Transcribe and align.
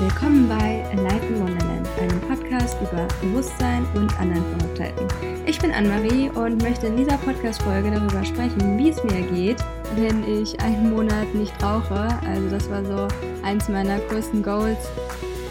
Willkommen 0.00 0.48
bei 0.48 0.84
Life 0.94 1.26
in 1.26 1.40
Wonderland, 1.40 1.88
einem 2.00 2.20
Podcast 2.20 2.76
über 2.80 3.08
Bewusstsein 3.20 3.84
und 3.96 4.16
anderen 4.20 4.44
Verrücktheiten. 4.56 5.08
Ich 5.44 5.58
bin 5.58 5.72
Anne-Marie 5.72 6.30
und 6.30 6.62
möchte 6.62 6.86
in 6.86 6.96
dieser 6.96 7.16
Podcast-Folge 7.18 7.90
darüber 7.90 8.24
sprechen, 8.24 8.78
wie 8.78 8.90
es 8.90 9.02
mir 9.02 9.22
geht, 9.22 9.56
wenn 9.96 10.22
ich 10.22 10.60
einen 10.60 10.90
Monat 10.90 11.34
nicht 11.34 11.52
rauche. 11.60 12.06
Also 12.24 12.48
das 12.48 12.70
war 12.70 12.84
so 12.84 13.08
eins 13.42 13.68
meiner 13.68 13.98
größten 13.98 14.40
Goals, 14.40 14.78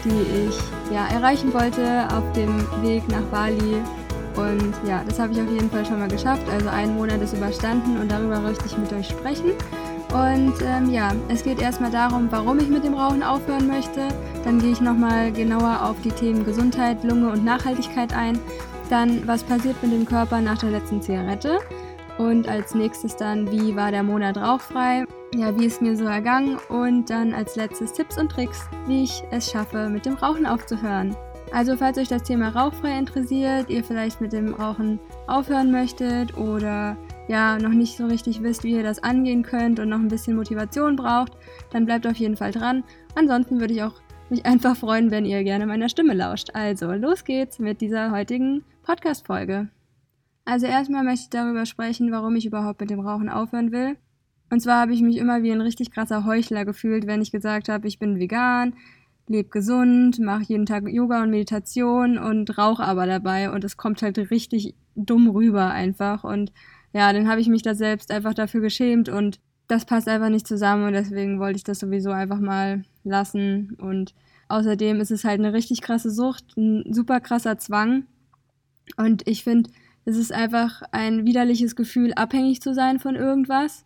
die 0.06 0.48
ich 0.48 0.58
ja, 0.90 1.06
erreichen 1.08 1.52
wollte 1.52 2.08
auf 2.10 2.32
dem 2.32 2.66
Weg 2.82 3.06
nach 3.08 3.24
Bali. 3.24 3.82
Und 4.34 4.72
ja, 4.88 5.02
das 5.06 5.18
habe 5.18 5.34
ich 5.34 5.42
auf 5.42 5.50
jeden 5.50 5.70
Fall 5.70 5.84
schon 5.84 5.98
mal 5.98 6.08
geschafft. 6.08 6.48
Also 6.50 6.70
ein 6.70 6.94
Monat 6.94 7.20
ist 7.20 7.34
überstanden 7.34 7.98
und 7.98 8.10
darüber 8.10 8.40
möchte 8.40 8.64
ich 8.64 8.78
mit 8.78 8.90
euch 8.94 9.08
sprechen. 9.08 9.52
Und 10.12 10.54
ähm, 10.64 10.90
ja, 10.90 11.12
es 11.28 11.44
geht 11.44 11.60
erstmal 11.60 11.90
darum, 11.90 12.28
warum 12.30 12.58
ich 12.58 12.68
mit 12.68 12.84
dem 12.84 12.94
Rauchen 12.94 13.22
aufhören 13.22 13.66
möchte. 13.66 14.08
Dann 14.44 14.58
gehe 14.58 14.72
ich 14.72 14.80
nochmal 14.80 15.30
genauer 15.32 15.82
auf 15.82 15.96
die 16.02 16.10
Themen 16.10 16.44
Gesundheit, 16.44 17.04
Lunge 17.04 17.30
und 17.30 17.44
Nachhaltigkeit 17.44 18.14
ein. 18.14 18.38
Dann, 18.88 19.26
was 19.28 19.44
passiert 19.44 19.82
mit 19.82 19.92
dem 19.92 20.06
Körper 20.06 20.40
nach 20.40 20.58
der 20.58 20.70
letzten 20.70 21.02
Zigarette. 21.02 21.58
Und 22.16 22.48
als 22.48 22.74
nächstes 22.74 23.16
dann, 23.16 23.50
wie 23.52 23.76
war 23.76 23.90
der 23.90 24.02
Monat 24.02 24.38
rauchfrei? 24.38 25.04
Ja, 25.36 25.56
wie 25.58 25.66
ist 25.66 25.82
mir 25.82 25.94
so 25.94 26.04
ergangen? 26.04 26.58
Und 26.68 27.10
dann 27.10 27.34
als 27.34 27.54
letztes 27.54 27.92
Tipps 27.92 28.18
und 28.18 28.32
Tricks, 28.32 28.66
wie 28.86 29.04
ich 29.04 29.22
es 29.30 29.50
schaffe, 29.50 29.88
mit 29.90 30.06
dem 30.06 30.14
Rauchen 30.14 30.46
aufzuhören. 30.46 31.14
Also 31.52 31.76
falls 31.76 31.98
euch 31.98 32.08
das 32.08 32.22
Thema 32.22 32.48
rauchfrei 32.48 32.98
interessiert, 32.98 33.70
ihr 33.70 33.84
vielleicht 33.84 34.20
mit 34.20 34.32
dem 34.32 34.54
Rauchen 34.54 34.98
aufhören 35.26 35.70
möchtet 35.70 36.36
oder 36.36 36.96
ja 37.28 37.58
noch 37.58 37.70
nicht 37.70 37.96
so 37.96 38.06
richtig 38.06 38.42
wisst, 38.42 38.64
wie 38.64 38.72
ihr 38.72 38.82
das 38.82 39.02
angehen 39.02 39.42
könnt 39.42 39.78
und 39.78 39.90
noch 39.90 39.98
ein 39.98 40.08
bisschen 40.08 40.36
Motivation 40.36 40.96
braucht, 40.96 41.32
dann 41.70 41.86
bleibt 41.86 42.06
auf 42.06 42.16
jeden 42.16 42.36
Fall 42.36 42.50
dran. 42.50 42.82
Ansonsten 43.14 43.60
würde 43.60 43.74
ich 43.74 43.82
auch 43.82 44.00
mich 44.30 44.44
einfach 44.44 44.76
freuen, 44.76 45.10
wenn 45.10 45.24
ihr 45.24 45.44
gerne 45.44 45.66
meiner 45.66 45.88
Stimme 45.88 46.14
lauscht. 46.14 46.50
Also, 46.54 46.92
los 46.92 47.24
geht's 47.24 47.58
mit 47.58 47.80
dieser 47.80 48.10
heutigen 48.10 48.64
Podcast-Folge. 48.82 49.68
Also 50.44 50.66
erstmal 50.66 51.04
möchte 51.04 51.24
ich 51.24 51.30
darüber 51.30 51.66
sprechen, 51.66 52.10
warum 52.10 52.34
ich 52.34 52.46
überhaupt 52.46 52.80
mit 52.80 52.88
dem 52.88 53.00
Rauchen 53.00 53.28
aufhören 53.28 53.70
will. 53.70 53.96
Und 54.50 54.60
zwar 54.60 54.80
habe 54.80 54.94
ich 54.94 55.02
mich 55.02 55.18
immer 55.18 55.42
wie 55.42 55.52
ein 55.52 55.60
richtig 55.60 55.90
krasser 55.90 56.24
Heuchler 56.24 56.64
gefühlt, 56.64 57.06
wenn 57.06 57.20
ich 57.20 57.30
gesagt 57.30 57.68
habe, 57.68 57.86
ich 57.86 57.98
bin 57.98 58.18
vegan, 58.18 58.74
lebe 59.26 59.50
gesund, 59.50 60.18
mache 60.20 60.44
jeden 60.44 60.64
Tag 60.64 60.88
Yoga 60.88 61.22
und 61.22 61.30
Meditation 61.30 62.16
und 62.16 62.56
rauche 62.56 62.82
aber 62.82 63.06
dabei 63.06 63.50
und 63.50 63.62
es 63.62 63.76
kommt 63.76 64.00
halt 64.00 64.16
richtig 64.30 64.74
dumm 64.94 65.28
rüber 65.28 65.70
einfach 65.70 66.24
und 66.24 66.50
ja, 66.92 67.12
dann 67.12 67.28
habe 67.28 67.40
ich 67.40 67.48
mich 67.48 67.62
da 67.62 67.74
selbst 67.74 68.10
einfach 68.10 68.34
dafür 68.34 68.60
geschämt 68.60 69.08
und 69.08 69.40
das 69.68 69.84
passt 69.84 70.08
einfach 70.08 70.30
nicht 70.30 70.46
zusammen 70.46 70.86
und 70.86 70.94
deswegen 70.94 71.38
wollte 71.38 71.56
ich 71.56 71.64
das 71.64 71.78
sowieso 71.78 72.10
einfach 72.10 72.40
mal 72.40 72.84
lassen. 73.04 73.76
Und 73.78 74.14
außerdem 74.48 75.00
ist 75.00 75.10
es 75.10 75.24
halt 75.24 75.40
eine 75.40 75.52
richtig 75.52 75.82
krasse 75.82 76.10
Sucht, 76.10 76.56
ein 76.56 76.92
super 76.92 77.20
krasser 77.20 77.58
Zwang. 77.58 78.06
Und 78.96 79.28
ich 79.28 79.44
finde, 79.44 79.70
es 80.06 80.16
ist 80.16 80.32
einfach 80.32 80.82
ein 80.90 81.26
widerliches 81.26 81.76
Gefühl, 81.76 82.14
abhängig 82.14 82.62
zu 82.62 82.72
sein 82.72 82.98
von 82.98 83.14
irgendwas. 83.14 83.84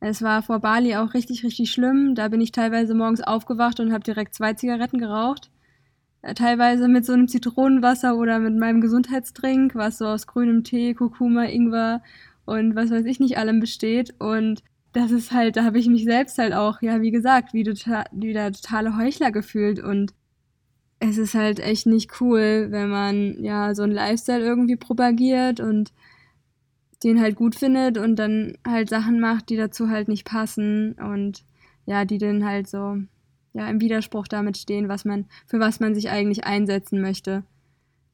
Es 0.00 0.20
war 0.22 0.42
vor 0.42 0.58
Bali 0.58 0.96
auch 0.96 1.14
richtig, 1.14 1.44
richtig 1.44 1.70
schlimm. 1.70 2.16
Da 2.16 2.28
bin 2.28 2.40
ich 2.40 2.50
teilweise 2.50 2.94
morgens 2.94 3.20
aufgewacht 3.20 3.78
und 3.78 3.92
habe 3.92 4.02
direkt 4.02 4.34
zwei 4.34 4.54
Zigaretten 4.54 4.98
geraucht. 4.98 5.50
Äh, 6.22 6.34
teilweise 6.34 6.88
mit 6.88 7.04
so 7.04 7.12
einem 7.12 7.28
Zitronenwasser 7.28 8.16
oder 8.16 8.38
mit 8.38 8.56
meinem 8.56 8.80
Gesundheitstrink, 8.80 9.74
was 9.74 9.98
so 9.98 10.06
aus 10.06 10.26
grünem 10.26 10.64
Tee, 10.64 10.94
Kurkuma, 10.94 11.44
Ingwer 11.44 12.02
und 12.44 12.74
was 12.74 12.90
weiß 12.90 13.04
ich 13.04 13.20
nicht 13.20 13.38
allem 13.38 13.60
besteht. 13.60 14.14
Und 14.18 14.62
das 14.92 15.10
ist 15.10 15.32
halt, 15.32 15.56
da 15.56 15.64
habe 15.64 15.78
ich 15.78 15.88
mich 15.88 16.04
selbst 16.04 16.38
halt 16.38 16.54
auch, 16.54 16.82
ja, 16.82 17.00
wie 17.00 17.10
gesagt, 17.10 17.54
wie, 17.54 17.62
total, 17.64 18.04
wie 18.12 18.32
der 18.32 18.52
totale 18.52 18.96
Heuchler 18.96 19.30
gefühlt. 19.30 19.80
Und 19.80 20.14
es 21.00 21.18
ist 21.18 21.34
halt 21.34 21.60
echt 21.60 21.86
nicht 21.86 22.20
cool, 22.20 22.68
wenn 22.70 22.88
man 22.88 23.42
ja 23.42 23.74
so 23.74 23.82
einen 23.82 23.92
Lifestyle 23.92 24.44
irgendwie 24.44 24.76
propagiert 24.76 25.60
und 25.60 25.92
den 27.04 27.20
halt 27.20 27.36
gut 27.36 27.54
findet 27.54 27.98
und 27.98 28.16
dann 28.16 28.54
halt 28.66 28.88
Sachen 28.88 29.20
macht, 29.20 29.50
die 29.50 29.56
dazu 29.56 29.88
halt 29.88 30.08
nicht 30.08 30.24
passen 30.24 30.94
und 30.94 31.44
ja, 31.86 32.04
die 32.04 32.18
dann 32.18 32.44
halt 32.44 32.68
so 32.68 32.98
ja, 33.58 33.68
im 33.68 33.80
Widerspruch 33.80 34.28
damit 34.28 34.56
stehen, 34.56 34.88
was 34.88 35.04
man, 35.04 35.26
für 35.46 35.58
was 35.58 35.80
man 35.80 35.92
sich 35.92 36.10
eigentlich 36.10 36.44
einsetzen 36.44 37.00
möchte. 37.00 37.42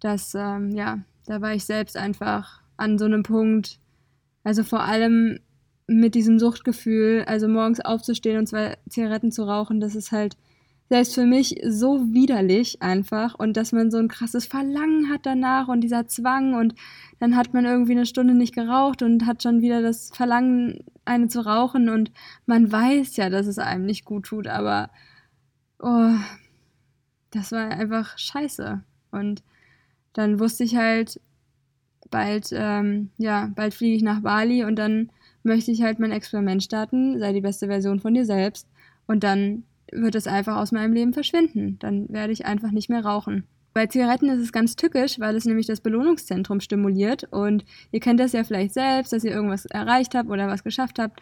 Das, 0.01 0.35
ähm, 0.35 0.71
ja, 0.71 1.01
da 1.27 1.43
war 1.43 1.53
ich 1.53 1.67
selbst 1.67 1.99
einfach 1.99 2.63
an 2.79 2.97
so 2.99 3.05
einem 3.05 3.23
Punkt, 3.23 3.79
also 4.43 4.65
vor 4.65 4.85
allem 4.85 5.39
mit 5.87 6.15
diesem 6.15 6.39
Suchtgefühl, 6.39 7.25
also 7.27 7.47
morgens 7.47 7.81
aufzustehen 7.81 8.39
und 8.39 8.47
zwei 8.47 8.79
Zigaretten 8.89 9.33
zu 9.33 9.43
rauchen, 9.43 9.81
das 9.81 9.95
ist 9.95 10.13
halt 10.13 10.39
selbst 10.89 11.15
für 11.15 11.27
mich 11.27 11.61
so 11.67 12.15
widerlich 12.15 12.81
einfach 12.81 13.35
und 13.35 13.59
dass 13.59 13.73
man 13.73 13.91
so 13.91 13.99
ein 13.99 14.09
krasses 14.09 14.47
Verlangen 14.47 15.11
hat 15.11 15.27
danach 15.27 15.69
und 15.69 15.83
dieser 15.83 16.07
Zwang 16.07 16.55
und 16.55 16.75
dann 17.21 17.37
hat 17.37 17.53
man 17.53 17.67
irgendwie 17.67 17.93
eine 17.93 18.07
Stunde 18.07 18.33
nicht 18.33 18.55
geraucht 18.55 19.03
und 19.03 19.27
hat 19.27 19.43
schon 19.43 19.61
wieder 19.61 19.83
das 19.83 20.11
Verlangen, 20.15 20.85
eine 21.05 21.29
zu 21.29 21.45
rauchen 21.45 21.91
und 21.91 22.13
man 22.47 22.73
weiß 22.73 23.17
ja, 23.17 23.29
dass 23.29 23.47
es 23.47 23.59
einem 23.59 23.85
nicht 23.85 24.07
gut 24.07 24.25
tut, 24.25 24.47
aber 24.47 24.89
oh, 25.85 26.17
das 27.31 27.53
war 27.53 27.69
einfach 27.71 28.17
scheiße. 28.19 28.83
Und 29.11 29.43
dann 30.15 30.41
wusste 30.41 30.65
ich 30.65 30.77
halt, 30.77 31.21
bald, 32.11 32.49
ähm, 32.53 33.11
ja, 33.19 33.51
bald 33.55 33.75
fliege 33.75 33.97
ich 33.97 34.03
nach 34.03 34.21
Bali 34.21 34.65
und 34.65 34.77
dann 34.77 35.11
möchte 35.43 35.71
ich 35.71 35.83
halt 35.83 35.99
mein 35.99 36.13
Experiment 36.13 36.63
starten, 36.63 37.19
sei 37.19 37.33
die 37.33 37.41
beste 37.41 37.67
Version 37.67 38.01
von 38.01 38.15
dir 38.15 38.25
selbst. 38.25 38.67
Und 39.07 39.25
dann 39.25 39.65
wird 39.93 40.15
es 40.15 40.27
einfach 40.27 40.57
aus 40.57 40.73
meinem 40.73 40.95
Leben 40.95 41.13
verschwinden. 41.13 41.79
Dann 41.81 42.09
werde 42.09 42.33
ich 42.33 42.47
einfach 42.47 42.71
nicht 42.71 42.89
mehr 42.89 43.05
rauchen. 43.05 43.45
Bei 43.75 43.87
Zigaretten 43.87 44.31
ist 44.31 44.41
es 44.41 44.53
ganz 44.53 44.77
tückisch, 44.77 45.19
weil 45.19 45.35
es 45.37 45.45
nämlich 45.45 45.67
das 45.67 45.81
Belohnungszentrum 45.81 46.61
stimuliert. 46.61 47.25
Und 47.31 47.65
ihr 47.91 48.01
kennt 48.01 48.21
das 48.21 48.33
ja 48.33 48.45
vielleicht 48.45 48.73
selbst, 48.73 49.13
dass 49.13 49.25
ihr 49.25 49.33
irgendwas 49.33 49.67
erreicht 49.67 50.15
habt 50.15 50.31
oder 50.31 50.47
was 50.47 50.65
geschafft 50.65 50.99
habt 50.99 51.21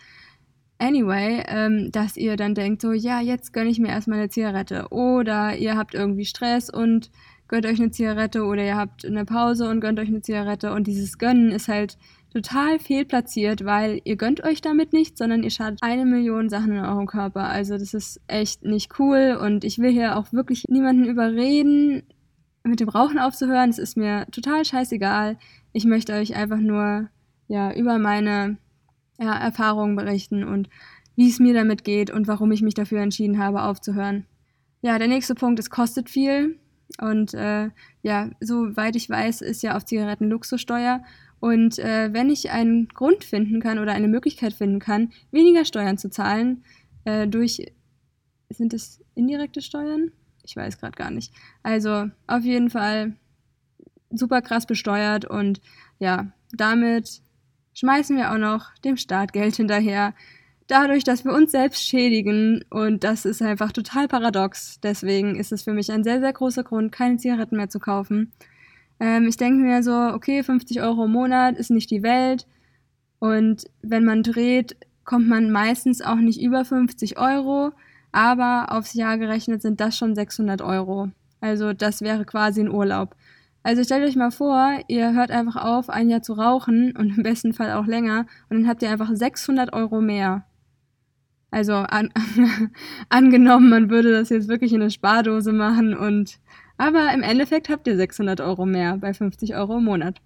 anyway, 0.82 1.42
ähm, 1.46 1.92
dass 1.92 2.16
ihr 2.16 2.36
dann 2.36 2.54
denkt, 2.54 2.82
so, 2.82 2.92
ja, 2.92 3.20
jetzt 3.20 3.52
gönne 3.52 3.70
ich 3.70 3.78
mir 3.78 3.88
erstmal 3.88 4.18
eine 4.18 4.28
Zigarette. 4.28 4.88
Oder 4.90 5.56
ihr 5.56 5.76
habt 5.76 5.94
irgendwie 5.94 6.24
Stress 6.24 6.68
und 6.68 7.10
gönnt 7.48 7.66
euch 7.66 7.80
eine 7.80 7.90
Zigarette 7.90 8.44
oder 8.44 8.64
ihr 8.64 8.76
habt 8.76 9.04
eine 9.04 9.24
Pause 9.24 9.68
und 9.68 9.80
gönnt 9.80 9.98
euch 10.00 10.08
eine 10.08 10.22
Zigarette. 10.22 10.72
Und 10.72 10.86
dieses 10.86 11.18
Gönnen 11.18 11.52
ist 11.52 11.68
halt 11.68 11.98
total 12.32 12.78
fehlplatziert, 12.78 13.64
weil 13.64 14.00
ihr 14.04 14.16
gönnt 14.16 14.42
euch 14.42 14.60
damit 14.60 14.92
nicht, 14.92 15.18
sondern 15.18 15.42
ihr 15.42 15.50
schadet 15.50 15.80
eine 15.82 16.04
Million 16.04 16.48
Sachen 16.48 16.72
in 16.72 16.84
eurem 16.84 17.06
Körper. 17.06 17.48
Also 17.48 17.76
das 17.76 17.94
ist 17.94 18.20
echt 18.26 18.64
nicht 18.64 18.98
cool 18.98 19.38
und 19.40 19.64
ich 19.64 19.78
will 19.78 19.92
hier 19.92 20.16
auch 20.16 20.32
wirklich 20.32 20.64
niemanden 20.68 21.04
überreden, 21.04 22.02
mit 22.64 22.80
dem 22.80 22.88
Rauchen 22.88 23.18
aufzuhören. 23.18 23.70
Es 23.70 23.78
ist 23.78 23.96
mir 23.96 24.26
total 24.32 24.64
scheißegal. 24.64 25.36
Ich 25.72 25.84
möchte 25.84 26.14
euch 26.14 26.34
einfach 26.34 26.58
nur 26.58 27.08
ja 27.48 27.72
über 27.74 27.98
meine 27.98 28.56
ja, 29.22 29.36
Erfahrungen 29.36 29.96
berichten 29.96 30.44
und 30.44 30.68
wie 31.16 31.28
es 31.28 31.38
mir 31.38 31.54
damit 31.54 31.84
geht 31.84 32.10
und 32.10 32.26
warum 32.26 32.52
ich 32.52 32.62
mich 32.62 32.74
dafür 32.74 33.00
entschieden 33.00 33.38
habe, 33.38 33.62
aufzuhören. 33.62 34.26
Ja, 34.80 34.98
der 34.98 35.08
nächste 35.08 35.34
Punkt, 35.34 35.60
es 35.60 35.70
kostet 35.70 36.10
viel. 36.10 36.58
Und 37.00 37.32
äh, 37.34 37.70
ja, 38.02 38.30
soweit 38.40 38.96
ich 38.96 39.08
weiß, 39.08 39.40
ist 39.40 39.62
ja 39.62 39.76
auf 39.76 39.84
Zigaretten 39.84 40.28
Luxussteuer. 40.28 41.02
Und 41.40 41.78
äh, 41.78 42.12
wenn 42.12 42.30
ich 42.30 42.50
einen 42.50 42.88
Grund 42.88 43.24
finden 43.24 43.60
kann 43.60 43.78
oder 43.78 43.92
eine 43.92 44.08
Möglichkeit 44.08 44.52
finden 44.52 44.78
kann, 44.78 45.12
weniger 45.30 45.64
Steuern 45.64 45.98
zu 45.98 46.10
zahlen, 46.10 46.64
äh, 47.04 47.26
durch, 47.26 47.72
sind 48.50 48.74
es 48.74 49.00
indirekte 49.14 49.62
Steuern? 49.62 50.12
Ich 50.44 50.56
weiß 50.56 50.78
gerade 50.78 50.96
gar 50.96 51.10
nicht. 51.10 51.32
Also 51.62 52.10
auf 52.26 52.42
jeden 52.42 52.70
Fall 52.70 53.16
super 54.10 54.42
krass 54.42 54.66
besteuert 54.66 55.24
und 55.24 55.60
ja, 55.98 56.32
damit 56.52 57.21
schmeißen 57.74 58.16
wir 58.16 58.32
auch 58.32 58.38
noch 58.38 58.74
dem 58.84 58.96
Staat 58.96 59.32
Geld 59.32 59.56
hinterher. 59.56 60.14
Dadurch, 60.66 61.04
dass 61.04 61.24
wir 61.24 61.32
uns 61.32 61.50
selbst 61.52 61.86
schädigen 61.86 62.64
und 62.70 63.04
das 63.04 63.24
ist 63.24 63.42
einfach 63.42 63.72
total 63.72 64.08
paradox. 64.08 64.80
Deswegen 64.82 65.36
ist 65.36 65.52
es 65.52 65.62
für 65.62 65.72
mich 65.72 65.90
ein 65.90 66.04
sehr, 66.04 66.20
sehr 66.20 66.32
großer 66.32 66.64
Grund, 66.64 66.92
keine 66.92 67.16
Zigaretten 67.16 67.56
mehr 67.56 67.68
zu 67.68 67.78
kaufen. 67.78 68.32
Ähm, 69.00 69.26
ich 69.26 69.36
denke 69.36 69.64
mir 69.64 69.82
so, 69.82 69.92
okay, 69.92 70.42
50 70.42 70.80
Euro 70.80 71.04
im 71.06 71.12
Monat 71.12 71.58
ist 71.58 71.70
nicht 71.70 71.90
die 71.90 72.02
Welt. 72.02 72.46
Und 73.18 73.64
wenn 73.82 74.04
man 74.04 74.22
dreht, 74.22 74.76
kommt 75.04 75.28
man 75.28 75.50
meistens 75.50 76.00
auch 76.00 76.16
nicht 76.16 76.40
über 76.40 76.64
50 76.64 77.18
Euro. 77.18 77.72
Aber 78.12 78.66
aufs 78.70 78.94
Jahr 78.94 79.18
gerechnet 79.18 79.62
sind 79.62 79.80
das 79.80 79.96
schon 79.96 80.14
600 80.14 80.62
Euro. 80.62 81.10
Also 81.40 81.72
das 81.72 82.02
wäre 82.02 82.24
quasi 82.24 82.60
ein 82.60 82.70
Urlaub. 82.70 83.16
Also 83.62 83.84
stellt 83.84 84.08
euch 84.08 84.16
mal 84.16 84.32
vor, 84.32 84.80
ihr 84.88 85.14
hört 85.14 85.30
einfach 85.30 85.56
auf, 85.56 85.88
ein 85.88 86.08
Jahr 86.08 86.22
zu 86.22 86.32
rauchen 86.32 86.96
und 86.96 87.16
im 87.16 87.22
besten 87.22 87.52
Fall 87.52 87.72
auch 87.72 87.86
länger 87.86 88.26
und 88.48 88.58
dann 88.58 88.68
habt 88.68 88.82
ihr 88.82 88.90
einfach 88.90 89.10
600 89.12 89.72
Euro 89.72 90.00
mehr. 90.00 90.44
Also 91.52 91.74
an, 91.74 92.10
angenommen, 93.08 93.68
man 93.68 93.90
würde 93.90 94.12
das 94.12 94.30
jetzt 94.30 94.48
wirklich 94.48 94.72
in 94.72 94.80
eine 94.80 94.90
Spardose 94.90 95.52
machen 95.52 95.96
und 95.96 96.38
aber 96.76 97.12
im 97.12 97.22
Endeffekt 97.22 97.68
habt 97.68 97.86
ihr 97.86 97.96
600 97.96 98.40
Euro 98.40 98.66
mehr 98.66 98.96
bei 98.96 99.14
50 99.14 99.54
Euro 99.54 99.78
im 99.78 99.84
Monat. 99.84 100.20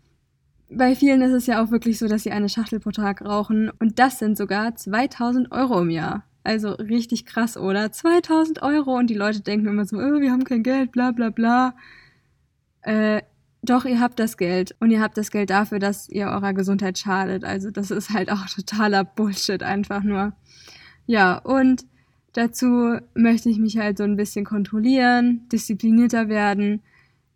Bei 0.71 0.95
vielen 0.95 1.21
ist 1.21 1.33
es 1.33 1.47
ja 1.47 1.63
auch 1.63 1.71
wirklich 1.71 1.99
so, 1.99 2.09
dass 2.09 2.23
sie 2.23 2.31
eine 2.31 2.49
Schachtel 2.49 2.81
pro 2.81 2.91
Tag 2.91 3.23
rauchen 3.23 3.71
und 3.79 3.99
das 3.99 4.19
sind 4.19 4.39
sogar 4.39 4.75
2000 4.75 5.53
Euro 5.53 5.81
im 5.83 5.91
Jahr. 5.91 6.25
Also 6.43 6.71
richtig 6.71 7.27
krass, 7.27 7.57
oder? 7.57 7.91
2000 7.93 8.63
Euro 8.63 8.97
und 8.97 9.11
die 9.11 9.15
Leute 9.15 9.41
denken 9.41 9.67
immer 9.67 9.85
so, 9.85 9.97
oh, 9.97 10.21
wir 10.21 10.31
haben 10.31 10.45
kein 10.45 10.63
Geld, 10.63 10.93
bla 10.93 11.11
bla 11.11 11.31
bla. 11.31 11.75
Äh, 12.87 13.23
doch, 13.63 13.85
ihr 13.85 14.01
habt 14.01 14.21
das 14.21 14.37
Geld 14.37 14.77
und 14.79 14.93
ihr 14.93 15.01
habt 15.01 15.19
das 15.19 15.33
Geld 15.33 15.51
dafür, 15.51 15.81
dass 15.81 16.09
ihr 16.09 16.27
eurer 16.29 16.55
Gesundheit 16.55 16.99
schadet. 16.99 17.45
Also 17.45 17.71
das 17.71 17.91
ist 17.91 18.11
halt 18.11 18.31
auch 18.31 18.47
totaler 18.55 19.05
Bullshit 19.05 19.63
einfach 19.63 20.05
nur. 20.05 20.33
Ja, 21.07 21.39
und 21.39 21.85
dazu 22.33 22.99
möchte 23.15 23.51
ich 23.51 23.59
mich 23.59 23.77
halt 23.77 23.99
so 23.99 24.05
ein 24.05 24.17
bisschen 24.17 24.45
kontrollieren, 24.45 25.49
disziplinierter 25.51 26.29
werden. 26.29 26.83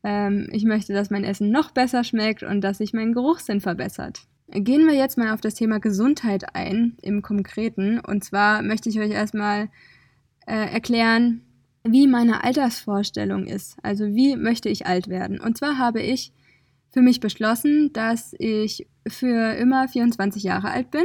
Ähm, 0.04 0.48
ich 0.52 0.64
möchte, 0.64 0.92
dass 0.92 1.10
mein 1.10 1.24
Essen 1.24 1.50
noch 1.50 1.72
besser 1.72 2.04
schmeckt 2.04 2.44
und 2.44 2.60
dass 2.60 2.78
sich 2.78 2.92
mein 2.92 3.12
Geruchssinn 3.12 3.60
verbessert. 3.60 4.20
Gehen 4.52 4.86
wir 4.86 4.94
jetzt 4.94 5.18
mal 5.18 5.34
auf 5.34 5.40
das 5.40 5.54
Thema 5.54 5.80
Gesundheit 5.80 6.54
ein, 6.54 6.96
im 7.02 7.22
Konkreten. 7.22 7.98
Und 7.98 8.22
zwar 8.22 8.62
möchte 8.62 8.88
ich 8.88 9.00
euch 9.00 9.10
erstmal 9.10 9.68
äh, 10.46 10.72
erklären, 10.72 11.42
wie 11.84 12.06
meine 12.06 12.44
Altersvorstellung 12.44 13.46
ist. 13.46 13.76
Also 13.82 14.06
wie 14.14 14.36
möchte 14.36 14.68
ich 14.68 14.86
alt 14.86 15.08
werden? 15.08 15.40
Und 15.40 15.56
zwar 15.58 15.78
habe 15.78 16.00
ich 16.00 16.32
für 16.92 17.00
mich 17.00 17.20
beschlossen, 17.20 17.92
dass 17.92 18.34
ich 18.38 18.86
für 19.06 19.54
immer 19.54 19.88
24 19.88 20.42
Jahre 20.42 20.70
alt 20.70 20.90
bin, 20.90 21.04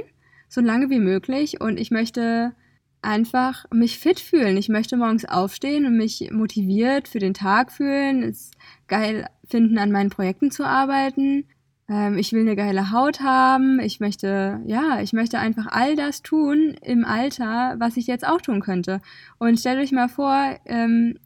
so 0.50 0.62
lange 0.62 0.90
wie 0.90 1.00
möglich. 1.00 1.62
Und 1.62 1.80
ich 1.80 1.92
möchte 1.92 2.54
einfach 3.02 3.66
mich 3.72 4.00
fit 4.00 4.20
fühlen. 4.20 4.58
Ich 4.58 4.68
möchte 4.68 4.98
morgens 4.98 5.26
aufstehen 5.26 5.86
und 5.86 5.96
mich 5.96 6.30
motiviert 6.32 7.08
für 7.08 7.20
den 7.20 7.34
Tag 7.34 7.72
fühlen, 7.72 8.24
es 8.24 8.52
geil 8.88 9.28
finden, 9.48 9.78
an 9.78 9.92
meinen 9.92 10.10
Projekten 10.10 10.52
zu 10.52 10.66
arbeiten, 10.66 11.46
ähm, 11.88 12.18
ich 12.18 12.34
will 12.34 12.42
eine 12.42 12.56
geile 12.56 12.92
Haut 12.92 13.22
haben, 13.22 13.80
ich 13.80 14.00
möchte, 14.00 14.62
ja, 14.66 15.02
ich 15.02 15.14
möchte 15.14 15.40
einfach 15.40 15.68
all 15.68 15.96
das 15.96 16.22
tun 16.22 16.76
im 16.82 17.06
Alter, 17.06 17.76
was 17.78 17.98
ich 17.98 18.08
jetzt 18.08 18.28
auch 18.28 18.42
tun 18.42 18.62
könnte. 18.62 19.02
Und 19.38 19.60
stellt 19.60 19.80
euch 19.80 19.92
mal 19.92 20.10
vor, 20.10 20.56
ähm, 20.66 21.20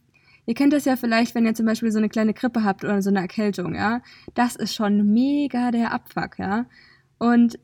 ihr 0.46 0.54
kennt 0.54 0.72
das 0.72 0.84
ja 0.84 0.96
vielleicht, 0.96 1.34
wenn 1.34 1.46
ihr 1.46 1.54
zum 1.54 1.66
Beispiel 1.66 1.90
so 1.90 1.98
eine 1.98 2.10
kleine 2.10 2.34
Grippe 2.34 2.62
habt 2.62 2.84
oder 2.84 3.00
so 3.00 3.10
eine 3.10 3.20
Erkältung, 3.20 3.74
ja. 3.74 4.02
Das 4.34 4.56
ist 4.56 4.74
schon 4.74 5.12
mega 5.12 5.70
der 5.70 5.92
Abfuck, 5.92 6.38
ja. 6.38 6.66
Und 7.18 7.58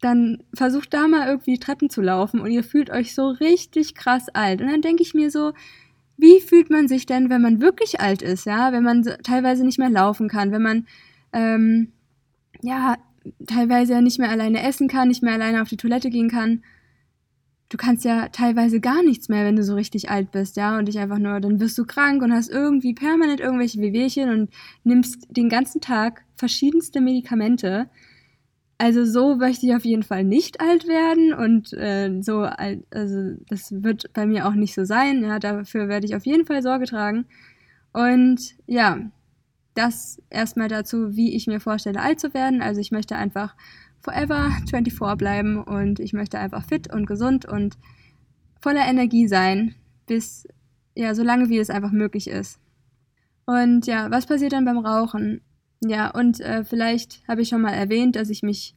dann 0.00 0.42
versucht 0.54 0.92
da 0.94 1.06
mal 1.06 1.28
irgendwie 1.28 1.58
Treppen 1.58 1.88
zu 1.88 2.00
laufen 2.00 2.40
und 2.40 2.50
ihr 2.50 2.64
fühlt 2.64 2.90
euch 2.90 3.14
so 3.14 3.28
richtig 3.28 3.94
krass 3.94 4.28
alt. 4.30 4.60
Und 4.60 4.68
dann 4.68 4.82
denke 4.82 5.02
ich 5.02 5.14
mir 5.14 5.30
so, 5.30 5.52
wie 6.16 6.40
fühlt 6.40 6.70
man 6.70 6.88
sich 6.88 7.06
denn, 7.06 7.30
wenn 7.30 7.42
man 7.42 7.60
wirklich 7.60 8.00
alt 8.00 8.22
ist, 8.22 8.46
ja? 8.46 8.72
Wenn 8.72 8.82
man 8.82 9.04
teilweise 9.22 9.64
nicht 9.64 9.78
mehr 9.78 9.90
laufen 9.90 10.28
kann, 10.28 10.50
wenn 10.50 10.62
man 10.62 10.86
ähm, 11.32 11.92
ja, 12.62 12.96
teilweise 13.46 14.00
nicht 14.02 14.18
mehr 14.18 14.30
alleine 14.30 14.62
essen 14.62 14.88
kann, 14.88 15.08
nicht 15.08 15.22
mehr 15.22 15.34
alleine 15.34 15.62
auf 15.62 15.68
die 15.68 15.76
Toilette 15.76 16.10
gehen 16.10 16.30
kann. 16.30 16.62
Du 17.68 17.78
kannst 17.78 18.04
ja 18.04 18.28
teilweise 18.28 18.80
gar 18.80 19.02
nichts 19.02 19.28
mehr, 19.28 19.46
wenn 19.46 19.56
du 19.56 19.62
so 19.62 19.74
richtig 19.74 20.10
alt 20.10 20.30
bist, 20.30 20.56
ja, 20.56 20.76
und 20.78 20.88
dich 20.88 20.98
einfach 20.98 21.18
nur, 21.18 21.40
dann 21.40 21.58
wirst 21.58 21.78
du 21.78 21.86
krank 21.86 22.22
und 22.22 22.32
hast 22.32 22.50
irgendwie 22.50 22.92
permanent 22.92 23.40
irgendwelche 23.40 23.80
Wehwehchen 23.80 24.28
und 24.28 24.50
nimmst 24.84 25.26
den 25.30 25.48
ganzen 25.48 25.80
Tag 25.80 26.24
verschiedenste 26.34 27.00
Medikamente. 27.00 27.88
Also 28.76 29.04
so 29.04 29.36
möchte 29.36 29.64
ich 29.64 29.74
auf 29.74 29.84
jeden 29.84 30.02
Fall 30.02 30.24
nicht 30.24 30.60
alt 30.60 30.86
werden 30.86 31.32
und 31.32 31.72
äh, 31.72 32.20
so 32.20 32.40
alt, 32.40 32.84
also 32.90 33.36
das 33.48 33.72
wird 33.82 34.12
bei 34.12 34.26
mir 34.26 34.46
auch 34.46 34.54
nicht 34.54 34.74
so 34.74 34.84
sein, 34.84 35.22
ja, 35.22 35.38
dafür 35.38 35.88
werde 35.88 36.04
ich 36.04 36.16
auf 36.16 36.26
jeden 36.26 36.46
Fall 36.46 36.62
Sorge 36.62 36.86
tragen. 36.86 37.24
Und 37.92 38.56
ja, 38.66 38.98
das 39.74 40.20
erstmal 40.30 40.68
dazu, 40.68 41.16
wie 41.16 41.34
ich 41.34 41.46
mir 41.46 41.60
vorstelle, 41.60 42.00
alt 42.00 42.20
zu 42.20 42.34
werden. 42.34 42.62
Also 42.62 42.80
ich 42.80 42.92
möchte 42.92 43.16
einfach 43.16 43.54
forever 44.00 44.50
24 44.68 45.16
bleiben 45.16 45.62
und 45.62 46.00
ich 46.00 46.12
möchte 46.12 46.38
einfach 46.38 46.64
fit 46.64 46.92
und 46.92 47.06
gesund 47.06 47.44
und 47.46 47.78
voller 48.60 48.86
Energie 48.86 49.28
sein, 49.28 49.74
bis, 50.06 50.46
ja, 50.94 51.14
so 51.14 51.22
lange 51.22 51.48
wie 51.48 51.58
es 51.58 51.70
einfach 51.70 51.92
möglich 51.92 52.28
ist. 52.28 52.58
Und 53.46 53.86
ja, 53.86 54.10
was 54.10 54.26
passiert 54.26 54.52
dann 54.52 54.64
beim 54.64 54.78
Rauchen? 54.78 55.40
Ja, 55.80 56.10
und 56.10 56.40
äh, 56.40 56.64
vielleicht 56.64 57.26
habe 57.26 57.42
ich 57.42 57.48
schon 57.48 57.62
mal 57.62 57.72
erwähnt, 57.72 58.14
dass 58.14 58.30
ich 58.30 58.42
mich, 58.42 58.76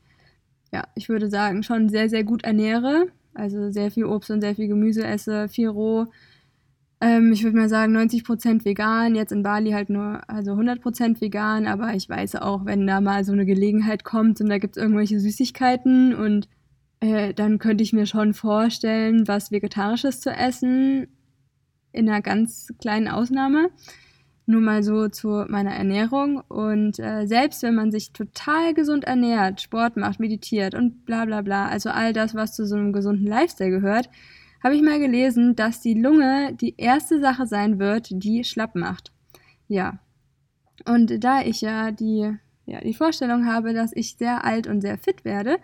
ja, 0.72 0.84
ich 0.96 1.10
würde 1.10 1.30
sagen, 1.30 1.62
schon 1.62 1.90
sehr, 1.90 2.10
sehr 2.10 2.24
gut 2.24 2.44
ernähre. 2.44 3.08
Also 3.34 3.70
sehr 3.70 3.92
viel 3.92 4.06
Obst 4.06 4.32
und 4.32 4.42
sehr 4.42 4.56
viel 4.56 4.68
Gemüse 4.68 5.06
esse, 5.06 5.50
viel 5.50 5.68
roh, 5.68 6.08
ähm, 7.06 7.32
ich 7.32 7.44
würde 7.44 7.56
mal 7.56 7.70
sagen 7.70 7.96
90% 7.96 8.66
vegan, 8.66 9.14
jetzt 9.14 9.32
in 9.32 9.44
Bali 9.44 9.72
halt 9.72 9.92
nur 9.92 10.28
also 10.28 10.54
100% 10.54 11.22
vegan, 11.22 11.68
aber 11.68 11.94
ich 11.94 12.10
weiß 12.10 12.38
auch, 12.38 12.66
wenn 12.66 12.88
da 12.88 13.00
mal 13.00 13.24
so 13.24 13.32
eine 13.32 13.46
Gelegenheit 13.46 14.04
kommt 14.04 14.42
und 14.42 14.50
da 14.50 14.58
gibt 14.58 14.76
es 14.76 14.82
irgendwelche 14.82 15.20
Süßigkeiten 15.20 16.16
und 16.16 16.50
äh, 17.02 17.36
dann 17.36 17.60
könnte 17.60 17.84
ich 17.84 17.94
mir 17.94 18.08
schon 18.08 18.34
vorstellen, 18.34 19.28
was 19.28 19.52
Vegetarisches 19.52 20.20
zu 20.20 20.32
essen, 20.32 21.08
in 21.92 22.10
einer 22.10 22.22
ganz 22.24 22.74
kleinen 22.80 23.08
Ausnahme. 23.08 23.70
Nur 24.48 24.62
mal 24.62 24.82
so 24.82 25.08
zu 25.08 25.46
meiner 25.48 25.74
Ernährung. 25.74 26.42
Und 26.50 27.00
äh, 27.00 27.26
selbst 27.26 27.64
wenn 27.64 27.76
man 27.76 27.92
sich 27.92 28.14
total 28.14 28.74
gesund 28.74 29.06
ernährt, 29.06 29.62
Sport 29.62 29.96
macht, 29.98 30.20
meditiert 30.20 30.76
und 30.76 31.06
bla 31.06 31.26
bla 31.26 31.42
bla, 31.42 31.68
also 31.68 31.90
all 31.90 32.14
das, 32.14 32.36
was 32.36 32.56
zu 32.56 32.66
so 32.66 32.76
einem 32.76 32.94
gesunden 32.94 33.28
Lifestyle 33.28 33.70
gehört, 33.70 34.10
habe 34.66 34.76
ich 34.76 34.82
mal 34.82 35.00
gelesen, 35.00 35.56
dass 35.56 35.80
die 35.80 35.94
Lunge 35.94 36.56
die 36.60 36.74
erste 36.76 37.20
Sache 37.20 37.46
sein 37.46 37.78
wird, 37.78 38.08
die 38.12 38.44
schlapp 38.44 38.74
macht. 38.74 39.12
Ja. 39.68 40.00
Und 40.88 41.24
da 41.24 41.44
ich 41.44 41.62
ja 41.62 41.92
die, 41.92 42.34
ja, 42.66 42.80
die 42.82 42.96
Vorstellung 42.96 43.46
habe, 43.46 43.76
dass 43.76 43.92
ich 43.94 44.18
sehr 44.18 44.44
alt 44.44 44.66
und 44.66 44.82
sehr 44.82 44.98
fit 44.98 45.24
werde, 45.24 45.60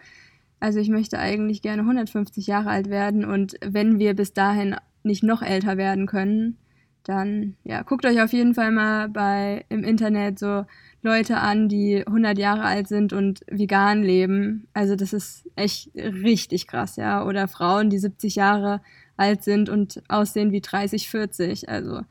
also 0.59 0.77
ich 0.77 0.89
möchte 0.89 1.18
eigentlich 1.18 1.63
gerne 1.63 1.81
150 1.81 2.45
Jahre 2.45 2.69
alt 2.69 2.92
werden 2.92 3.25
und 3.25 3.56
wenn 3.65 3.98
wir 3.98 4.13
bis 4.13 4.33
dahin 4.33 4.75
nicht 5.01 5.24
noch 5.24 5.42
älter 5.42 5.77
werden 5.77 6.06
können, 6.06 6.59
dann 7.01 7.56
ja, 7.63 7.81
guckt 7.81 8.06
euch 8.06 8.21
auf 8.21 8.31
jeden 8.33 8.53
Fall 8.53 8.71
mal 8.71 9.09
bei 9.09 9.65
im 9.69 9.83
Internet 9.83 10.38
so 10.38 10.65
Leute 11.03 11.38
an, 11.38 11.68
die 11.68 12.06
100 12.06 12.38
Jahre 12.38 12.63
alt 12.63 12.88
sind 12.88 13.12
und 13.12 13.42
vegan 13.48 14.03
leben. 14.03 14.68
Also 14.74 14.95
das 14.95 15.13
ist 15.13 15.50
echt 15.56 15.89
richtig 15.95 16.68
krass, 16.68 16.95
ja. 16.95 17.25
Oder 17.25 17.48
Frauen, 17.48 17.89
die 17.89 17.98
70 17.98 18.36
Jahre 18.36 18.81
alt 19.18 19.44
sind 19.44 19.69
und 19.69 20.01
aussehen 20.09 20.51
wie 20.51 20.62
30, 20.62 21.09
40. 21.09 21.69
Also 21.69 22.01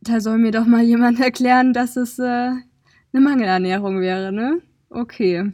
da 0.00 0.20
soll 0.20 0.38
mir 0.38 0.50
doch 0.50 0.66
mal 0.66 0.82
jemand 0.82 1.20
erklären, 1.20 1.72
dass 1.72 1.96
es 1.96 2.18
äh, 2.18 2.22
eine 2.22 2.62
Mangelernährung 3.12 4.00
wäre, 4.00 4.32
ne? 4.32 4.60
Okay. 4.88 5.52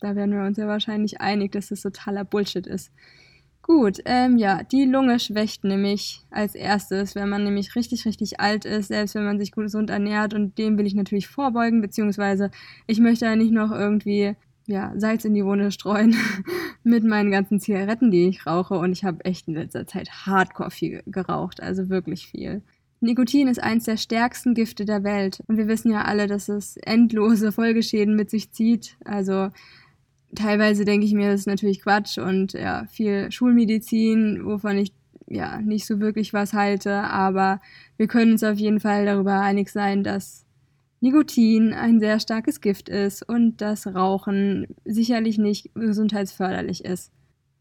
Da 0.00 0.14
werden 0.14 0.32
wir 0.32 0.44
uns 0.44 0.58
ja 0.58 0.68
wahrscheinlich 0.68 1.20
einig, 1.20 1.52
dass 1.52 1.68
das 1.68 1.80
totaler 1.82 2.24
Bullshit 2.24 2.66
ist. 2.66 2.92
Gut, 3.66 3.98
ähm, 4.04 4.38
ja, 4.38 4.62
die 4.62 4.84
Lunge 4.84 5.18
schwächt 5.18 5.64
nämlich 5.64 6.24
als 6.30 6.54
erstes, 6.54 7.16
wenn 7.16 7.28
man 7.28 7.42
nämlich 7.42 7.74
richtig, 7.74 8.06
richtig 8.06 8.38
alt 8.38 8.64
ist, 8.64 8.86
selbst 8.86 9.16
wenn 9.16 9.24
man 9.24 9.40
sich 9.40 9.50
gesund 9.50 9.90
ernährt 9.90 10.34
und 10.34 10.56
dem 10.56 10.78
will 10.78 10.86
ich 10.86 10.94
natürlich 10.94 11.26
vorbeugen, 11.26 11.80
beziehungsweise 11.80 12.52
ich 12.86 13.00
möchte 13.00 13.24
ja 13.24 13.34
nicht 13.34 13.50
noch 13.50 13.72
irgendwie 13.72 14.36
ja, 14.68 14.92
Salz 14.94 15.24
in 15.24 15.34
die 15.34 15.44
Wunde 15.44 15.72
streuen 15.72 16.14
mit 16.84 17.02
meinen 17.02 17.32
ganzen 17.32 17.58
Zigaretten, 17.58 18.12
die 18.12 18.28
ich 18.28 18.46
rauche 18.46 18.74
und 18.74 18.92
ich 18.92 19.04
habe 19.04 19.24
echt 19.24 19.48
in 19.48 19.54
letzter 19.54 19.84
Zeit 19.84 20.10
hardcore 20.12 20.70
viel 20.70 21.02
geraucht, 21.06 21.60
also 21.60 21.88
wirklich 21.88 22.28
viel. 22.28 22.62
Nikotin 23.00 23.48
ist 23.48 23.60
eins 23.60 23.82
der 23.82 23.96
stärksten 23.96 24.54
Gifte 24.54 24.84
der 24.84 25.02
Welt 25.02 25.42
und 25.48 25.56
wir 25.56 25.66
wissen 25.66 25.90
ja 25.90 26.02
alle, 26.02 26.28
dass 26.28 26.48
es 26.48 26.76
endlose 26.76 27.50
Folgeschäden 27.50 28.14
mit 28.14 28.30
sich 28.30 28.52
zieht, 28.52 28.96
also 29.04 29.48
teilweise 30.34 30.84
denke 30.84 31.06
ich 31.06 31.14
mir, 31.14 31.30
das 31.30 31.40
ist 31.40 31.46
natürlich 31.46 31.82
Quatsch 31.82 32.18
und 32.18 32.52
ja, 32.52 32.86
viel 32.90 33.30
Schulmedizin, 33.30 34.44
wovon 34.44 34.78
ich 34.78 34.92
ja 35.28 35.60
nicht 35.60 35.86
so 35.86 36.00
wirklich 36.00 36.32
was 36.32 36.52
halte, 36.52 36.92
aber 36.92 37.60
wir 37.96 38.06
können 38.06 38.32
uns 38.32 38.44
auf 38.44 38.58
jeden 38.58 38.80
Fall 38.80 39.06
darüber 39.06 39.40
einig 39.40 39.70
sein, 39.70 40.04
dass 40.04 40.44
Nikotin 41.00 41.72
ein 41.72 42.00
sehr 42.00 42.20
starkes 42.20 42.60
Gift 42.60 42.88
ist 42.88 43.22
und 43.28 43.60
dass 43.60 43.86
Rauchen 43.86 44.66
sicherlich 44.84 45.38
nicht 45.38 45.70
gesundheitsförderlich 45.74 46.84
ist. 46.84 47.12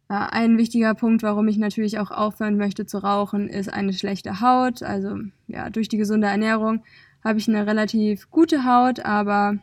Ja, 0.09 0.27
ein 0.27 0.57
wichtiger 0.57 0.93
Punkt, 0.93 1.23
warum 1.23 1.47
ich 1.47 1.57
natürlich 1.57 1.97
auch 1.97 2.11
aufhören 2.11 2.57
möchte 2.57 2.85
zu 2.85 2.99
rauchen, 2.99 3.49
ist 3.49 3.73
eine 3.73 3.91
schlechte 3.91 4.39
Haut. 4.39 4.83
Also 4.83 5.17
ja, 5.47 5.69
durch 5.69 5.89
die 5.89 5.97
gesunde 5.97 6.27
Ernährung 6.27 6.83
habe 7.23 7.39
ich 7.39 7.47
eine 7.47 7.65
relativ 7.65 8.29
gute 8.29 8.65
Haut, 8.65 9.03
aber 9.03 9.57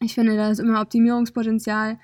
ich 0.00 0.14
finde, 0.14 0.36
da 0.36 0.50
ist 0.50 0.58
immer 0.58 0.80
Optimierungspotenzial. 0.80 1.98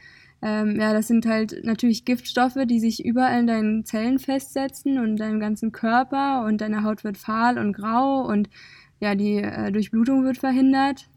Ähm, 0.46 0.78
ja, 0.78 0.92
das 0.92 1.08
sind 1.08 1.24
halt 1.24 1.64
natürlich 1.64 2.04
Giftstoffe, 2.04 2.58
die 2.66 2.78
sich 2.78 3.02
überall 3.02 3.40
in 3.40 3.46
deinen 3.46 3.86
Zellen 3.86 4.18
festsetzen 4.18 4.98
und 4.98 5.16
deinem 5.16 5.40
ganzen 5.40 5.72
Körper 5.72 6.44
und 6.44 6.60
deine 6.60 6.84
Haut 6.84 7.02
wird 7.02 7.16
fahl 7.16 7.58
und 7.58 7.72
grau 7.72 8.20
und 8.26 8.50
ja, 9.00 9.14
die 9.14 9.38
äh, 9.38 9.72
Durchblutung 9.72 10.22
wird 10.22 10.36
verhindert. 10.36 11.08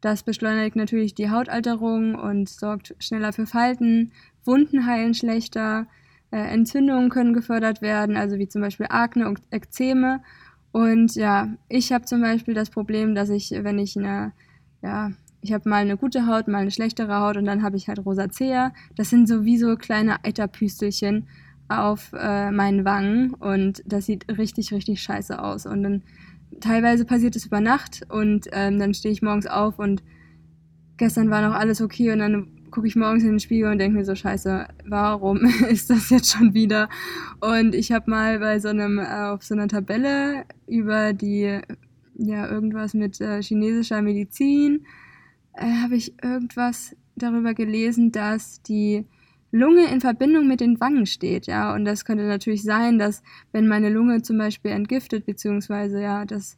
Das 0.00 0.22
beschleunigt 0.22 0.74
natürlich 0.74 1.14
die 1.14 1.28
Hautalterung 1.30 2.14
und 2.14 2.48
sorgt 2.48 2.96
schneller 2.98 3.34
für 3.34 3.46
Falten. 3.46 4.10
Wunden 4.42 4.86
heilen 4.86 5.12
schlechter. 5.12 5.86
Äh, 6.30 6.38
Entzündungen 6.38 7.10
können 7.10 7.34
gefördert 7.34 7.82
werden, 7.82 8.16
also 8.16 8.38
wie 8.38 8.48
zum 8.48 8.62
Beispiel 8.62 8.86
Akne 8.88 9.28
und 9.28 9.42
Ekzeme. 9.50 10.22
Und 10.72 11.14
ja, 11.14 11.50
ich 11.68 11.92
habe 11.92 12.06
zum 12.06 12.22
Beispiel 12.22 12.54
das 12.54 12.70
Problem, 12.70 13.14
dass 13.14 13.28
ich, 13.28 13.50
wenn 13.50 13.78
ich 13.78 13.98
eine 13.98 14.32
ja, 14.82 15.12
ich 15.42 15.52
habe 15.52 15.68
mal 15.68 15.82
eine 15.82 15.96
gute 15.96 16.26
Haut, 16.26 16.46
mal 16.48 16.58
eine 16.58 16.70
schlechtere 16.70 17.18
Haut 17.18 17.36
und 17.36 17.44
dann 17.44 17.62
habe 17.62 17.76
ich 17.76 17.88
halt 17.88 18.04
Rosacea. 18.04 18.72
Das 18.94 19.10
sind 19.10 19.28
sowieso 19.28 19.76
kleine 19.76 20.24
Eiterpüstelchen 20.24 21.26
auf 21.68 22.12
äh, 22.12 22.50
meinen 22.50 22.84
Wangen 22.84 23.34
und 23.34 23.82
das 23.84 24.06
sieht 24.06 24.26
richtig, 24.38 24.72
richtig 24.72 25.02
scheiße 25.02 25.42
aus. 25.42 25.66
Und 25.66 25.82
dann 25.82 26.02
teilweise 26.60 27.04
passiert 27.04 27.34
es 27.34 27.46
über 27.46 27.60
Nacht 27.60 28.02
und 28.08 28.48
ähm, 28.52 28.78
dann 28.78 28.94
stehe 28.94 29.12
ich 29.12 29.22
morgens 29.22 29.46
auf 29.46 29.78
und 29.80 30.02
gestern 30.96 31.30
war 31.30 31.42
noch 31.46 31.54
alles 31.54 31.80
okay 31.80 32.12
und 32.12 32.20
dann 32.20 32.48
gucke 32.70 32.86
ich 32.86 32.96
morgens 32.96 33.24
in 33.24 33.30
den 33.30 33.40
Spiegel 33.40 33.70
und 33.70 33.78
denke 33.78 33.98
mir 33.98 34.04
so, 34.04 34.14
scheiße, 34.14 34.66
warum 34.86 35.44
ist 35.68 35.90
das 35.90 36.08
jetzt 36.10 36.30
schon 36.30 36.54
wieder? 36.54 36.88
Und 37.40 37.74
ich 37.74 37.90
habe 37.90 38.10
mal 38.10 38.38
bei 38.38 38.60
so 38.60 38.68
einem, 38.68 38.98
äh, 38.98 39.30
auf 39.30 39.42
so 39.42 39.54
einer 39.54 39.68
Tabelle 39.68 40.44
über 40.68 41.12
die, 41.12 41.60
ja, 42.14 42.48
irgendwas 42.48 42.94
mit 42.94 43.20
äh, 43.20 43.42
chinesischer 43.42 44.02
Medizin, 44.02 44.86
äh, 45.54 45.82
habe 45.82 45.96
ich 45.96 46.22
irgendwas 46.22 46.96
darüber 47.16 47.54
gelesen, 47.54 48.12
dass 48.12 48.62
die 48.62 49.06
Lunge 49.50 49.86
in 49.92 50.00
Verbindung 50.00 50.48
mit 50.48 50.60
den 50.60 50.80
Wangen 50.80 51.06
steht, 51.06 51.46
ja. 51.46 51.74
Und 51.74 51.84
das 51.84 52.04
könnte 52.04 52.24
natürlich 52.24 52.62
sein, 52.62 52.98
dass 52.98 53.22
wenn 53.52 53.68
meine 53.68 53.90
Lunge 53.90 54.22
zum 54.22 54.38
Beispiel 54.38 54.70
entgiftet, 54.70 55.26
beziehungsweise 55.26 56.00
ja, 56.00 56.24
dass 56.24 56.56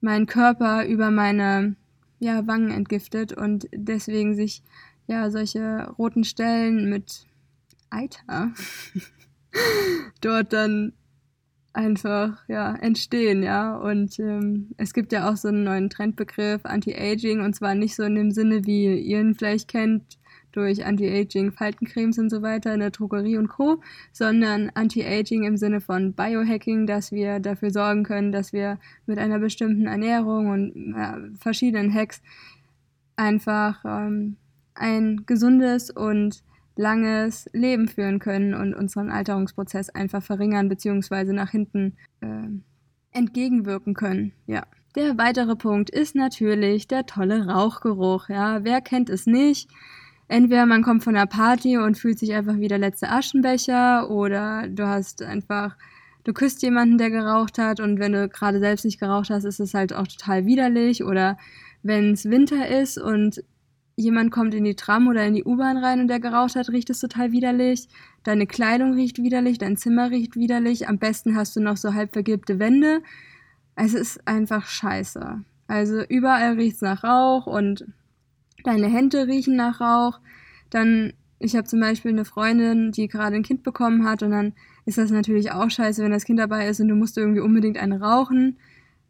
mein 0.00 0.26
Körper 0.26 0.86
über 0.86 1.10
meine 1.10 1.74
ja, 2.20 2.46
Wangen 2.46 2.70
entgiftet 2.70 3.32
und 3.32 3.68
deswegen 3.72 4.34
sich 4.34 4.62
ja 5.06 5.30
solche 5.30 5.90
roten 5.98 6.24
Stellen 6.24 6.90
mit 6.90 7.26
Eiter 7.90 8.52
dort 10.20 10.52
dann 10.52 10.92
einfach 11.72 12.38
ja 12.48 12.74
entstehen, 12.74 13.42
ja. 13.42 13.76
Und 13.76 14.18
ähm, 14.18 14.70
es 14.76 14.92
gibt 14.92 15.12
ja 15.12 15.30
auch 15.30 15.36
so 15.36 15.48
einen 15.48 15.64
neuen 15.64 15.90
Trendbegriff 15.90 16.64
Anti-Aging 16.64 17.40
und 17.40 17.54
zwar 17.54 17.74
nicht 17.74 17.94
so 17.94 18.02
in 18.02 18.14
dem 18.14 18.30
Sinne, 18.30 18.64
wie 18.66 18.84
ihr 19.00 19.20
ihn 19.20 19.34
vielleicht 19.34 19.68
kennt, 19.68 20.18
durch 20.52 20.84
Anti-Aging, 20.84 21.52
Faltencremes 21.52 22.18
und 22.18 22.30
so 22.30 22.42
weiter 22.42 22.74
in 22.74 22.80
der 22.80 22.90
Drogerie 22.90 23.36
und 23.36 23.48
Co., 23.48 23.80
sondern 24.12 24.70
Anti-Aging 24.74 25.44
im 25.44 25.56
Sinne 25.56 25.80
von 25.80 26.14
Biohacking, 26.14 26.86
dass 26.86 27.12
wir 27.12 27.38
dafür 27.38 27.70
sorgen 27.70 28.02
können, 28.02 28.32
dass 28.32 28.52
wir 28.52 28.78
mit 29.06 29.18
einer 29.18 29.38
bestimmten 29.38 29.86
Ernährung 29.86 30.48
und 30.48 30.94
äh, 30.94 31.36
verschiedenen 31.38 31.92
Hacks 31.92 32.22
einfach 33.16 33.84
ähm, 33.84 34.36
ein 34.74 35.24
gesundes 35.26 35.90
und 35.90 36.42
langes 36.78 37.50
Leben 37.52 37.88
führen 37.88 38.20
können 38.20 38.54
und 38.54 38.72
unseren 38.72 39.10
Alterungsprozess 39.10 39.90
einfach 39.90 40.22
verringern 40.22 40.68
bzw. 40.68 41.32
nach 41.32 41.50
hinten 41.50 41.96
äh, 42.20 42.48
entgegenwirken 43.10 43.94
können. 43.94 44.32
Ja. 44.46 44.62
Der 44.94 45.18
weitere 45.18 45.54
Punkt 45.54 45.90
ist 45.90 46.14
natürlich 46.14 46.88
der 46.88 47.04
tolle 47.04 47.46
Rauchgeruch. 47.46 48.28
Ja, 48.28 48.64
wer 48.64 48.80
kennt 48.80 49.10
es 49.10 49.26
nicht? 49.26 49.68
Entweder 50.28 50.66
man 50.66 50.82
kommt 50.82 51.04
von 51.04 51.16
einer 51.16 51.26
Party 51.26 51.76
und 51.76 51.98
fühlt 51.98 52.18
sich 52.18 52.32
einfach 52.32 52.56
wie 52.58 52.68
der 52.68 52.78
letzte 52.78 53.10
Aschenbecher 53.10 54.10
oder 54.10 54.68
du 54.68 54.86
hast 54.86 55.22
einfach, 55.22 55.76
du 56.24 56.32
küsst 56.32 56.62
jemanden, 56.62 56.98
der 56.98 57.10
geraucht 57.10 57.58
hat 57.58 57.80
und 57.80 57.98
wenn 57.98 58.12
du 58.12 58.28
gerade 58.28 58.60
selbst 58.60 58.84
nicht 58.84 59.00
geraucht 59.00 59.30
hast, 59.30 59.44
ist 59.44 59.60
es 59.60 59.74
halt 59.74 59.92
auch 59.92 60.06
total 60.06 60.46
widerlich 60.46 61.02
oder 61.02 61.38
wenn 61.82 62.12
es 62.12 62.24
Winter 62.24 62.68
ist 62.68 62.98
und 62.98 63.42
jemand 63.98 64.30
kommt 64.30 64.54
in 64.54 64.64
die 64.64 64.76
Tram 64.76 65.08
oder 65.08 65.26
in 65.26 65.34
die 65.34 65.44
U-Bahn 65.44 65.76
rein 65.76 66.00
und 66.00 66.08
der 66.08 66.20
geraucht 66.20 66.54
hat, 66.54 66.70
riecht 66.70 66.88
es 66.88 67.00
total 67.00 67.32
widerlich. 67.32 67.88
Deine 68.22 68.46
Kleidung 68.46 68.94
riecht 68.94 69.18
widerlich, 69.18 69.58
dein 69.58 69.76
Zimmer 69.76 70.10
riecht 70.10 70.36
widerlich. 70.36 70.88
Am 70.88 70.98
besten 70.98 71.36
hast 71.36 71.56
du 71.56 71.60
noch 71.60 71.76
so 71.76 71.94
halb 71.94 72.12
vergilbte 72.12 72.60
Wände. 72.60 73.02
Es 73.74 73.94
ist 73.94 74.26
einfach 74.26 74.66
scheiße. 74.66 75.42
Also 75.66 76.02
überall 76.08 76.54
riecht 76.54 76.76
es 76.76 76.82
nach 76.82 77.02
Rauch 77.02 77.46
und 77.46 77.86
deine 78.62 78.86
Hände 78.86 79.26
riechen 79.26 79.56
nach 79.56 79.80
Rauch. 79.80 80.20
Dann, 80.70 81.12
ich 81.40 81.56
habe 81.56 81.66
zum 81.66 81.80
Beispiel 81.80 82.12
eine 82.12 82.24
Freundin, 82.24 82.92
die 82.92 83.08
gerade 83.08 83.34
ein 83.34 83.42
Kind 83.42 83.64
bekommen 83.64 84.04
hat 84.04 84.22
und 84.22 84.30
dann 84.30 84.52
ist 84.86 84.98
das 84.98 85.10
natürlich 85.10 85.50
auch 85.50 85.70
scheiße, 85.70 86.04
wenn 86.04 86.12
das 86.12 86.24
Kind 86.24 86.38
dabei 86.38 86.68
ist 86.68 86.80
und 86.80 86.88
du 86.88 86.94
musst 86.94 87.18
irgendwie 87.18 87.40
unbedingt 87.40 87.78
einen 87.78 88.00
rauchen. 88.00 88.58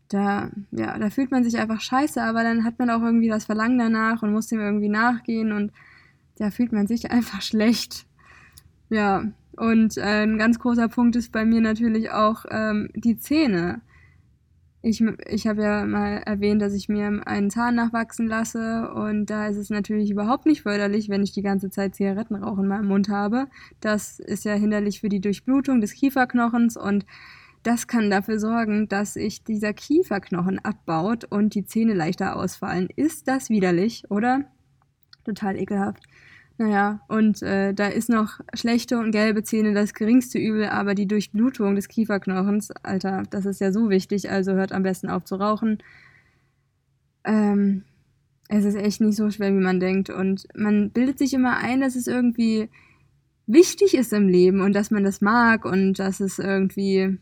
Da, 0.08 0.50
ja, 0.70 0.98
da 0.98 1.10
fühlt 1.10 1.30
man 1.30 1.44
sich 1.44 1.58
einfach 1.58 1.80
scheiße, 1.80 2.22
aber 2.22 2.42
dann 2.42 2.64
hat 2.64 2.78
man 2.78 2.88
auch 2.88 3.02
irgendwie 3.02 3.28
das 3.28 3.44
Verlangen 3.44 3.78
danach 3.78 4.22
und 4.22 4.32
muss 4.32 4.46
dem 4.46 4.60
irgendwie 4.60 4.88
nachgehen 4.88 5.52
und 5.52 5.72
da 6.38 6.50
fühlt 6.50 6.72
man 6.72 6.86
sich 6.86 7.10
einfach 7.10 7.42
schlecht. 7.42 8.06
Ja, 8.90 9.24
und 9.56 9.98
äh, 9.98 10.22
ein 10.22 10.38
ganz 10.38 10.58
großer 10.58 10.88
Punkt 10.88 11.16
ist 11.16 11.32
bei 11.32 11.44
mir 11.44 11.60
natürlich 11.60 12.10
auch 12.10 12.44
ähm, 12.50 12.90
die 12.94 13.18
Zähne. 13.18 13.80
Ich, 14.80 15.02
ich 15.26 15.48
habe 15.48 15.62
ja 15.62 15.84
mal 15.84 16.22
erwähnt, 16.24 16.62
dass 16.62 16.72
ich 16.72 16.88
mir 16.88 17.26
einen 17.26 17.50
Zahn 17.50 17.74
nachwachsen 17.74 18.28
lasse 18.28 18.92
und 18.92 19.26
da 19.26 19.48
ist 19.48 19.56
es 19.56 19.70
natürlich 19.70 20.10
überhaupt 20.10 20.46
nicht 20.46 20.62
förderlich, 20.62 21.08
wenn 21.08 21.24
ich 21.24 21.32
die 21.32 21.42
ganze 21.42 21.68
Zeit 21.68 21.96
Zigarettenrauch 21.96 22.58
in 22.58 22.68
meinem 22.68 22.86
Mund 22.86 23.08
habe. 23.08 23.48
Das 23.80 24.20
ist 24.20 24.44
ja 24.44 24.54
hinderlich 24.54 25.00
für 25.00 25.08
die 25.08 25.20
Durchblutung 25.20 25.80
des 25.80 25.94
Kieferknochens 25.94 26.76
und 26.76 27.04
das 27.62 27.86
kann 27.86 28.10
dafür 28.10 28.38
sorgen, 28.38 28.88
dass 28.88 29.14
sich 29.14 29.44
dieser 29.44 29.72
Kieferknochen 29.72 30.58
abbaut 30.58 31.24
und 31.24 31.54
die 31.54 31.64
Zähne 31.64 31.94
leichter 31.94 32.36
ausfallen. 32.36 32.88
Ist 32.94 33.28
das 33.28 33.50
widerlich, 33.50 34.10
oder? 34.10 34.44
Total 35.24 35.56
ekelhaft. 35.56 36.04
Naja, 36.60 37.00
und 37.08 37.40
äh, 37.42 37.72
da 37.72 37.86
ist 37.86 38.08
noch 38.08 38.40
schlechte 38.52 38.98
und 38.98 39.12
gelbe 39.12 39.44
Zähne 39.44 39.74
das 39.74 39.94
geringste 39.94 40.38
Übel, 40.38 40.66
aber 40.66 40.96
die 40.96 41.06
Durchblutung 41.06 41.76
des 41.76 41.86
Kieferknochens, 41.86 42.72
Alter, 42.82 43.22
das 43.30 43.46
ist 43.46 43.60
ja 43.60 43.70
so 43.70 43.90
wichtig, 43.90 44.28
also 44.28 44.52
hört 44.52 44.72
am 44.72 44.82
besten 44.82 45.08
auf 45.08 45.24
zu 45.24 45.36
rauchen. 45.36 45.78
Ähm, 47.22 47.84
es 48.48 48.64
ist 48.64 48.74
echt 48.74 49.00
nicht 49.00 49.16
so 49.16 49.30
schwer, 49.30 49.54
wie 49.54 49.62
man 49.62 49.78
denkt. 49.78 50.10
Und 50.10 50.48
man 50.56 50.90
bildet 50.90 51.18
sich 51.18 51.32
immer 51.34 51.58
ein, 51.58 51.80
dass 51.80 51.94
es 51.94 52.06
irgendwie 52.08 52.68
wichtig 53.46 53.94
ist 53.94 54.12
im 54.12 54.28
Leben 54.28 54.60
und 54.60 54.72
dass 54.72 54.90
man 54.90 55.04
das 55.04 55.20
mag 55.20 55.64
und 55.64 55.98
dass 55.98 56.18
es 56.20 56.38
irgendwie, 56.38 57.18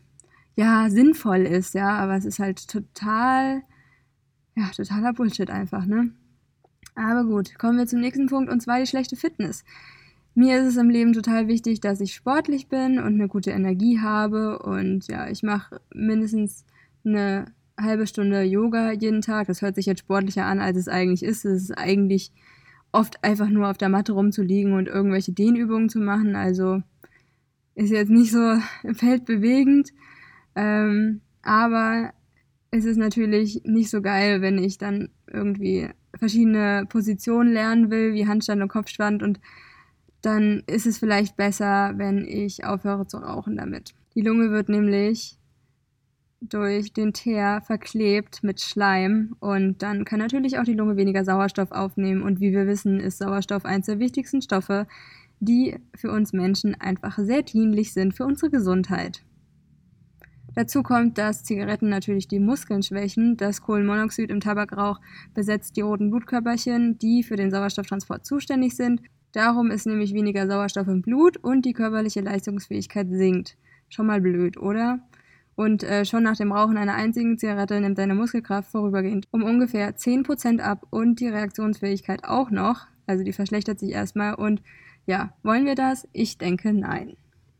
ja, 0.57 0.89
sinnvoll 0.89 1.45
ist, 1.45 1.75
ja, 1.75 1.89
aber 1.97 2.15
es 2.15 2.25
ist 2.25 2.39
halt 2.39 2.67
total, 2.67 3.61
ja, 4.55 4.69
totaler 4.75 5.13
Bullshit 5.13 5.49
einfach, 5.51 5.85
ne? 5.85 6.11
Aber 6.95 7.25
gut, 7.25 7.57
kommen 7.59 7.77
wir 7.77 7.85
zum 7.85 8.01
nächsten 8.01 8.25
Punkt 8.25 8.51
und 8.51 8.59
zwar 8.59 8.79
die 8.79 8.87
schlechte 8.87 9.15
Fitness. 9.15 9.63
Mir 10.33 10.59
ist 10.59 10.65
es 10.65 10.77
im 10.77 10.89
Leben 10.89 11.13
total 11.13 11.47
wichtig, 11.47 11.79
dass 11.79 12.01
ich 12.01 12.15
sportlich 12.15 12.69
bin 12.69 12.97
und 12.97 13.13
eine 13.13 13.27
gute 13.27 13.51
Energie 13.51 13.99
habe 13.99 14.59
und 14.59 15.07
ja, 15.07 15.29
ich 15.29 15.43
mache 15.43 15.79
mindestens 15.93 16.65
eine 17.05 17.53
halbe 17.79 18.07
Stunde 18.07 18.41
Yoga 18.41 18.91
jeden 18.93 19.21
Tag. 19.21 19.47
Das 19.47 19.61
hört 19.61 19.75
sich 19.75 19.85
jetzt 19.85 19.99
sportlicher 19.99 20.45
an, 20.45 20.59
als 20.59 20.77
es 20.77 20.87
eigentlich 20.87 21.21
ist. 21.21 21.45
Es 21.45 21.63
ist 21.63 21.77
eigentlich 21.77 22.31
oft 22.91 23.23
einfach 23.23 23.49
nur 23.49 23.69
auf 23.69 23.77
der 23.77 23.89
Matte 23.89 24.13
rumzuliegen 24.13 24.73
und 24.73 24.87
irgendwelche 24.87 25.33
Dehnübungen 25.33 25.89
zu 25.89 25.99
machen. 25.99 26.35
Also 26.35 26.81
ist 27.75 27.91
jetzt 27.91 28.09
nicht 28.09 28.31
so 28.31 28.57
feldbewegend. 28.93 29.91
Ähm, 30.57 31.21
aber 31.43 32.13
es 32.71 32.83
ist 32.83 32.97
natürlich 32.97 33.61
nicht 33.63 33.91
so 33.91 34.01
geil, 34.01 34.41
wenn 34.41 34.57
ich 34.57 34.79
dann 34.79 35.09
irgendwie 35.31 35.87
verschiedene 36.15 36.85
Positionen 36.89 37.53
lernen 37.53 37.91
will, 37.91 38.13
wie 38.13 38.27
Handstand 38.27 38.61
und 38.61 38.67
Kopfstand 38.67 39.21
und 39.21 39.39
dann 40.23 40.63
ist 40.65 40.87
es 40.87 40.97
vielleicht 40.97 41.37
besser, 41.37 41.93
wenn 41.97 42.25
ich 42.25 42.65
aufhöre 42.65 43.05
zu 43.05 43.17
rauchen 43.17 43.55
damit. 43.55 43.93
Die 44.15 44.21
Lunge 44.21 44.49
wird 44.49 44.67
nämlich 44.67 45.37
durch 46.41 46.91
den 46.91 47.13
Teer 47.13 47.61
verklebt 47.63 48.43
mit 48.43 48.59
Schleim 48.59 49.35
und 49.39 49.83
dann 49.83 50.05
kann 50.05 50.19
natürlich 50.19 50.57
auch 50.57 50.63
die 50.63 50.73
Lunge 50.73 50.97
weniger 50.97 51.23
Sauerstoff 51.23 51.71
aufnehmen 51.71 52.23
und 52.23 52.39
wie 52.39 52.51
wir 52.51 52.65
wissen, 52.65 52.99
ist 52.99 53.19
Sauerstoff 53.19 53.63
eines 53.63 53.85
der 53.85 53.99
wichtigsten 53.99 54.41
Stoffe, 54.41 54.87
die 55.39 55.75
für 55.95 56.11
uns 56.11 56.33
Menschen 56.33 56.73
einfach 56.73 57.19
sehr 57.19 57.43
dienlich 57.43 57.93
sind 57.93 58.15
für 58.15 58.25
unsere 58.25 58.49
Gesundheit. 58.49 59.23
Dazu 60.57 60.81
kommt, 60.81 61.19
dass 61.19 61.43
Zigaretten 61.43 61.87
natürlich 61.87 62.27
die 62.27 62.39
Muskeln 62.39 62.81
schwächen. 62.81 63.37
Das 63.37 63.61
Kohlenmonoxid 63.61 64.31
im 64.31 64.39
Tabakrauch 64.39 64.99
besetzt 65.35 65.77
die 65.77 65.81
roten 65.81 66.09
Blutkörperchen, 66.09 66.97
die 66.97 67.21
für 67.21 67.35
den 67.35 67.51
Sauerstofftransport 67.51 68.25
zuständig 68.25 68.75
sind. 68.75 69.03
Darum 69.33 69.69
ist 69.69 69.85
nämlich 69.85 70.15
weniger 70.15 70.47
Sauerstoff 70.47 70.87
im 70.87 71.03
Blut 71.03 71.37
und 71.37 71.63
die 71.63 71.73
körperliche 71.73 72.21
Leistungsfähigkeit 72.21 73.05
sinkt. 73.11 73.55
Schon 73.89 74.07
mal 74.07 74.19
blöd, 74.19 74.57
oder? 74.57 74.97
Und 75.53 75.83
äh, 75.83 76.05
schon 76.05 76.23
nach 76.23 76.37
dem 76.37 76.51
Rauchen 76.51 76.77
einer 76.77 76.95
einzigen 76.95 77.37
Zigarette 77.37 77.79
nimmt 77.79 77.99
deine 77.99 78.15
Muskelkraft 78.15 78.71
vorübergehend 78.71 79.27
um 79.29 79.43
ungefähr 79.43 79.95
10% 79.95 80.59
ab 80.59 80.87
und 80.89 81.19
die 81.19 81.27
Reaktionsfähigkeit 81.27 82.23
auch 82.23 82.49
noch. 82.49 82.87
Also 83.05 83.23
die 83.23 83.33
verschlechtert 83.33 83.77
sich 83.77 83.91
erstmal. 83.91 84.33
Und 84.33 84.63
ja, 85.05 85.35
wollen 85.43 85.67
wir 85.67 85.75
das? 85.75 86.07
Ich 86.13 86.39
denke 86.39 86.73
nein. 86.73 87.15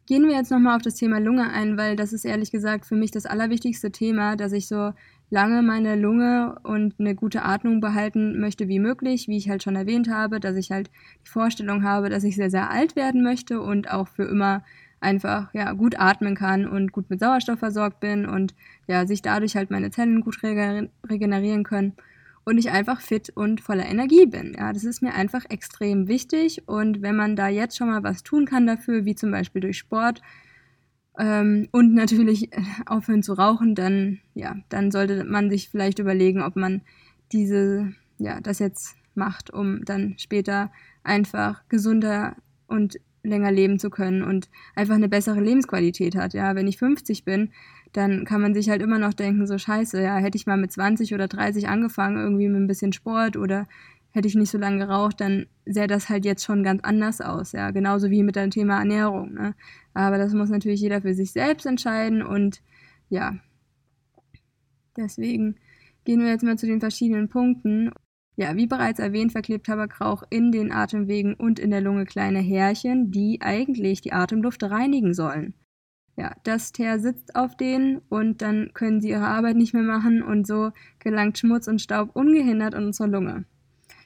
Gehen 0.08 0.26
wir 0.26 0.36
jetzt 0.36 0.52
nochmal 0.52 0.78
auf 0.78 0.82
das 0.82 0.96
Thema 0.96 1.20
Lunge 1.20 1.52
ein, 1.52 1.76
weil 1.78 1.98
das 1.98 2.14
ist 2.14 2.24
ehrlich 2.24 2.50
gesagt 2.50 2.86
für 2.86 2.96
mich 2.96 3.12
das 3.12 3.26
allerwichtigste 3.26 3.92
Thema, 3.92 4.38
dass 4.38 4.54
ich 4.54 4.68
so 4.70 4.94
lange 5.30 5.62
meine 5.62 5.98
Lunge 5.98 6.58
und 6.64 6.96
eine 6.98 7.14
gute 7.14 7.44
Atmung 7.44 7.82
behalten 7.82 8.40
möchte 8.40 8.70
wie 8.70 8.80
möglich, 8.80 9.28
wie 9.28 9.36
ich 9.36 9.50
halt 9.50 9.64
schon 9.64 9.76
erwähnt 9.76 10.10
habe, 10.10 10.40
dass 10.40 10.56
ich 10.56 10.72
halt 10.72 10.90
die 11.26 11.30
Vorstellung 11.30 11.84
habe, 11.84 12.10
dass 12.10 12.24
ich 12.24 12.38
sehr, 12.38 12.50
sehr 12.50 12.72
alt 12.72 12.96
werden 12.96 13.22
möchte 13.22 13.60
und 13.60 13.92
auch 13.92 14.08
für 14.08 14.24
immer 14.24 14.64
einfach 15.02 15.54
ja 15.54 15.74
gut 15.74 16.00
atmen 16.00 16.36
kann 16.36 16.66
und 16.66 16.94
gut 16.94 17.10
mit 17.10 17.20
Sauerstoff 17.20 17.60
versorgt 17.60 18.00
bin 18.00 18.26
und 18.26 18.56
ja 18.88 19.06
sich 19.06 19.22
dadurch 19.22 19.58
halt 19.58 19.72
meine 19.72 19.92
Zellen 19.92 20.22
gut 20.22 20.42
regenerieren 20.42 21.66
können. 21.66 21.94
Und 22.48 22.58
ich 22.58 22.72
einfach 22.72 23.02
fit 23.02 23.30
und 23.30 23.60
voller 23.60 23.86
Energie 23.86 24.26
bin. 24.26 24.56
Ja, 24.58 24.72
das 24.72 24.86
ist 24.86 25.02
mir 25.02 25.14
einfach 25.14 25.44
extrem 25.50 26.08
wichtig 26.08 26.66
und 26.66 27.02
wenn 27.02 27.18
man 27.18 27.36
da 27.36 27.50
jetzt 27.50 27.76
schon 27.76 27.90
mal 27.90 28.04
was 28.04 28.24
tun 28.24 28.46
kann 28.46 28.66
dafür, 28.66 29.04
wie 29.04 29.16
zum 29.16 29.32
Beispiel 29.32 29.60
durch 29.60 29.78
Sport 29.78 30.22
ähm, 31.20 31.68
und 31.74 31.94
natürlich 31.94 32.54
äh, 32.54 32.62
aufhören 32.86 33.22
zu 33.22 33.34
rauchen, 33.34 33.76
dann 33.76 34.20
ja, 34.34 34.56
dann 34.70 34.92
sollte 34.92 35.26
man 35.26 35.50
sich 35.50 35.68
vielleicht 35.68 36.00
überlegen, 36.00 36.42
ob 36.42 36.56
man 36.56 36.84
diese 37.34 37.92
ja 38.18 38.40
das 38.40 38.60
jetzt 38.60 38.96
macht, 39.14 39.52
um 39.52 39.84
dann 39.84 40.16
später 40.18 40.72
einfach 41.04 41.68
gesunder 41.68 42.38
und 42.66 42.96
länger 43.28 43.52
leben 43.52 43.80
zu 43.80 43.90
können 43.90 44.24
und 44.24 44.50
einfach 44.76 44.96
eine 44.96 45.10
bessere 45.10 45.42
Lebensqualität 45.42 46.16
hat. 46.16 46.34
Ja, 46.34 46.56
wenn 46.56 46.68
ich 46.68 46.78
50 46.78 47.26
bin, 47.26 47.52
dann 47.94 48.26
kann 48.26 48.42
man 48.42 48.54
sich 48.54 48.70
halt 48.70 48.82
immer 48.82 49.00
noch 49.00 49.14
denken, 49.14 49.48
so 49.48 49.58
scheiße, 49.58 50.02
ja, 50.02 50.18
hätte 50.18 50.38
ich 50.38 50.48
mal 50.48 50.58
mit 50.58 50.72
20 50.72 51.14
oder 51.14 51.28
30 51.28 51.68
angefangen, 51.68 52.18
irgendwie 52.18 52.48
mit 52.48 52.62
ein 52.62 52.68
bisschen 52.68 52.94
Sport 52.94 53.38
oder 53.38 53.68
hätte 54.12 54.28
ich 54.28 54.36
nicht 54.36 54.52
so 54.52 54.58
lange 54.58 54.80
geraucht, 54.80 55.22
dann 55.22 55.46
sähe 55.66 55.88
das 55.88 56.10
halt 56.10 56.26
jetzt 56.26 56.44
schon 56.44 56.64
ganz 56.64 56.82
anders 56.84 57.22
aus, 57.22 57.52
ja, 57.52 57.72
genauso 57.72 58.10
wie 58.10 58.24
mit 58.24 58.36
dem 58.36 58.52
Thema 58.52 58.80
Ernährung, 58.80 59.34
ne? 59.34 59.56
Aber 59.94 60.18
das 60.18 60.34
muss 60.34 60.50
natürlich 60.50 60.82
jeder 60.82 61.02
für 61.02 61.14
sich 61.14 61.32
selbst 61.32 61.66
entscheiden 61.66 62.22
und 62.24 62.62
ja, 63.10 63.36
deswegen 64.96 65.56
gehen 66.04 66.22
wir 66.22 66.30
jetzt 66.30 66.44
mal 66.44 66.58
zu 66.58 66.66
den 66.66 66.80
verschiedenen 66.80 67.30
Punkten. 67.30 67.92
Ja, 68.40 68.56
wie 68.56 68.68
bereits 68.68 69.00
erwähnt, 69.00 69.32
verklebt 69.32 69.66
Tabakrauch 69.66 70.22
in 70.30 70.52
den 70.52 70.72
Atemwegen 70.72 71.34
und 71.34 71.58
in 71.58 71.72
der 71.72 71.82
Lunge 71.82 72.06
kleine 72.06 72.40
Härchen, 72.40 73.10
die 73.10 73.42
eigentlich 73.42 74.02
die 74.02 74.14
Atemluft 74.14 74.64
reinigen 74.64 75.16
sollen. 75.16 75.56
Ja, 76.16 76.36
das 76.44 76.72
Teer 76.72 77.00
sitzt 77.00 77.36
auf 77.36 77.58
denen 77.58 78.00
und 78.10 78.44
dann 78.44 78.72
können 78.76 79.02
sie 79.02 79.10
ihre 79.10 79.28
Arbeit 79.28 79.56
nicht 79.56 79.74
mehr 79.74 79.84
machen 79.84 80.22
und 80.22 80.46
so 80.46 80.72
gelangt 81.00 81.40
Schmutz 81.40 81.68
und 81.68 81.82
Staub 81.82 82.16
ungehindert 82.16 82.76
in 82.76 82.86
unsere 82.86 83.10
Lunge. 83.10 83.46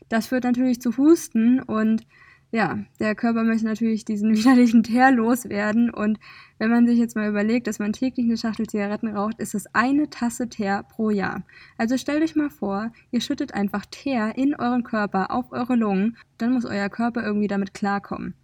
Das 0.08 0.28
führt 0.28 0.46
natürlich 0.46 0.82
zu 0.82 0.96
Husten 0.98 1.62
und 1.62 2.04
ja, 2.52 2.80
der 3.00 3.16
Körper 3.16 3.44
möchte 3.44 3.66
natürlich 3.66 4.04
diesen 4.04 4.34
widerlichen 4.36 4.84
Teer 4.84 5.12
loswerden. 5.12 5.90
Und 5.90 6.20
wenn 6.58 6.70
man 6.70 6.86
sich 6.86 7.00
jetzt 7.00 7.16
mal 7.16 7.30
überlegt, 7.30 7.68
dass 7.68 7.80
man 7.80 7.94
täglich 7.94 8.26
eine 8.26 8.38
Schachtel 8.38 8.68
Zigaretten 8.68 9.08
raucht, 9.08 9.40
ist 9.40 9.56
es 9.56 9.74
eine 9.74 10.10
Tasse 10.10 10.50
Teer 10.50 10.84
pro 10.84 11.10
Jahr. 11.10 11.44
Also 11.78 11.98
stellt 11.98 12.24
euch 12.24 12.36
mal 12.36 12.50
vor, 12.50 12.92
ihr 13.12 13.22
schüttet 13.22 13.54
einfach 13.54 13.86
Teer 13.86 14.34
in 14.36 14.56
euren 14.56 14.84
Körper 14.84 15.32
auf 15.32 15.52
eure 15.52 15.76
Lungen, 15.76 16.18
dann 16.38 16.54
muss 16.54 16.66
euer 16.66 16.90
Körper 16.90 17.24
irgendwie 17.24 17.48
damit 17.48 17.74
klarkommen. 17.74 18.36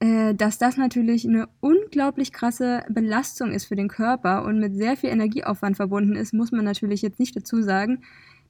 Äh, 0.00 0.34
dass 0.34 0.58
das 0.58 0.76
natürlich 0.76 1.26
eine 1.26 1.48
unglaublich 1.60 2.32
krasse 2.32 2.82
Belastung 2.90 3.52
ist 3.52 3.64
für 3.64 3.76
den 3.76 3.88
Körper 3.88 4.44
und 4.44 4.58
mit 4.58 4.76
sehr 4.76 4.96
viel 4.96 5.10
Energieaufwand 5.10 5.76
verbunden 5.76 6.16
ist, 6.16 6.34
muss 6.34 6.52
man 6.52 6.64
natürlich 6.64 7.00
jetzt 7.00 7.18
nicht 7.18 7.34
dazu 7.34 7.62
sagen. 7.62 8.02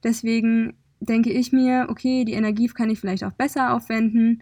Deswegen 0.03 0.73
denke 0.99 1.31
ich 1.31 1.53
mir, 1.53 1.87
okay, 1.89 2.25
die 2.25 2.33
Energie 2.33 2.67
kann 2.67 2.89
ich 2.89 2.99
vielleicht 2.99 3.23
auch 3.23 3.31
besser 3.31 3.73
aufwenden 3.73 4.41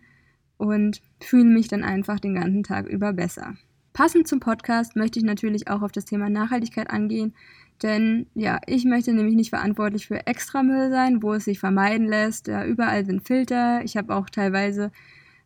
und 0.57 1.01
fühle 1.19 1.45
mich 1.45 1.67
dann 1.67 1.83
einfach 1.83 2.19
den 2.19 2.35
ganzen 2.35 2.63
Tag 2.63 2.87
über 2.87 3.13
besser. 3.13 3.55
Passend 3.93 4.27
zum 4.27 4.39
Podcast 4.39 4.95
möchte 4.95 5.19
ich 5.19 5.25
natürlich 5.25 5.67
auch 5.67 5.81
auf 5.81 5.91
das 5.91 6.05
Thema 6.05 6.29
Nachhaltigkeit 6.29 6.89
angehen, 6.89 7.33
denn 7.81 8.27
ja, 8.33 8.59
ich 8.65 8.85
möchte 8.85 9.13
nämlich 9.13 9.35
nicht 9.35 9.49
verantwortlich 9.49 10.07
für 10.07 10.25
Extramüll 10.25 10.89
sein, 10.89 11.21
wo 11.21 11.33
es 11.33 11.45
sich 11.45 11.59
vermeiden 11.59 12.07
lässt. 12.07 12.47
Ja, 12.47 12.65
überall 12.65 13.05
sind 13.05 13.27
Filter. 13.27 13.83
Ich 13.83 13.97
habe 13.97 14.15
auch 14.15 14.29
teilweise, 14.29 14.91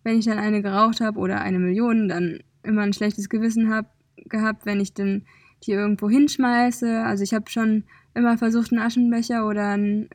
wenn 0.03 0.19
ich 0.19 0.25
dann 0.25 0.37
eine 0.37 0.61
geraucht 0.61 1.01
habe 1.01 1.19
oder 1.19 1.41
eine 1.41 1.59
Million, 1.59 2.07
dann 2.07 2.39
immer 2.63 2.83
ein 2.83 2.93
schlechtes 2.93 3.29
Gewissen 3.29 3.73
hab, 3.73 3.93
gehabt, 4.29 4.65
wenn 4.65 4.79
ich 4.79 4.93
dann 4.93 5.23
die 5.63 5.71
irgendwo 5.71 6.09
hinschmeiße. 6.09 7.03
Also 7.03 7.23
ich 7.23 7.33
habe 7.33 7.49
schon 7.49 7.83
immer 8.13 8.37
versucht, 8.37 8.71
einen 8.71 8.81
Aschenbecher 8.81 9.47
oder 9.47 9.69
einen, 9.69 10.09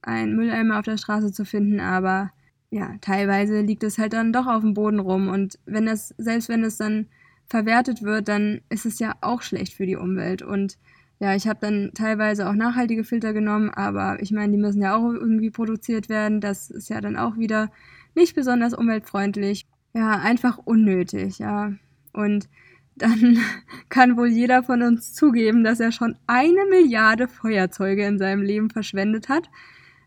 einen 0.00 0.36
Mülleimer 0.36 0.78
auf 0.78 0.84
der 0.84 0.96
Straße 0.96 1.32
zu 1.32 1.44
finden, 1.44 1.80
aber 1.80 2.30
ja, 2.72 2.94
teilweise 3.02 3.60
liegt 3.60 3.84
es 3.84 3.98
halt 3.98 4.14
dann 4.14 4.32
doch 4.32 4.46
auf 4.46 4.62
dem 4.62 4.72
Boden 4.72 4.98
rum. 4.98 5.28
Und 5.28 5.58
wenn 5.66 5.84
das, 5.84 6.14
selbst 6.16 6.48
wenn 6.48 6.64
es 6.64 6.78
dann 6.78 7.06
verwertet 7.46 8.02
wird, 8.02 8.28
dann 8.28 8.62
ist 8.70 8.86
es 8.86 8.98
ja 8.98 9.12
auch 9.20 9.42
schlecht 9.42 9.74
für 9.74 9.84
die 9.84 9.96
Umwelt. 9.96 10.40
Und 10.40 10.78
ja, 11.18 11.34
ich 11.34 11.46
habe 11.46 11.58
dann 11.60 11.90
teilweise 11.92 12.48
auch 12.48 12.54
nachhaltige 12.54 13.04
Filter 13.04 13.34
genommen, 13.34 13.68
aber 13.68 14.22
ich 14.22 14.32
meine, 14.32 14.52
die 14.52 14.58
müssen 14.58 14.80
ja 14.80 14.96
auch 14.96 15.12
irgendwie 15.12 15.50
produziert 15.50 16.08
werden. 16.08 16.40
Das 16.40 16.70
ist 16.70 16.88
ja 16.88 17.02
dann 17.02 17.18
auch 17.18 17.36
wieder 17.36 17.70
nicht 18.14 18.34
besonders 18.34 18.72
umweltfreundlich. 18.72 19.66
Ja, 19.92 20.12
einfach 20.20 20.56
unnötig, 20.56 21.40
ja. 21.40 21.74
Und 22.14 22.48
dann 22.96 23.36
kann 23.90 24.16
wohl 24.16 24.28
jeder 24.28 24.62
von 24.62 24.80
uns 24.80 25.12
zugeben, 25.12 25.62
dass 25.62 25.78
er 25.78 25.92
schon 25.92 26.16
eine 26.26 26.64
Milliarde 26.70 27.28
Feuerzeuge 27.28 28.06
in 28.06 28.18
seinem 28.18 28.40
Leben 28.40 28.70
verschwendet 28.70 29.28
hat. 29.28 29.50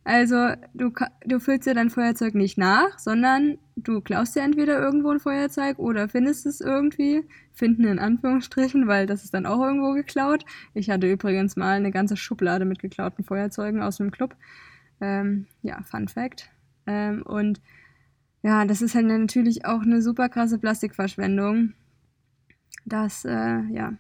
Also 0.06 0.54
du, 0.76 0.92
du 1.26 1.40
füllst 1.40 1.68
dir 1.68 1.74
dein 1.74 1.90
Feuerzeug 1.90 2.36
nicht 2.36 2.60
nach, 2.60 3.00
sondern 3.00 3.58
du 3.76 4.02
klaust 4.02 4.36
dir 4.36 4.44
entweder 4.44 4.80
irgendwo 4.80 5.10
ein 5.10 5.20
Feuerzeug 5.20 5.80
oder 5.80 6.08
findest 6.08 6.46
es 6.46 6.62
irgendwie. 6.62 7.28
Finden 7.54 7.86
in 7.86 7.98
Anführungsstrichen, 7.98 8.88
weil 8.88 9.08
das 9.08 9.24
ist 9.24 9.34
dann 9.34 9.48
auch 9.48 9.62
irgendwo 9.62 9.94
geklaut. 9.94 10.46
Ich 10.76 10.92
hatte 10.92 11.12
übrigens 11.12 11.56
mal 11.56 11.78
eine 11.78 11.92
ganze 11.92 12.18
Schublade 12.18 12.66
mit 12.66 12.80
geklauten 12.80 13.24
Feuerzeugen 13.24 13.82
aus 13.82 13.98
dem 13.98 14.12
Club. 14.12 14.36
Ähm, 15.02 15.48
ja, 15.64 15.82
Fun 15.84 16.08
Fact. 16.08 16.52
Ähm, 16.86 17.24
und 17.24 17.60
ja, 18.44 18.66
das 18.66 18.84
ist 18.84 18.94
halt 18.94 19.08
natürlich 19.08 19.66
auch 19.66 19.82
eine 19.82 20.04
super 20.04 20.30
krasse 20.30 20.60
Plastikverschwendung. 20.60 21.74
Das, 22.86 23.26
äh, 23.26 23.62
ja, 23.72 23.94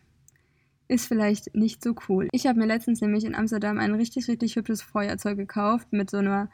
ist 0.87 1.07
vielleicht 1.07 1.55
nicht 1.55 1.83
so 1.83 1.95
cool. 2.09 2.27
Ich 2.31 2.47
habe 2.47 2.59
mir 2.59 2.67
letztens 2.67 3.01
nämlich 3.01 3.25
in 3.25 3.35
Amsterdam 3.35 3.79
ein 3.79 3.95
richtig, 3.95 4.27
richtig 4.27 4.55
hübsches 4.55 4.81
Feuerzeug 4.81 5.37
gekauft 5.37 5.87
mit 5.91 6.09
so 6.09 6.17
einer, 6.17 6.49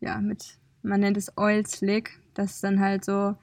ja, 0.00 0.20
mit, 0.20 0.58
man 0.82 1.00
nennt 1.00 1.16
es 1.16 1.36
Oil 1.36 1.64
Slick. 1.66 2.18
Das 2.34 2.54
ist 2.54 2.64
dann 2.64 2.80
halt 2.80 3.04
so, 3.04 3.36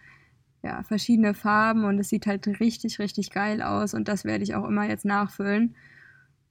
ja, 0.63 0.83
verschiedene 0.83 1.33
Farben 1.33 1.85
und 1.85 1.99
es 1.99 2.09
sieht 2.09 2.25
halt 2.25 2.47
richtig, 2.59 2.99
richtig 2.99 3.31
geil 3.31 3.61
aus 3.61 3.93
und 3.93 4.07
das 4.07 4.25
werde 4.25 4.43
ich 4.43 4.55
auch 4.55 4.67
immer 4.67 4.87
jetzt 4.87 5.05
nachfüllen. 5.05 5.75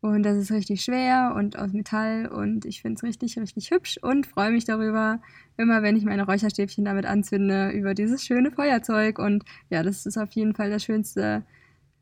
Und 0.01 0.25
das 0.25 0.37
ist 0.37 0.51
richtig 0.51 0.83
schwer 0.83 1.33
und 1.37 1.57
aus 1.57 1.73
Metall 1.73 2.27
und 2.27 2.65
ich 2.65 2.83
finde 2.83 2.97
es 2.97 3.05
richtig, 3.05 3.39
richtig 3.39 3.71
hübsch 3.71 3.99
und 4.03 4.27
freue 4.27 4.51
mich 4.51 4.65
darüber, 4.65 5.21
immer 5.57 5.83
wenn 5.83 5.97
ich 5.97 6.05
meine 6.05 6.27
Räucherstäbchen 6.27 6.85
damit 6.85 7.07
anzünde, 7.07 7.71
über 7.71 7.95
dieses 7.95 8.25
schöne 8.25 8.51
Feuerzeug. 8.51 9.21
Und 9.21 9.45
ja, 9.71 9.85
das 9.85 10.05
ist 10.05 10.19
auf 10.19 10.33
jeden 10.33 10.55
Fall 10.55 10.71
das 10.71 10.83
schönste 10.83 11.45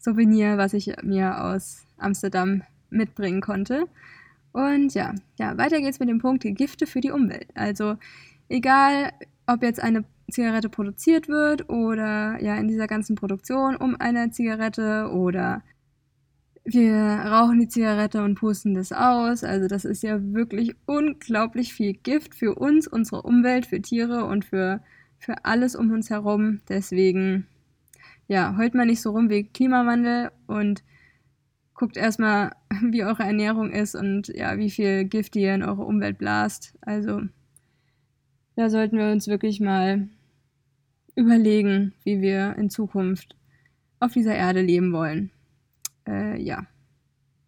Souvenir, 0.00 0.58
was 0.58 0.72
ich 0.72 0.92
mir 1.02 1.44
aus 1.44 1.86
Amsterdam 1.98 2.62
mitbringen 2.88 3.40
konnte. 3.40 3.84
Und 4.52 4.94
ja, 4.94 5.14
ja, 5.38 5.56
weiter 5.58 5.80
geht's 5.80 6.00
mit 6.00 6.08
dem 6.08 6.18
Punkt 6.18 6.44
Gifte 6.44 6.86
für 6.86 7.00
die 7.00 7.10
Umwelt. 7.12 7.48
Also 7.54 7.96
egal, 8.48 9.12
ob 9.46 9.62
jetzt 9.62 9.80
eine 9.80 10.04
Zigarette 10.30 10.68
produziert 10.68 11.28
wird 11.28 11.68
oder 11.68 12.42
ja 12.42 12.56
in 12.56 12.68
dieser 12.68 12.86
ganzen 12.86 13.14
Produktion 13.14 13.76
um 13.76 13.96
eine 14.00 14.30
Zigarette 14.30 15.10
oder 15.12 15.62
wir 16.64 16.94
rauchen 16.94 17.60
die 17.60 17.68
Zigarette 17.68 18.22
und 18.22 18.36
pusten 18.36 18.74
das 18.74 18.92
aus. 18.92 19.44
Also 19.44 19.66
das 19.66 19.84
ist 19.84 20.02
ja 20.02 20.18
wirklich 20.32 20.74
unglaublich 20.86 21.74
viel 21.74 21.94
Gift 21.94 22.34
für 22.34 22.54
uns, 22.54 22.86
unsere 22.86 23.22
Umwelt, 23.22 23.66
für 23.66 23.80
Tiere 23.80 24.24
und 24.24 24.44
für, 24.44 24.80
für 25.18 25.44
alles 25.44 25.74
um 25.74 25.90
uns 25.90 26.10
herum. 26.10 26.60
Deswegen 26.68 27.46
ja, 28.30 28.56
heult 28.56 28.74
mal 28.74 28.86
nicht 28.86 29.02
so 29.02 29.10
rum 29.10 29.28
wegen 29.28 29.52
Klimawandel 29.52 30.30
und 30.46 30.84
guckt 31.74 31.96
erstmal, 31.96 32.52
wie 32.90 33.02
eure 33.02 33.24
Ernährung 33.24 33.72
ist 33.72 33.96
und 33.96 34.28
ja, 34.28 34.56
wie 34.56 34.70
viel 34.70 35.04
Gift 35.04 35.34
ihr 35.34 35.52
in 35.52 35.64
eure 35.64 35.82
Umwelt 35.82 36.18
blast. 36.18 36.78
Also, 36.80 37.22
da 38.54 38.70
sollten 38.70 38.98
wir 38.98 39.10
uns 39.10 39.26
wirklich 39.26 39.58
mal 39.58 40.08
überlegen, 41.16 41.92
wie 42.04 42.20
wir 42.20 42.54
in 42.56 42.70
Zukunft 42.70 43.34
auf 43.98 44.12
dieser 44.12 44.36
Erde 44.36 44.62
leben 44.62 44.92
wollen. 44.92 45.32
Äh, 46.06 46.40
ja. 46.40 46.66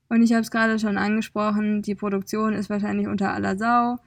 Und 0.08 0.22
ich 0.22 0.32
habe 0.32 0.42
es 0.42 0.50
gerade 0.50 0.80
schon 0.80 0.98
angesprochen, 0.98 1.82
die 1.82 1.94
Produktion 1.94 2.54
ist 2.54 2.70
wahrscheinlich 2.70 3.06
unter 3.06 3.32
aller 3.32 3.56
Sau. 3.56 3.98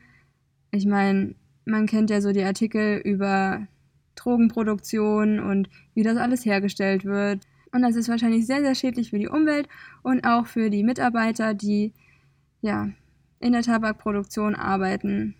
Ich 0.71 0.85
meine, 0.85 1.35
man 1.63 1.85
kennt 1.85 2.09
ja 2.09 2.19
so 2.19 2.33
die 2.33 2.43
Artikel 2.43 2.97
über 2.97 3.65
Drogenproduktion 4.15 5.39
und 5.39 5.69
wie 5.93 6.03
das 6.03 6.17
alles 6.17 6.45
hergestellt 6.45 7.05
wird. 7.05 7.41
Und 7.71 7.81
das 7.81 7.95
ist 7.95 8.09
wahrscheinlich 8.09 8.45
sehr, 8.45 8.61
sehr 8.61 8.75
schädlich 8.75 9.09
für 9.09 9.19
die 9.19 9.27
Umwelt 9.27 9.67
und 10.01 10.25
auch 10.25 10.45
für 10.45 10.69
die 10.69 10.83
Mitarbeiter, 10.83 11.53
die 11.53 11.93
ja 12.61 12.89
in 13.39 13.53
der 13.53 13.63
Tabakproduktion 13.63 14.55
arbeiten. 14.55 15.35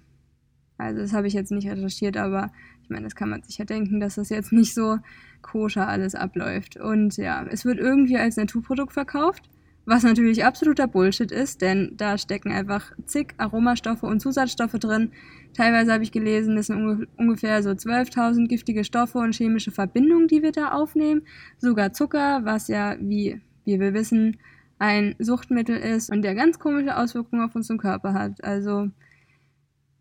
Also 0.78 1.02
das 1.02 1.14
habe 1.14 1.28
ich 1.28 1.34
jetzt 1.34 1.52
nicht 1.52 1.68
recherchiert, 1.68 2.18
aber 2.18 2.52
ich 2.84 2.90
meine, 2.90 3.06
das 3.06 3.16
kann 3.16 3.30
man 3.30 3.42
sich 3.42 3.58
ja 3.58 3.66
denken, 3.66 4.00
dass 4.00 4.16
das 4.16 4.30
jetzt 4.30 4.52
nicht 4.52 4.74
so 4.74 5.00
koscher 5.42 5.88
alles 5.88 6.14
abläuft. 6.14 6.78
Und 6.78 7.18
ja, 7.18 7.46
es 7.50 7.66
wird 7.66 7.80
irgendwie 7.80 8.18
als 8.18 8.38
Naturprodukt 8.38 8.94
verkauft. 8.94 9.50
Was 9.86 10.02
natürlich 10.02 10.44
absoluter 10.44 10.88
Bullshit 10.88 11.32
ist, 11.32 11.62
denn 11.62 11.94
da 11.96 12.18
stecken 12.18 12.52
einfach 12.52 12.92
zig 13.06 13.36
Aromastoffe 13.38 14.04
und 14.04 14.20
Zusatzstoffe 14.20 14.80
drin. 14.80 15.12
Teilweise 15.54 15.94
habe 15.94 16.04
ich 16.04 16.12
gelesen, 16.12 16.56
das 16.56 16.68
sind 16.68 17.08
ungefähr 17.18 17.62
so 17.62 17.70
12.000 17.70 18.48
giftige 18.48 18.84
Stoffe 18.84 19.20
und 19.20 19.36
chemische 19.36 19.72
Verbindungen, 19.72 20.28
die 20.28 20.42
wir 20.42 20.52
da 20.52 20.72
aufnehmen. 20.72 21.22
Sogar 21.60 21.94
Zucker, 21.94 22.44
was 22.44 22.68
ja, 22.68 22.96
wie, 23.00 23.40
wie 23.64 23.80
wir 23.80 23.94
wissen, 23.94 24.38
ein 24.80 25.16
Suchtmittel 25.20 25.78
ist 25.78 26.10
und 26.10 26.24
der 26.24 26.34
ganz 26.34 26.58
komische 26.58 26.98
Auswirkungen 26.98 27.44
auf 27.44 27.56
unseren 27.56 27.78
Körper 27.78 28.14
hat. 28.14 28.44
Also 28.44 28.90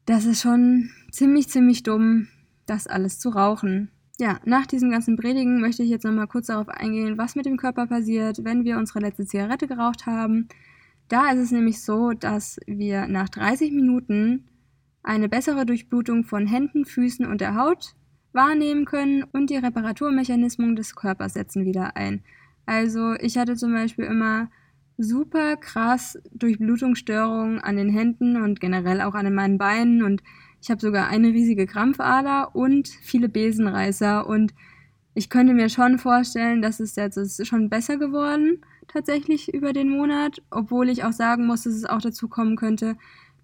das 0.07 0.25
ist 0.25 0.41
schon 0.41 0.91
ziemlich, 1.13 1.49
ziemlich 1.49 1.83
dumm, 1.83 2.29
das 2.67 2.87
alles 2.87 3.19
zu 3.19 3.29
rauchen. 3.29 3.91
Ja, 4.19 4.39
nach 4.45 4.67
diesem 4.67 4.91
ganzen 4.91 5.17
Predigen 5.17 5.61
möchte 5.61 5.83
ich 5.83 5.91
jetzt 5.91 6.05
nochmal 6.05 6.29
kurz 6.29 6.47
darauf 6.47 6.69
eingehen, 6.69 7.19
was 7.19 7.35
mit 7.35 7.47
dem 7.47 7.57
Körper 7.57 7.87
passiert, 7.89 8.45
wenn 8.45 8.65
wir 8.65 8.79
unsere 8.79 9.01
letzte 9.01 9.27
Zigarette 9.27 9.67
geraucht 9.67 10.07
haben. 10.07 10.49
Da 11.09 11.31
ist 11.33 11.41
es 11.41 11.51
nämlich 11.51 11.83
so, 11.83 12.13
dass 12.13 12.59
wir 12.67 13.09
nach 13.09 13.29
30 13.29 13.73
Minuten 13.73 14.49
eine 15.03 15.29
bessere 15.29 15.67
Durchblutung 15.67 16.25
von 16.25 16.47
Händen, 16.47 16.85
Füßen 16.85 17.27
und 17.27 17.41
der 17.41 17.57
Haut 17.57 17.95
wahrnehmen 18.33 18.85
können 18.85 19.25
und 19.25 19.51
die 19.51 19.57
Reparaturmechanismen 19.57 20.77
des 20.77 20.95
Körpers 20.95 21.35
setzen 21.35 21.65
wieder 21.65 21.97
ein. 21.97 22.23
Also 22.67 23.15
ich 23.15 23.37
hatte 23.37 23.57
zum 23.57 23.73
Beispiel 23.73 24.05
immer 24.05 24.49
super 24.97 25.57
krass 25.57 26.19
Durchblutungsstörungen 26.33 27.61
an 27.61 27.77
den 27.77 27.89
Händen 27.89 28.41
und 28.41 28.61
generell 28.61 29.01
auch 29.01 29.15
an 29.15 29.33
meinen 29.35 29.59
Beinen 29.59 30.03
und 30.03 30.23
ich 30.65 30.71
habe 30.71 30.81
sogar 30.81 31.09
eine 31.09 31.29
riesige 31.29 31.67
Krampfader 31.67 32.57
und 32.57 32.89
viele 32.89 33.29
Besenreißer 33.29 34.27
und 34.27 34.55
ich 35.13 35.29
könnte 35.29 35.53
mir 35.53 35.69
schon 35.69 35.99
vorstellen, 35.99 36.63
dass 36.63 36.81
es 36.81 36.97
jetzt 36.97 37.19
ist 37.19 37.47
schon 37.47 37.69
besser 37.69 37.99
geworden 37.99 38.65
tatsächlich 38.89 39.53
über 39.53 39.75
den 39.75 39.91
Monat, 39.91 40.41
obwohl 40.51 40.89
ich 40.89 41.05
auch 41.05 41.13
sagen 41.13 41.47
muss, 41.47 41.65
dass 41.65 41.75
es 41.75 41.85
auch 41.85 42.01
dazu 42.01 42.29
kommen 42.29 42.57
könnte, 42.57 42.97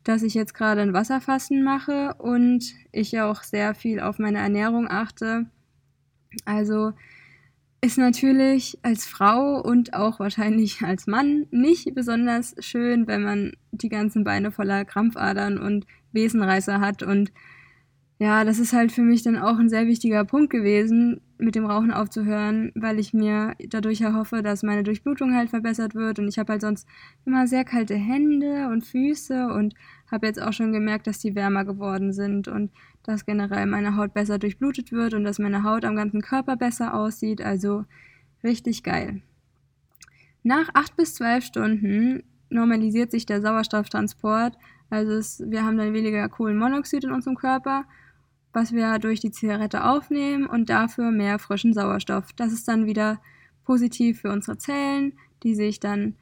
dass 0.03 0.23
ich 0.23 0.33
jetzt 0.33 0.55
gerade 0.55 0.81
ein 0.81 0.95
Wasserfasten 0.95 1.63
mache 1.63 2.15
und 2.15 2.73
ich 2.91 3.13
ja 3.13 3.31
auch 3.31 3.43
sehr 3.43 3.75
viel 3.75 4.01
auf 4.01 4.19
meine 4.19 4.39
Ernährung 4.39 4.89
achte. 4.89 5.45
Also 6.47 6.93
ist 7.83 7.97
natürlich 7.97 8.79
als 8.83 9.07
Frau 9.07 9.61
und 9.61 9.95
auch 9.95 10.21
wahrscheinlich 10.21 10.83
als 10.83 11.07
Mann 11.07 11.47
nicht 11.51 11.95
besonders 11.95 12.55
schön, 12.59 13.07
wenn 13.07 13.23
man 13.23 13.53
die 13.73 13.88
ganzen 13.88 14.23
Beine 14.23 14.51
voller 14.51 14.85
Krampfadern 14.85 15.59
und 15.59 15.87
Besenreißer 16.12 16.81
hat. 16.81 17.03
Und 17.03 17.33
ja, 18.19 18.45
das 18.45 18.59
ist 18.59 18.75
halt 18.75 18.93
für 18.93 19.01
mich 19.01 19.23
dann 19.23 19.38
auch 19.38 19.59
ein 19.59 19.71
sehr 19.71 19.87
wichtiger 19.87 20.27
Punkt 20.27 20.51
gewesen, 20.51 21.23
mit 21.38 21.55
dem 21.55 21.64
Rauchen 21.64 21.90
aufzuhören, 21.90 22.71
weil 22.75 22.99
ich 22.99 23.14
mir 23.14 23.55
dadurch 23.69 24.03
erhoffe, 24.03 24.43
dass 24.43 24.62
meine 24.62 24.83
Durchblutung 24.83 25.35
halt 25.35 25.49
verbessert 25.49 25.95
wird. 25.95 26.19
Und 26.19 26.29
ich 26.29 26.38
habe 26.38 26.53
halt 26.53 26.61
sonst 26.61 26.87
immer 27.25 27.47
sehr 27.47 27.64
kalte 27.64 27.95
Hände 27.95 28.69
und 28.69 28.85
Füße 28.85 29.47
und 29.47 29.73
habe 30.11 30.27
jetzt 30.27 30.43
auch 30.43 30.53
schon 30.53 30.75
gemerkt, 30.75 31.07
dass 31.07 31.19
die 31.19 31.35
wärmer 31.35 31.64
geworden 31.64 32.12
sind 32.12 32.47
und 32.47 32.71
dass 33.05 33.27
generell 33.27 33.67
meine 33.67 33.97
Haut 33.97 34.15
besser 34.15 34.39
durchblutet 34.39 34.93
wird 34.93 35.15
und 35.15 35.25
dass 35.25 35.39
meine 35.39 35.65
Haut 35.65 35.85
am 35.85 35.97
ganzen 35.97 36.21
Körper 36.21 36.57
besser 36.57 36.95
aussieht. 36.95 37.41
Also 37.43 37.85
richtig 38.45 38.83
geil. 38.83 39.23
Nach 40.43 40.69
acht 40.75 40.97
bis 40.97 41.15
zwölf 41.15 41.45
Stunden 41.45 42.23
normalisiert 42.49 43.11
sich 43.11 43.27
der 43.27 43.43
Sauerstofftransport. 43.43 44.57
Also 44.91 45.13
es, 45.13 45.43
wir 45.47 45.65
haben 45.65 45.77
dann 45.77 45.93
weniger 45.93 46.29
Kohlenmonoxid 46.29 47.05
in 47.05 47.13
unserem 47.13 47.37
Körper 47.37 47.85
was 48.53 48.73
wir 48.73 48.99
durch 48.99 49.21
die 49.21 49.31
Zigarette 49.31 49.85
aufnehmen 49.85 50.47
und 50.47 50.71
dafür 50.71 51.11
mehr 51.11 51.39
frischen 51.39 51.73
Sauerstoff. 51.73 52.33
Das 52.35 52.53
ist 52.53 52.67
dann 52.67 52.87
wieder 52.87 53.21
positiv 53.65 54.21
für 54.21 54.33
unsere 54.33 54.59
Zellen, 54.59 55.13
die 55.43 55.55
sich 55.55 55.81
dann 55.81 56.17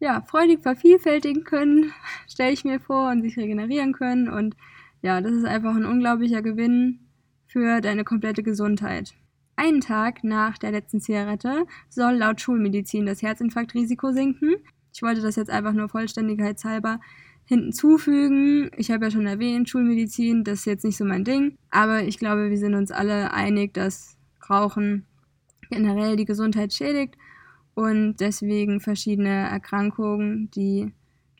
ja, 0.00 0.20
freudig 0.22 0.60
vervielfältigen 0.60 1.44
können, 1.44 1.92
stelle 2.28 2.52
ich 2.52 2.64
mir 2.64 2.80
vor, 2.80 3.10
und 3.10 3.22
sich 3.22 3.36
regenerieren 3.36 3.92
können. 3.92 4.28
Und 4.28 4.56
ja, 5.02 5.20
das 5.20 5.32
ist 5.32 5.44
einfach 5.44 5.74
ein 5.74 5.84
unglaublicher 5.84 6.42
Gewinn 6.42 7.00
für 7.46 7.80
deine 7.80 8.04
komplette 8.04 8.42
Gesundheit. 8.42 9.12
Einen 9.56 9.80
Tag 9.80 10.24
nach 10.24 10.56
der 10.56 10.70
letzten 10.70 11.00
Zigarette 11.00 11.66
soll 11.90 12.14
laut 12.14 12.40
Schulmedizin 12.40 13.04
das 13.04 13.20
Herzinfarktrisiko 13.20 14.12
sinken. 14.12 14.54
Ich 14.94 15.02
wollte 15.02 15.20
das 15.20 15.36
jetzt 15.36 15.50
einfach 15.50 15.72
nur 15.72 15.88
vollständigkeitshalber 15.88 17.00
hinzufügen. 17.44 18.70
Ich 18.76 18.90
habe 18.90 19.06
ja 19.06 19.10
schon 19.10 19.26
erwähnt, 19.26 19.68
Schulmedizin, 19.68 20.44
das 20.44 20.60
ist 20.60 20.64
jetzt 20.66 20.84
nicht 20.84 20.96
so 20.96 21.04
mein 21.04 21.24
Ding. 21.24 21.56
Aber 21.70 22.02
ich 22.02 22.18
glaube, 22.18 22.48
wir 22.48 22.58
sind 22.58 22.74
uns 22.74 22.90
alle 22.90 23.32
einig, 23.32 23.74
dass 23.74 24.16
Rauchen 24.48 25.04
generell 25.70 26.16
die 26.16 26.24
Gesundheit 26.24 26.72
schädigt 26.72 27.16
und 27.74 28.16
deswegen 28.20 28.80
verschiedene 28.80 29.48
Erkrankungen, 29.48 30.50
die 30.50 30.92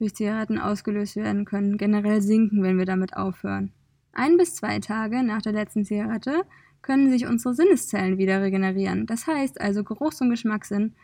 durch 0.02 0.14
Zigaretten 0.16 0.58
ausgelöst 0.58 1.14
werden 1.14 1.44
können, 1.44 1.78
generell 1.78 2.20
sinken, 2.20 2.64
wenn 2.64 2.76
wir 2.76 2.86
damit 2.86 3.16
aufhören. 3.16 3.70
Ein 4.12 4.36
bis 4.36 4.56
zwei 4.56 4.80
Tage 4.80 5.22
nach 5.22 5.42
der 5.42 5.52
letzten 5.52 5.84
Zigarette 5.84 6.42
können 6.82 7.08
sich 7.08 7.24
unsere 7.26 7.54
Sinneszellen 7.54 8.18
wieder 8.18 8.42
regenerieren. 8.42 9.06
Das 9.06 9.28
heißt 9.28 9.60
also, 9.60 9.84
Geruchs- 9.84 10.20
und 10.20 10.30
Geschmackssinn 10.30 10.94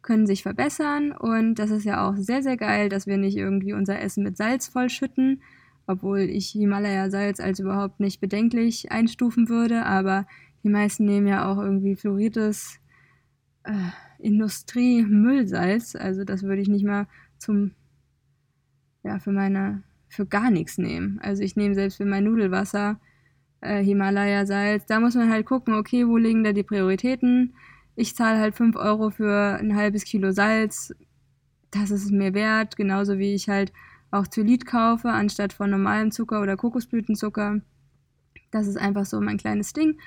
können 0.00 0.26
sich 0.26 0.42
verbessern 0.42 1.12
und 1.12 1.56
das 1.56 1.70
ist 1.70 1.84
ja 1.84 2.08
auch 2.08 2.16
sehr, 2.16 2.42
sehr 2.42 2.56
geil, 2.56 2.88
dass 2.88 3.06
wir 3.06 3.18
nicht 3.18 3.36
irgendwie 3.36 3.74
unser 3.74 4.00
Essen 4.00 4.24
mit 4.24 4.38
Salz 4.38 4.68
vollschütten, 4.68 5.42
obwohl 5.86 6.20
ich 6.20 6.48
Himalaya-Salz 6.48 7.40
als 7.40 7.60
überhaupt 7.60 8.00
nicht 8.00 8.20
bedenklich 8.20 8.90
einstufen 8.90 9.50
würde, 9.50 9.84
aber 9.84 10.26
die 10.64 10.70
meisten 10.70 11.04
nehmen 11.04 11.26
ja 11.26 11.50
auch 11.52 11.58
irgendwie 11.58 11.94
fluorides 11.94 12.80
äh, 13.64 13.72
Industrie-Müllsalz, 14.18 15.94
also 15.94 16.24
das 16.24 16.42
würde 16.42 16.62
ich 16.62 16.68
nicht 16.68 16.86
mal 16.86 17.06
zum, 17.38 17.72
ja, 19.06 19.18
für 19.18 19.32
meine, 19.32 19.82
für 20.08 20.26
gar 20.26 20.50
nichts 20.50 20.78
nehmen. 20.78 21.20
Also 21.22 21.42
ich 21.42 21.56
nehme 21.56 21.74
selbst 21.74 21.96
für 21.96 22.04
mein 22.04 22.24
Nudelwasser 22.24 22.98
äh, 23.60 23.82
Himalaya-Salz, 23.82 24.86
da 24.86 25.00
muss 25.00 25.14
man 25.14 25.30
halt 25.30 25.46
gucken, 25.46 25.74
okay, 25.74 26.06
wo 26.06 26.16
liegen 26.16 26.44
da 26.44 26.52
die 26.52 26.62
Prioritäten, 26.62 27.54
ich 27.94 28.14
zahle 28.14 28.38
halt 28.38 28.54
5 28.54 28.76
Euro 28.76 29.10
für 29.10 29.56
ein 29.58 29.74
halbes 29.74 30.04
Kilo 30.04 30.30
Salz. 30.30 30.94
Das 31.70 31.90
ist 31.90 32.04
es 32.04 32.10
mir 32.10 32.34
wert, 32.34 32.76
genauso 32.76 33.18
wie 33.18 33.34
ich 33.34 33.48
halt 33.48 33.72
auch 34.10 34.26
Zylit 34.26 34.66
kaufe, 34.66 35.08
anstatt 35.08 35.54
von 35.54 35.70
normalem 35.70 36.10
Zucker 36.10 36.42
oder 36.42 36.56
Kokosblütenzucker. 36.56 37.60
Das 38.50 38.66
ist 38.66 38.76
einfach 38.76 39.06
so 39.06 39.20
mein 39.20 39.38
kleines 39.38 39.72
Ding. 39.72 39.98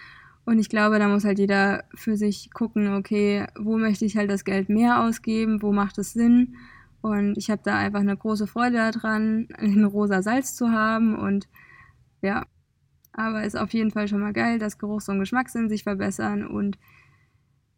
Und 0.46 0.60
ich 0.60 0.70
glaube, 0.70 1.00
da 1.00 1.08
muss 1.08 1.26
halt 1.26 1.40
jeder 1.40 1.84
für 1.96 2.16
sich 2.16 2.52
gucken, 2.54 2.94
okay, 2.94 3.48
wo 3.58 3.78
möchte 3.78 4.06
ich 4.06 4.18
halt 4.18 4.30
das 4.30 4.46
Geld 4.46 4.70
mehr 4.70 5.04
ausgeben, 5.04 5.62
wo 5.62 5.74
macht 5.74 5.98
es 5.98 6.14
Sinn. 6.14 6.56
Und 7.02 7.38
ich 7.38 7.50
habe 7.50 7.62
da 7.64 7.78
einfach 7.78 8.02
eine 8.02 8.18
große 8.18 8.48
Freude 8.48 8.92
daran, 8.92 9.48
ein 9.58 9.84
rosa 9.86 10.22
Salz 10.22 10.56
zu 10.56 10.72
haben. 10.72 11.18
Und 11.18 11.48
ja, 12.22 12.46
aber 13.14 13.44
ist 13.44 13.58
auf 13.58 13.74
jeden 13.74 13.92
Fall 13.92 14.08
schon 14.08 14.20
mal 14.20 14.34
geil, 14.34 14.60
dass 14.60 14.78
Geruchs- 14.78 15.10
und 15.10 15.20
Geschmackssinn 15.20 15.70
sich 15.70 15.84
verbessern 15.84 16.46
und 16.46 16.78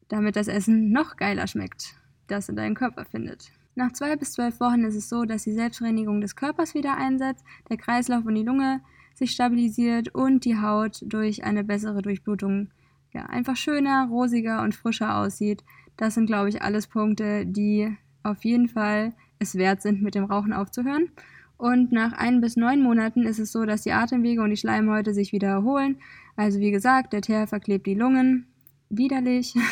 damit 0.07 0.35
das 0.35 0.47
Essen 0.47 0.91
noch 0.91 1.15
geiler 1.15 1.47
schmeckt, 1.47 1.95
das 2.27 2.49
in 2.49 2.55
deinem 2.55 2.75
Körper 2.75 3.05
findet. 3.05 3.51
Nach 3.75 3.91
zwei 3.93 4.15
bis 4.17 4.33
zwölf 4.33 4.59
Wochen 4.59 4.83
ist 4.83 4.95
es 4.95 5.07
so, 5.07 5.23
dass 5.23 5.43
die 5.43 5.53
Selbstreinigung 5.53 6.19
des 6.19 6.35
Körpers 6.35 6.73
wieder 6.73 6.97
einsetzt, 6.97 7.45
der 7.69 7.77
Kreislauf 7.77 8.25
und 8.25 8.35
die 8.35 8.43
Lunge 8.43 8.81
sich 9.15 9.31
stabilisiert 9.31 10.13
und 10.13 10.43
die 10.45 10.59
Haut 10.59 11.01
durch 11.05 11.43
eine 11.43 11.63
bessere 11.63 12.01
Durchblutung 12.01 12.69
ja, 13.13 13.25
einfach 13.25 13.55
schöner, 13.55 14.07
rosiger 14.09 14.61
und 14.61 14.75
frischer 14.75 15.15
aussieht. 15.17 15.63
Das 15.97 16.15
sind, 16.15 16.25
glaube 16.25 16.49
ich, 16.49 16.61
alles 16.61 16.87
Punkte, 16.87 17.45
die 17.45 17.95
auf 18.23 18.43
jeden 18.43 18.67
Fall 18.67 19.13
es 19.39 19.55
wert 19.55 19.81
sind, 19.81 20.01
mit 20.01 20.15
dem 20.15 20.25
Rauchen 20.25 20.53
aufzuhören. 20.53 21.09
Und 21.57 21.91
nach 21.91 22.13
ein 22.13 22.41
bis 22.41 22.55
neun 22.55 22.81
Monaten 22.81 23.23
ist 23.23 23.39
es 23.39 23.51
so, 23.51 23.65
dass 23.65 23.83
die 23.83 23.91
Atemwege 23.91 24.41
und 24.41 24.49
die 24.49 24.57
Schleimhäute 24.57 25.13
sich 25.13 25.31
wieder 25.31 25.49
erholen. 25.49 25.97
Also 26.35 26.59
wie 26.59 26.71
gesagt, 26.71 27.13
der 27.13 27.21
Teer 27.21 27.45
verklebt 27.47 27.85
die 27.85 27.93
Lungen. 27.93 28.47
Widerlich. 28.89 29.53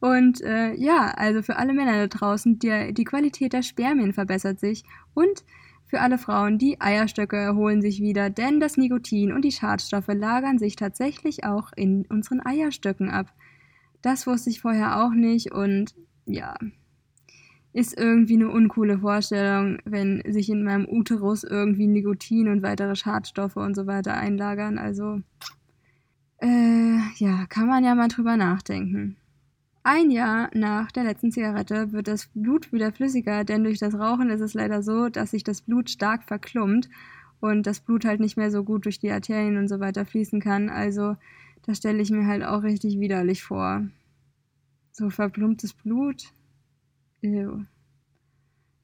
Und 0.00 0.42
äh, 0.42 0.74
ja, 0.74 1.12
also 1.16 1.42
für 1.42 1.56
alle 1.56 1.72
Männer 1.72 2.06
da 2.06 2.06
draußen, 2.06 2.58
die, 2.58 2.92
die 2.92 3.04
Qualität 3.04 3.52
der 3.52 3.62
Spermien 3.62 4.12
verbessert 4.12 4.60
sich 4.60 4.84
und 5.14 5.44
für 5.86 6.00
alle 6.00 6.18
Frauen, 6.18 6.58
die 6.58 6.80
Eierstöcke 6.80 7.36
erholen 7.36 7.80
sich 7.80 8.00
wieder, 8.00 8.28
denn 8.28 8.58
das 8.58 8.76
Nikotin 8.76 9.32
und 9.32 9.42
die 9.42 9.52
Schadstoffe 9.52 10.08
lagern 10.08 10.58
sich 10.58 10.74
tatsächlich 10.76 11.44
auch 11.44 11.72
in 11.76 12.04
unseren 12.06 12.44
Eierstöcken 12.44 13.08
ab. 13.08 13.32
Das 14.02 14.26
wusste 14.26 14.50
ich 14.50 14.60
vorher 14.60 15.02
auch 15.02 15.12
nicht 15.12 15.52
und 15.52 15.94
ja, 16.26 16.56
ist 17.76 17.98
irgendwie 17.98 18.36
eine 18.36 18.48
uncoole 18.48 19.00
Vorstellung, 19.00 19.76
wenn 19.84 20.22
sich 20.26 20.48
in 20.48 20.64
meinem 20.64 20.88
Uterus 20.88 21.44
irgendwie 21.44 21.86
Nikotin 21.86 22.48
und 22.48 22.62
weitere 22.62 22.96
Schadstoffe 22.96 23.56
und 23.56 23.74
so 23.74 23.86
weiter 23.86 24.14
einlagern. 24.14 24.78
Also, 24.78 25.20
äh, 26.40 26.96
ja, 27.16 27.44
kann 27.50 27.66
man 27.66 27.84
ja 27.84 27.94
mal 27.94 28.08
drüber 28.08 28.38
nachdenken. 28.38 29.16
Ein 29.82 30.10
Jahr 30.10 30.48
nach 30.54 30.90
der 30.90 31.04
letzten 31.04 31.30
Zigarette 31.30 31.92
wird 31.92 32.08
das 32.08 32.28
Blut 32.32 32.72
wieder 32.72 32.92
flüssiger, 32.92 33.44
denn 33.44 33.62
durch 33.62 33.78
das 33.78 33.94
Rauchen 33.94 34.30
ist 34.30 34.40
es 34.40 34.54
leider 34.54 34.82
so, 34.82 35.10
dass 35.10 35.32
sich 35.32 35.44
das 35.44 35.60
Blut 35.60 35.90
stark 35.90 36.24
verklumpt 36.24 36.88
und 37.40 37.66
das 37.66 37.80
Blut 37.80 38.06
halt 38.06 38.20
nicht 38.20 38.38
mehr 38.38 38.50
so 38.50 38.64
gut 38.64 38.86
durch 38.86 39.00
die 39.00 39.10
Arterien 39.10 39.58
und 39.58 39.68
so 39.68 39.80
weiter 39.80 40.06
fließen 40.06 40.40
kann. 40.40 40.70
Also 40.70 41.16
das 41.66 41.76
stelle 41.76 42.00
ich 42.00 42.10
mir 42.10 42.26
halt 42.26 42.42
auch 42.42 42.62
richtig 42.62 42.98
widerlich 42.98 43.42
vor. 43.44 43.86
So 44.92 45.10
verklumptes 45.10 45.74
Blut. 45.74 46.32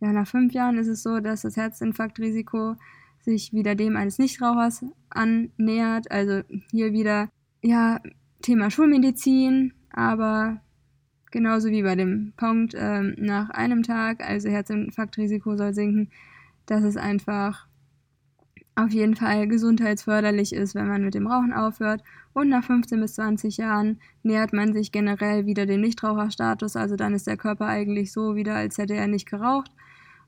Ja, 0.00 0.12
nach 0.12 0.26
fünf 0.26 0.52
Jahren 0.52 0.78
ist 0.78 0.88
es 0.88 1.02
so, 1.02 1.20
dass 1.20 1.42
das 1.42 1.56
Herzinfarktrisiko 1.56 2.76
sich 3.20 3.52
wieder 3.52 3.74
dem 3.74 3.96
eines 3.96 4.18
Nichtrauchers 4.18 4.84
annähert. 5.10 6.10
Also 6.10 6.42
hier 6.70 6.92
wieder, 6.92 7.28
ja, 7.62 8.00
Thema 8.40 8.70
Schulmedizin, 8.70 9.74
aber 9.90 10.60
Genauso 11.32 11.70
wie 11.70 11.82
bei 11.82 11.96
dem 11.96 12.34
Punkt 12.36 12.74
ähm, 12.76 13.14
nach 13.16 13.48
einem 13.48 13.82
Tag, 13.82 14.22
also 14.22 14.50
Herzinfarktrisiko 14.50 15.56
soll 15.56 15.72
sinken. 15.72 16.10
Das 16.66 16.84
ist 16.84 16.98
einfach 16.98 17.66
auf 18.74 18.90
jeden 18.90 19.16
Fall 19.16 19.46
gesundheitsförderlich 19.48 20.54
ist, 20.54 20.74
wenn 20.74 20.88
man 20.88 21.04
mit 21.04 21.14
dem 21.14 21.26
Rauchen 21.26 21.52
aufhört. 21.52 22.02
Und 22.32 22.48
nach 22.48 22.64
15 22.64 23.00
bis 23.00 23.14
20 23.14 23.58
Jahren 23.58 24.00
nähert 24.22 24.52
man 24.52 24.72
sich 24.72 24.92
generell 24.92 25.44
wieder 25.44 25.66
dem 25.66 25.82
Nichtraucherstatus. 25.82 26.76
Also 26.76 26.96
dann 26.96 27.14
ist 27.14 27.26
der 27.26 27.36
Körper 27.36 27.66
eigentlich 27.66 28.12
so 28.12 28.34
wieder, 28.34 28.54
als 28.54 28.78
hätte 28.78 28.94
er 28.94 29.08
nicht 29.08 29.28
geraucht. 29.28 29.70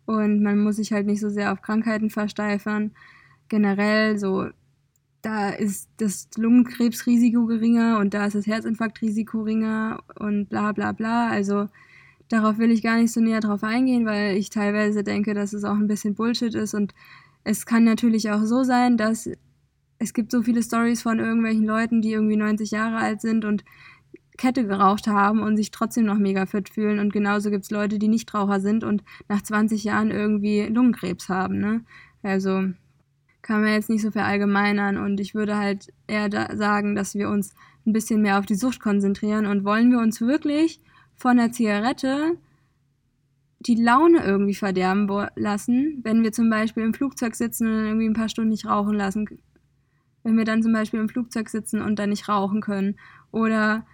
Und 0.06 0.42
man 0.42 0.58
muss 0.58 0.76
sich 0.76 0.92
halt 0.92 1.06
nicht 1.06 1.20
so 1.20 1.30
sehr 1.30 1.52
auf 1.52 1.62
Krankheiten 1.62 2.10
versteifern. 2.10 2.90
Generell 3.48 4.18
so, 4.18 4.48
da 5.22 5.48
ist 5.48 5.88
das 5.96 6.28
Lungenkrebsrisiko 6.36 7.46
geringer 7.46 7.98
und 7.98 8.12
da 8.12 8.26
ist 8.26 8.34
das 8.34 8.46
Herzinfarktrisiko 8.46 9.38
geringer 9.38 10.00
und 10.18 10.50
bla 10.50 10.72
bla 10.72 10.92
bla. 10.92 11.28
Also 11.28 11.68
darauf 12.28 12.58
will 12.58 12.70
ich 12.70 12.82
gar 12.82 12.96
nicht 12.98 13.12
so 13.12 13.20
näher 13.20 13.40
drauf 13.40 13.64
eingehen, 13.64 14.04
weil 14.04 14.36
ich 14.36 14.50
teilweise 14.50 15.02
denke, 15.02 15.32
dass 15.32 15.54
es 15.54 15.64
auch 15.64 15.76
ein 15.76 15.86
bisschen 15.86 16.14
Bullshit 16.14 16.54
ist 16.54 16.74
und 16.74 16.94
es 17.44 17.66
kann 17.66 17.84
natürlich 17.84 18.30
auch 18.30 18.44
so 18.44 18.64
sein, 18.64 18.96
dass 18.96 19.28
es 19.98 20.12
gibt 20.12 20.32
so 20.32 20.42
viele 20.42 20.62
Stories 20.62 21.02
von 21.02 21.18
irgendwelchen 21.18 21.64
Leuten, 21.64 22.02
die 22.02 22.12
irgendwie 22.12 22.36
90 22.36 22.70
Jahre 22.70 22.96
alt 22.96 23.20
sind 23.20 23.44
und 23.44 23.64
Kette 24.36 24.66
geraucht 24.66 25.06
haben 25.06 25.40
und 25.40 25.56
sich 25.56 25.70
trotzdem 25.70 26.04
noch 26.04 26.18
mega 26.18 26.46
fit 26.46 26.68
fühlen. 26.68 26.98
Und 26.98 27.12
genauso 27.12 27.50
gibt 27.50 27.64
es 27.64 27.70
Leute, 27.70 27.98
die 27.98 28.08
nicht 28.08 28.32
Raucher 28.34 28.60
sind 28.60 28.82
und 28.82 29.04
nach 29.28 29.42
20 29.42 29.84
Jahren 29.84 30.10
irgendwie 30.10 30.62
Lungenkrebs 30.62 31.28
haben. 31.28 31.60
Ne? 31.60 31.84
Also 32.22 32.64
kann 33.42 33.60
man 33.60 33.72
jetzt 33.72 33.90
nicht 33.90 34.02
so 34.02 34.10
verallgemeinern. 34.10 34.96
Und 34.96 35.20
ich 35.20 35.34
würde 35.34 35.56
halt 35.56 35.92
eher 36.08 36.28
da 36.28 36.56
sagen, 36.56 36.96
dass 36.96 37.14
wir 37.14 37.28
uns 37.28 37.54
ein 37.86 37.92
bisschen 37.92 38.22
mehr 38.22 38.38
auf 38.38 38.46
die 38.46 38.56
Sucht 38.56 38.80
konzentrieren. 38.80 39.46
Und 39.46 39.64
wollen 39.64 39.90
wir 39.92 39.98
uns 39.98 40.20
wirklich 40.20 40.80
von 41.14 41.36
der 41.36 41.52
Zigarette 41.52 42.36
die 43.66 43.74
Laune 43.74 44.22
irgendwie 44.24 44.54
verderben 44.54 45.08
lassen, 45.36 46.00
wenn 46.02 46.22
wir 46.22 46.32
zum 46.32 46.50
Beispiel 46.50 46.82
im 46.82 46.94
Flugzeug 46.94 47.34
sitzen 47.34 47.66
und 47.66 47.84
irgendwie 47.86 48.06
ein 48.06 48.14
paar 48.14 48.28
Stunden 48.28 48.50
nicht 48.50 48.66
rauchen 48.66 48.94
lassen. 48.94 49.26
Wenn 50.22 50.36
wir 50.36 50.44
dann 50.44 50.62
zum 50.62 50.72
Beispiel 50.72 51.00
im 51.00 51.08
Flugzeug 51.08 51.48
sitzen 51.48 51.80
und 51.80 51.98
dann 51.98 52.10
nicht 52.10 52.28
rauchen 52.28 52.60
können. 52.60 52.96
Oder 53.30 53.86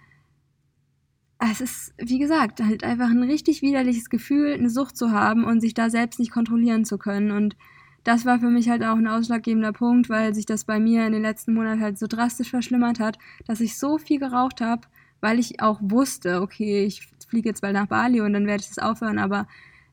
es 1.39 1.61
ist, 1.61 1.93
wie 1.97 2.19
gesagt, 2.19 2.61
halt 2.61 2.83
einfach 2.83 3.09
ein 3.09 3.23
richtig 3.23 3.61
widerliches 3.61 4.09
Gefühl, 4.09 4.53
eine 4.53 4.69
Sucht 4.69 4.95
zu 4.95 5.11
haben 5.11 5.43
und 5.43 5.59
sich 5.61 5.73
da 5.73 5.89
selbst 5.89 6.19
nicht 6.19 6.31
kontrollieren 6.31 6.85
zu 6.85 6.97
können. 6.97 7.31
Und 7.31 7.55
das 8.03 8.25
war 8.25 8.39
für 8.39 8.49
mich 8.49 8.69
halt 8.69 8.83
auch 8.83 8.95
ein 8.95 9.07
ausschlaggebender 9.07 9.73
Punkt, 9.73 10.09
weil 10.09 10.35
sich 10.35 10.45
das 10.45 10.65
bei 10.65 10.79
mir 10.79 11.05
in 11.05 11.13
den 11.13 11.21
letzten 11.21 11.53
Monaten 11.53 11.81
halt 11.81 11.97
so 11.97 12.07
drastisch 12.07 12.49
verschlimmert 12.49 12.99
hat, 12.99 13.17
dass 13.45 13.61
ich 13.61 13.77
so 13.77 13.97
viel 13.97 14.19
geraucht 14.19 14.61
habe, 14.61 14.87
weil 15.21 15.39
ich 15.39 15.61
auch 15.61 15.79
wusste, 15.81 16.41
okay, 16.41 16.83
ich 16.83 17.07
fliege 17.27 17.49
jetzt 17.49 17.61
bald 17.61 17.73
nach 17.73 17.87
Bali 17.87 18.21
und 18.21 18.33
dann 18.33 18.47
werde 18.47 18.61
ich 18.61 18.69
das 18.69 18.79
aufhören, 18.79 19.19
aber 19.19 19.47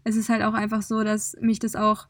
es 0.04 0.16
ist 0.16 0.28
halt 0.28 0.42
auch 0.42 0.54
einfach 0.54 0.82
so, 0.82 1.04
dass 1.04 1.36
mich 1.40 1.58
das 1.58 1.76
auch 1.76 2.08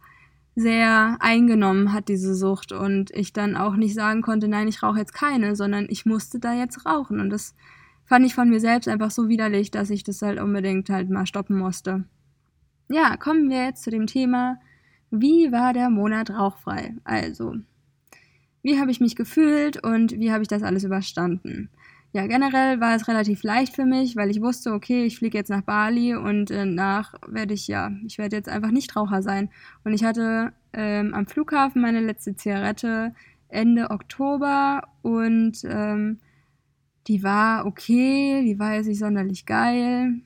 sehr 0.55 1.19
eingenommen 1.21 1.93
hat, 1.93 2.09
diese 2.09 2.35
Sucht 2.35 2.73
und 2.73 3.11
ich 3.13 3.33
dann 3.33 3.57
auch 3.57 3.77
nicht 3.77 3.95
sagen 3.95 4.23
konnte, 4.23 4.49
nein, 4.49 4.67
ich 4.67 4.83
rauche 4.83 4.99
jetzt 4.99 5.15
keine, 5.15 5.55
sondern 5.55 5.87
ich 5.89 6.07
musste 6.07 6.41
da 6.41 6.53
jetzt 6.53 6.85
rauchen 6.87 7.21
und 7.21 7.31
das 7.31 7.55
fand 8.07 8.25
ich 8.25 8.35
von 8.35 8.49
mir 8.49 8.59
selbst 8.59 8.89
einfach 8.89 9.11
so 9.11 9.29
widerlich, 9.29 9.71
dass 9.71 9.91
ich 9.91 10.03
das 10.03 10.23
halt 10.23 10.41
unbedingt 10.41 10.89
halt 10.89 11.11
mal 11.11 11.27
stoppen 11.27 11.59
musste. 11.59 12.05
Ja, 12.89 13.17
kommen 13.17 13.51
wir 13.51 13.67
jetzt 13.67 13.85
zu 13.85 13.91
dem 13.91 14.07
Thema, 14.07 14.59
wie 15.11 15.53
war 15.53 15.73
der 15.73 15.91
Monat 15.91 16.31
rauchfrei? 16.31 16.95
Also, 17.05 17.57
wie 18.63 18.81
habe 18.81 18.91
ich 18.91 19.01
mich 19.01 19.15
gefühlt 19.15 19.83
und 19.85 20.13
wie 20.19 20.33
habe 20.33 20.43
ich 20.43 20.49
das 20.49 20.63
alles 20.63 20.85
überstanden? 20.85 21.71
Ja, 22.13 22.27
generell 22.27 22.81
war 22.81 22.95
es 22.97 23.07
relativ 23.07 23.43
leicht 23.43 23.75
für 23.77 23.85
mich, 23.85 24.17
weil 24.17 24.31
ich 24.31 24.41
wusste, 24.41 24.73
okay, 24.73 25.05
ich 25.05 25.19
fliege 25.19 25.37
jetzt 25.37 25.51
nach 25.51 25.63
Bali 25.63 26.15
und 26.15 26.51
danach 26.51 27.15
werde 27.27 27.53
ich, 27.53 27.69
ja, 27.69 27.91
ich 28.07 28.17
werde 28.17 28.37
jetzt 28.37 28.49
einfach 28.49 28.71
nicht 28.71 28.97
Raucher 28.97 29.23
sein. 29.23 29.51
Und 29.85 29.93
ich 29.93 30.05
hatte 30.05 30.53
ähm, 30.73 31.13
am 31.13 31.27
Flughafen 31.27 31.83
meine 31.83 32.01
letzte 32.01 32.35
Zigarette 32.35 33.15
Ende 33.49 33.91
Oktober 33.91 34.83
und 35.03 35.59
ähm, 35.65 36.19
die 37.07 37.23
war 37.23 37.67
okay, 37.67 38.43
die 38.45 38.59
war 38.59 38.75
jetzt 38.75 38.87
nicht 38.87 38.99
sonderlich 38.99 39.47
geil, 39.47 40.21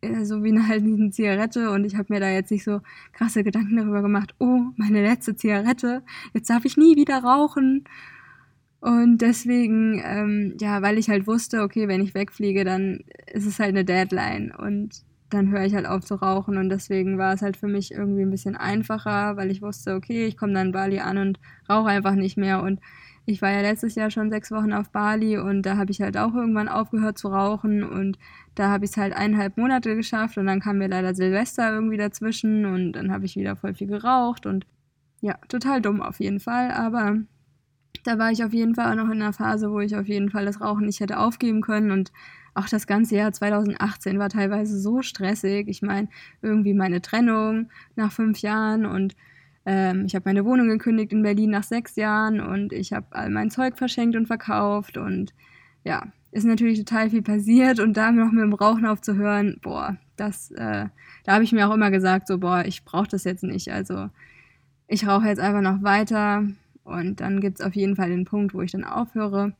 äh, 0.00 0.24
so 0.24 0.42
wie 0.42 0.50
eine, 0.50 0.66
halt 0.66 0.82
eine 0.82 1.10
Zigarette 1.12 1.70
und 1.70 1.84
ich 1.84 1.96
habe 1.96 2.12
mir 2.12 2.20
da 2.20 2.30
jetzt 2.30 2.50
nicht 2.50 2.64
so 2.64 2.80
krasse 3.12 3.44
Gedanken 3.44 3.76
darüber 3.76 4.02
gemacht, 4.02 4.34
oh, 4.38 4.66
meine 4.76 5.02
letzte 5.02 5.36
Zigarette, 5.36 6.02
jetzt 6.34 6.50
darf 6.50 6.64
ich 6.64 6.76
nie 6.76 6.96
wieder 6.96 7.22
rauchen 7.22 7.84
und 8.82 9.18
deswegen, 9.18 10.02
ähm, 10.04 10.56
ja, 10.60 10.82
weil 10.82 10.98
ich 10.98 11.08
halt 11.08 11.28
wusste, 11.28 11.62
okay, 11.62 11.86
wenn 11.86 12.00
ich 12.00 12.14
wegfliege, 12.14 12.64
dann 12.64 13.04
ist 13.32 13.46
es 13.46 13.60
halt 13.60 13.68
eine 13.70 13.84
Deadline. 13.84 14.52
Und 14.52 15.04
dann 15.30 15.52
höre 15.52 15.64
ich 15.64 15.74
halt 15.74 15.86
auf 15.86 16.04
zu 16.04 16.16
rauchen. 16.16 16.56
Und 16.58 16.68
deswegen 16.68 17.16
war 17.16 17.32
es 17.32 17.42
halt 17.42 17.56
für 17.56 17.68
mich 17.68 17.92
irgendwie 17.92 18.22
ein 18.22 18.30
bisschen 18.30 18.56
einfacher, 18.56 19.36
weil 19.36 19.52
ich 19.52 19.62
wusste, 19.62 19.94
okay, 19.94 20.26
ich 20.26 20.36
komme 20.36 20.54
dann 20.54 20.66
in 20.66 20.72
Bali 20.72 20.98
an 20.98 21.16
und 21.18 21.38
rauche 21.70 21.90
einfach 21.90 22.16
nicht 22.16 22.36
mehr. 22.36 22.60
Und 22.60 22.80
ich 23.24 23.40
war 23.40 23.52
ja 23.52 23.60
letztes 23.60 23.94
Jahr 23.94 24.10
schon 24.10 24.30
sechs 24.30 24.50
Wochen 24.50 24.72
auf 24.72 24.90
Bali 24.90 25.38
und 25.38 25.62
da 25.62 25.76
habe 25.76 25.92
ich 25.92 26.00
halt 26.00 26.16
auch 26.16 26.34
irgendwann 26.34 26.66
aufgehört 26.66 27.18
zu 27.18 27.28
rauchen. 27.28 27.84
Und 27.84 28.18
da 28.56 28.68
habe 28.68 28.84
ich 28.84 28.90
es 28.90 28.96
halt 28.96 29.14
eineinhalb 29.14 29.56
Monate 29.58 29.94
geschafft 29.94 30.38
und 30.38 30.46
dann 30.46 30.58
kam 30.58 30.78
mir 30.78 30.88
leider 30.88 31.14
Silvester 31.14 31.72
irgendwie 31.72 31.98
dazwischen 31.98 32.66
und 32.66 32.94
dann 32.94 33.12
habe 33.12 33.26
ich 33.26 33.36
wieder 33.36 33.54
voll 33.54 33.74
viel 33.74 33.86
geraucht 33.86 34.44
und 34.44 34.66
ja, 35.20 35.38
total 35.48 35.80
dumm 35.80 36.02
auf 36.02 36.18
jeden 36.18 36.40
Fall, 36.40 36.72
aber 36.72 37.18
da 38.04 38.18
war 38.18 38.30
ich 38.30 38.44
auf 38.44 38.52
jeden 38.52 38.74
Fall 38.74 38.92
auch 38.92 39.04
noch 39.04 39.10
in 39.10 39.22
einer 39.22 39.32
Phase, 39.32 39.70
wo 39.70 39.80
ich 39.80 39.96
auf 39.96 40.06
jeden 40.06 40.30
Fall 40.30 40.44
das 40.44 40.60
Rauchen 40.60 40.86
nicht 40.86 41.00
hätte 41.00 41.18
aufgeben 41.18 41.60
können 41.60 41.90
und 41.90 42.12
auch 42.54 42.68
das 42.68 42.86
ganze 42.86 43.16
Jahr 43.16 43.32
2018 43.32 44.18
war 44.18 44.28
teilweise 44.28 44.78
so 44.78 45.00
stressig. 45.00 45.68
Ich 45.68 45.80
meine, 45.80 46.08
irgendwie 46.42 46.74
meine 46.74 47.00
Trennung 47.00 47.70
nach 47.96 48.12
fünf 48.12 48.38
Jahren 48.40 48.84
und 48.84 49.16
ähm, 49.64 50.04
ich 50.06 50.14
habe 50.14 50.24
meine 50.26 50.44
Wohnung 50.44 50.68
gekündigt 50.68 51.12
in 51.12 51.22
Berlin 51.22 51.50
nach 51.50 51.62
sechs 51.62 51.96
Jahren 51.96 52.40
und 52.40 52.72
ich 52.72 52.92
habe 52.92 53.06
all 53.10 53.30
mein 53.30 53.50
Zeug 53.50 53.78
verschenkt 53.78 54.16
und 54.16 54.26
verkauft 54.26 54.98
und 54.98 55.32
ja, 55.84 56.12
ist 56.32 56.44
natürlich 56.44 56.78
total 56.78 57.10
viel 57.10 57.22
passiert 57.22 57.78
und 57.78 57.96
da 57.96 58.10
noch 58.10 58.32
mit 58.32 58.42
dem 58.42 58.54
Rauchen 58.54 58.86
aufzuhören, 58.86 59.58
boah, 59.62 59.96
das, 60.16 60.50
äh, 60.52 60.86
da 61.24 61.32
habe 61.32 61.44
ich 61.44 61.52
mir 61.52 61.68
auch 61.68 61.74
immer 61.74 61.90
gesagt, 61.90 62.26
so, 62.26 62.38
boah, 62.38 62.64
ich 62.66 62.84
brauche 62.84 63.08
das 63.08 63.24
jetzt 63.24 63.44
nicht. 63.44 63.70
Also 63.72 64.08
ich 64.88 65.06
rauche 65.06 65.26
jetzt 65.26 65.40
einfach 65.40 65.60
noch 65.60 65.82
weiter, 65.82 66.44
und 66.84 67.20
dann 67.20 67.40
gibt 67.40 67.60
es 67.60 67.66
auf 67.66 67.74
jeden 67.74 67.96
Fall 67.96 68.08
den 68.08 68.24
Punkt, 68.24 68.54
wo 68.54 68.62
ich 68.62 68.72
dann 68.72 68.84
aufhöre. 68.84 69.54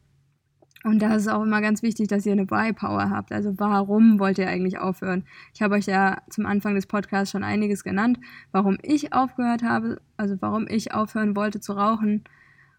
Und 0.84 1.00
da 1.00 1.14
ist 1.14 1.28
auch 1.28 1.42
immer 1.42 1.60
ganz 1.60 1.82
wichtig, 1.82 2.08
dass 2.08 2.26
ihr 2.26 2.32
eine 2.32 2.46
Buy-Power 2.46 3.08
habt. 3.10 3.30
Also 3.30 3.54
warum 3.58 4.18
wollt 4.18 4.38
ihr 4.38 4.48
eigentlich 4.48 4.78
aufhören? 4.78 5.24
Ich 5.54 5.62
habe 5.62 5.76
euch 5.76 5.86
ja 5.86 6.22
zum 6.28 6.44
Anfang 6.44 6.74
des 6.74 6.86
Podcasts 6.86 7.30
schon 7.30 7.44
einiges 7.44 7.84
genannt, 7.84 8.18
warum 8.50 8.78
ich 8.82 9.12
aufgehört 9.12 9.62
habe, 9.62 10.00
also 10.16 10.36
warum 10.40 10.66
ich 10.68 10.92
aufhören 10.92 11.36
wollte 11.36 11.60
zu 11.60 11.74
rauchen. 11.74 12.24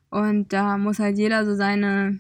Und 0.09 0.51
da 0.51 0.77
muss 0.77 0.99
halt 0.99 1.17
jeder 1.17 1.45
so 1.45 1.55
seine, 1.55 2.19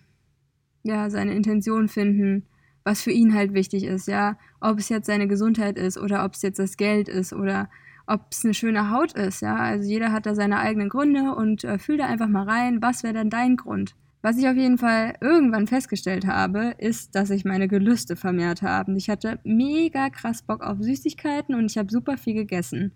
ja, 0.83 1.09
seine 1.09 1.33
Intention 1.33 1.89
finden, 1.89 2.45
was 2.85 3.01
für 3.01 3.11
ihn 3.11 3.33
halt 3.33 3.53
wichtig 3.53 3.83
ist, 3.83 4.07
ja. 4.07 4.37
Ob 4.61 4.79
es 4.79 4.87
jetzt 4.87 5.07
seine 5.07 5.27
Gesundheit 5.27 5.77
ist 5.77 5.97
oder 5.97 6.23
ob 6.23 6.33
es 6.33 6.41
jetzt 6.43 6.59
das 6.59 6.77
Geld 6.77 7.09
ist 7.09 7.33
oder 7.33 7.69
ob 8.07 8.27
es 8.31 8.43
eine 8.43 8.53
schöne 8.53 8.89
Haut 8.89 9.13
ist, 9.13 9.41
ja. 9.41 9.55
Also 9.55 9.89
jeder 9.89 10.11
hat 10.11 10.25
da 10.25 10.35
seine 10.35 10.59
eigenen 10.59 10.89
Gründe 10.89 11.35
und 11.35 11.63
äh, 11.63 11.79
fühl 11.79 11.97
da 11.97 12.05
einfach 12.05 12.27
mal 12.27 12.47
rein, 12.47 12.81
was 12.81 13.03
wäre 13.03 13.13
denn 13.13 13.29
dein 13.29 13.55
Grund? 13.55 13.95
Was 14.21 14.37
ich 14.37 14.47
auf 14.47 14.55
jeden 14.55 14.77
Fall 14.77 15.15
irgendwann 15.19 15.67
festgestellt 15.67 16.25
habe, 16.25 16.75
ist, 16.77 17.13
dass 17.13 17.27
sich 17.27 17.43
meine 17.43 17.67
Gelüste 17.67 18.15
vermehrt 18.15 18.61
haben. 18.61 18.95
Ich 18.95 19.09
hatte 19.09 19.39
mega 19.43 20.09
krass 20.09 20.43
Bock 20.43 20.63
auf 20.63 20.77
Süßigkeiten 20.79 21.55
und 21.55 21.69
ich 21.69 21.77
habe 21.77 21.91
super 21.91 22.17
viel 22.17 22.33
gegessen. 22.33 22.93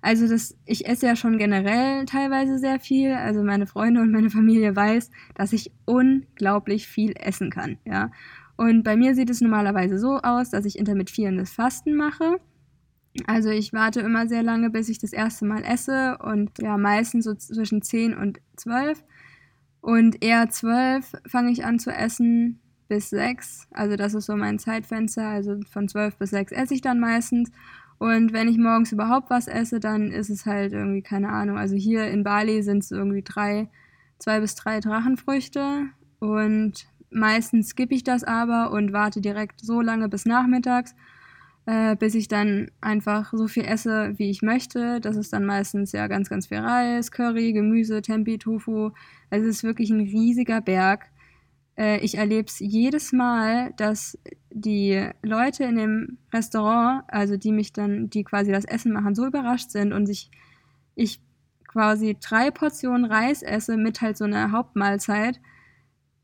Also 0.00 0.28
das, 0.28 0.56
ich 0.66 0.86
esse 0.86 1.06
ja 1.06 1.16
schon 1.16 1.38
generell 1.38 2.04
teilweise 2.04 2.58
sehr 2.58 2.80
viel. 2.80 3.12
Also 3.12 3.42
meine 3.42 3.66
Freunde 3.66 4.00
und 4.02 4.12
meine 4.12 4.30
Familie 4.30 4.76
weiß, 4.76 5.10
dass 5.34 5.52
ich 5.52 5.72
unglaublich 5.86 6.86
viel 6.86 7.14
essen 7.18 7.50
kann, 7.50 7.78
ja. 7.84 8.10
Und 8.56 8.82
bei 8.82 8.96
mir 8.96 9.14
sieht 9.14 9.30
es 9.30 9.40
normalerweise 9.40 9.98
so 9.98 10.18
aus, 10.18 10.50
dass 10.50 10.64
ich 10.64 10.78
intermittierendes 10.78 11.52
Fasten 11.52 11.94
mache. 11.94 12.40
Also 13.26 13.50
ich 13.50 13.72
warte 13.72 14.00
immer 14.00 14.28
sehr 14.28 14.42
lange, 14.42 14.70
bis 14.70 14.88
ich 14.88 14.98
das 14.98 15.12
erste 15.12 15.44
Mal 15.44 15.64
esse 15.64 16.18
und 16.18 16.50
ja, 16.60 16.76
meistens 16.76 17.24
so 17.24 17.34
zwischen 17.34 17.82
10 17.82 18.16
und 18.16 18.40
12. 18.56 19.02
Und 19.80 20.22
eher 20.22 20.48
12 20.48 21.12
fange 21.26 21.50
ich 21.50 21.64
an 21.64 21.78
zu 21.78 21.90
essen 21.90 22.60
bis 22.88 23.10
6. 23.10 23.68
Also 23.72 23.96
das 23.96 24.14
ist 24.14 24.26
so 24.26 24.36
mein 24.36 24.58
Zeitfenster. 24.58 25.26
Also 25.26 25.60
von 25.70 25.88
12 25.88 26.16
bis 26.16 26.30
6 26.30 26.52
esse 26.52 26.74
ich 26.74 26.80
dann 26.80 27.00
meistens. 27.00 27.50
Und 27.98 28.32
wenn 28.32 28.48
ich 28.48 28.58
morgens 28.58 28.92
überhaupt 28.92 29.30
was 29.30 29.48
esse, 29.48 29.80
dann 29.80 30.10
ist 30.10 30.30
es 30.30 30.46
halt 30.46 30.72
irgendwie, 30.72 31.02
keine 31.02 31.30
Ahnung. 31.30 31.58
Also 31.58 31.74
hier 31.74 32.08
in 32.08 32.22
Bali 32.22 32.62
sind 32.62 32.84
es 32.84 32.90
irgendwie 32.90 33.22
drei, 33.22 33.68
zwei 34.18 34.40
bis 34.40 34.54
drei 34.54 34.80
Drachenfrüchte. 34.80 35.86
Und 36.20 36.86
meistens 37.10 37.68
skippe 37.68 37.94
ich 37.94 38.04
das 38.04 38.24
aber 38.24 38.70
und 38.70 38.92
warte 38.92 39.20
direkt 39.20 39.60
so 39.60 39.80
lange 39.80 40.08
bis 40.08 40.26
nachmittags 40.26 40.94
äh, 41.68 41.96
bis 41.96 42.14
ich 42.14 42.28
dann 42.28 42.70
einfach 42.80 43.30
so 43.34 43.46
viel 43.46 43.66
esse, 43.66 44.14
wie 44.16 44.30
ich 44.30 44.40
möchte. 44.40 45.02
Das 45.02 45.16
ist 45.16 45.34
dann 45.34 45.44
meistens 45.44 45.92
ja 45.92 46.06
ganz, 46.06 46.30
ganz 46.30 46.46
viel 46.46 46.60
Reis, 46.60 47.10
Curry, 47.10 47.52
Gemüse, 47.52 48.00
Tempi, 48.00 48.38
Tofu. 48.38 48.92
Also 49.28 49.46
es 49.46 49.56
ist 49.56 49.64
wirklich 49.64 49.90
ein 49.90 50.00
riesiger 50.00 50.62
Berg. 50.62 51.10
Äh, 51.76 51.98
ich 52.00 52.16
erlebe 52.16 52.48
es 52.48 52.58
jedes 52.58 53.12
Mal, 53.12 53.74
dass 53.76 54.18
die 54.50 55.10
Leute 55.22 55.64
in 55.64 55.76
dem 55.76 56.18
Restaurant, 56.32 57.04
also 57.08 57.36
die 57.36 57.52
mich 57.52 57.74
dann, 57.74 58.08
die 58.08 58.24
quasi 58.24 58.50
das 58.50 58.64
Essen 58.64 58.94
machen, 58.94 59.14
so 59.14 59.26
überrascht 59.26 59.70
sind 59.70 59.92
und 59.92 60.06
sich, 60.06 60.30
ich 60.94 61.20
quasi 61.66 62.16
drei 62.18 62.50
Portionen 62.50 63.04
Reis 63.04 63.42
esse 63.42 63.76
mit 63.76 64.00
halt 64.00 64.16
so 64.16 64.24
einer 64.24 64.52
Hauptmahlzeit. 64.52 65.38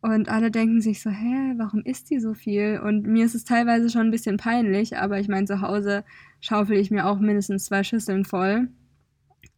Und 0.05 0.29
alle 0.29 0.51
denken 0.51 0.83
sich 0.83 1.01
so, 1.01 1.09
hä, 1.09 1.55
warum 1.57 1.81
isst 1.81 2.11
die 2.11 2.21
so 2.21 2.35
viel? 2.35 2.79
Und 2.79 3.07
mir 3.07 3.25
ist 3.25 3.35
es 3.35 3.45
teilweise 3.45 3.89
schon 3.89 4.03
ein 4.03 4.11
bisschen 4.11 4.37
peinlich, 4.37 4.99
aber 4.99 5.19
ich 5.19 5.29
meine, 5.29 5.47
zu 5.47 5.63
Hause 5.63 6.05
schaufel 6.43 6.77
ich 6.77 6.91
mir 6.91 7.07
auch 7.07 7.21
mindestens 7.21 7.65
zwei 7.65 7.83
Schüsseln 7.85 8.27
voll. 8.27 8.69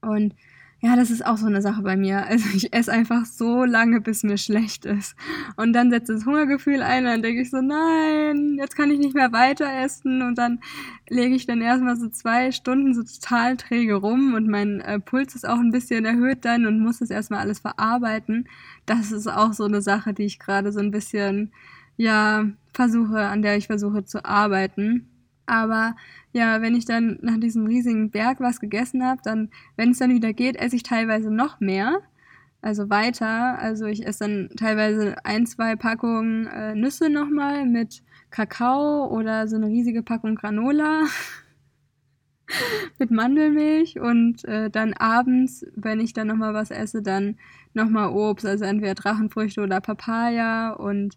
Und 0.03 0.37
ja, 0.81 0.95
das 0.95 1.11
ist 1.11 1.25
auch 1.25 1.39
so 1.39 1.47
eine 1.47 1.63
Sache 1.63 1.83
bei 1.83 1.97
mir. 1.97 2.27
Also 2.27 2.45
ich 2.55 2.73
esse 2.73 2.93
einfach 2.93 3.25
so 3.25 3.65
lange, 3.65 4.01
bis 4.01 4.23
mir 4.23 4.37
schlecht 4.37 4.85
ist. 4.85 5.17
Und 5.57 5.73
dann 5.73 5.91
setzt 5.91 6.11
das 6.11 6.27
Hungergefühl 6.27 6.83
ein 6.83 7.05
und 7.05 7.13
dann 7.13 7.23
denke 7.23 7.43
ich 7.43 7.51
so, 7.51 7.63
nein, 7.63 8.57
jetzt 8.59 8.77
kann 8.77 8.91
ich 8.91 8.99
nicht 8.99 9.15
mehr 9.15 9.33
weiter 9.33 9.67
essen. 9.83 10.21
Und 10.21 10.37
dann 10.37 10.61
lege 11.09 11.35
ich 11.35 11.47
dann 11.47 11.63
erstmal 11.63 11.97
so 11.97 12.09
zwei 12.11 12.53
Stunden 12.53 12.95
so 12.95 13.03
total 13.03 13.57
träge 13.57 13.95
rum 13.95 14.35
und 14.35 14.49
mein 14.49 14.81
äh, 14.81 15.01
Puls 15.01 15.35
ist 15.35 15.49
auch 15.49 15.59
ein 15.59 15.71
bisschen 15.73 16.05
erhöht 16.05 16.45
dann 16.45 16.67
und 16.67 16.81
muss 16.81 16.99
das 16.99 17.11
erstmal 17.11 17.41
alles 17.41 17.61
verarbeiten. 17.61 18.47
Das 18.85 19.13
ist 19.13 19.29
auch 19.29 19.55
so 19.55 19.65
eine 19.65 19.81
Sache, 19.81 20.13
die 20.13 20.25
ich 20.25 20.39
gerade 20.39 20.73
so 20.73 20.81
ein 20.81 20.91
bisschen, 20.91 21.53
ja, 21.97 22.45
versuche, 22.75 23.21
an 23.21 23.41
der 23.41 23.57
ich 23.57 23.67
versuche 23.69 24.05
zu 24.05 24.25
arbeiten. 24.27 25.09
Aber 25.47 25.97
ja, 26.33 26.61
wenn 26.61 26.75
ich 26.75 26.85
dann 26.85 27.19
nach 27.23 27.39
diesem 27.39 27.67
riesigen 27.67 28.11
Berg 28.11 28.41
was 28.41 28.61
gegessen 28.61 29.05
habe, 29.05 29.21
dann, 29.25 29.51
wenn 29.77 29.93
es 29.93 29.99
dann 29.99 30.15
wieder 30.15 30.33
geht, 30.33 30.57
esse 30.57 30.77
ich 30.77 30.83
teilweise 30.83 31.31
noch 31.31 31.61
mehr. 31.61 32.03
Also 32.63 32.91
weiter. 32.91 33.59
Also 33.59 33.87
ich 33.87 34.07
esse 34.07 34.25
dann 34.25 34.51
teilweise 34.57 35.17
ein, 35.25 35.47
zwei 35.47 35.77
Packungen 35.77 36.47
äh, 36.49 36.75
Nüsse 36.75 37.09
nochmal 37.09 37.65
mit 37.65 38.03
Kakao 38.31 39.07
oder 39.07 39.47
so 39.47 39.57
eine 39.57 39.69
riesige 39.69 40.03
Packung 40.03 40.35
Granola 40.35 41.05
mit 42.99 43.11
Mandelmilch 43.11 44.01
und 44.01 44.45
äh, 44.47 44.69
dann 44.71 44.95
abends, 44.95 45.65
wenn 45.75 46.01
ich 46.01 46.13
dann 46.13 46.27
nochmal 46.27 46.55
was 46.55 46.71
esse, 46.71 47.03
dann 47.03 47.37
nochmal 47.73 48.11
Obst, 48.11 48.47
also 48.47 48.65
entweder 48.65 48.95
Drachenfrüchte 48.95 49.61
oder 49.63 49.81
Papaya 49.81 50.73
und 50.73 51.17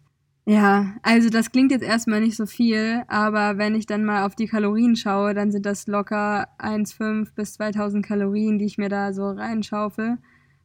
ja, 0.50 0.94
also 1.02 1.30
das 1.30 1.52
klingt 1.52 1.70
jetzt 1.70 1.84
erstmal 1.84 2.20
nicht 2.20 2.36
so 2.36 2.44
viel, 2.44 3.04
aber 3.06 3.56
wenn 3.56 3.76
ich 3.76 3.86
dann 3.86 4.04
mal 4.04 4.26
auf 4.26 4.34
die 4.34 4.48
Kalorien 4.48 4.96
schaue, 4.96 5.32
dann 5.32 5.52
sind 5.52 5.64
das 5.64 5.86
locker 5.86 6.48
1,5 6.58 7.34
bis 7.36 7.52
2000 7.52 8.04
Kalorien, 8.04 8.58
die 8.58 8.64
ich 8.64 8.76
mir 8.76 8.88
da 8.88 9.12
so 9.12 9.30
reinschaufel. 9.30 10.18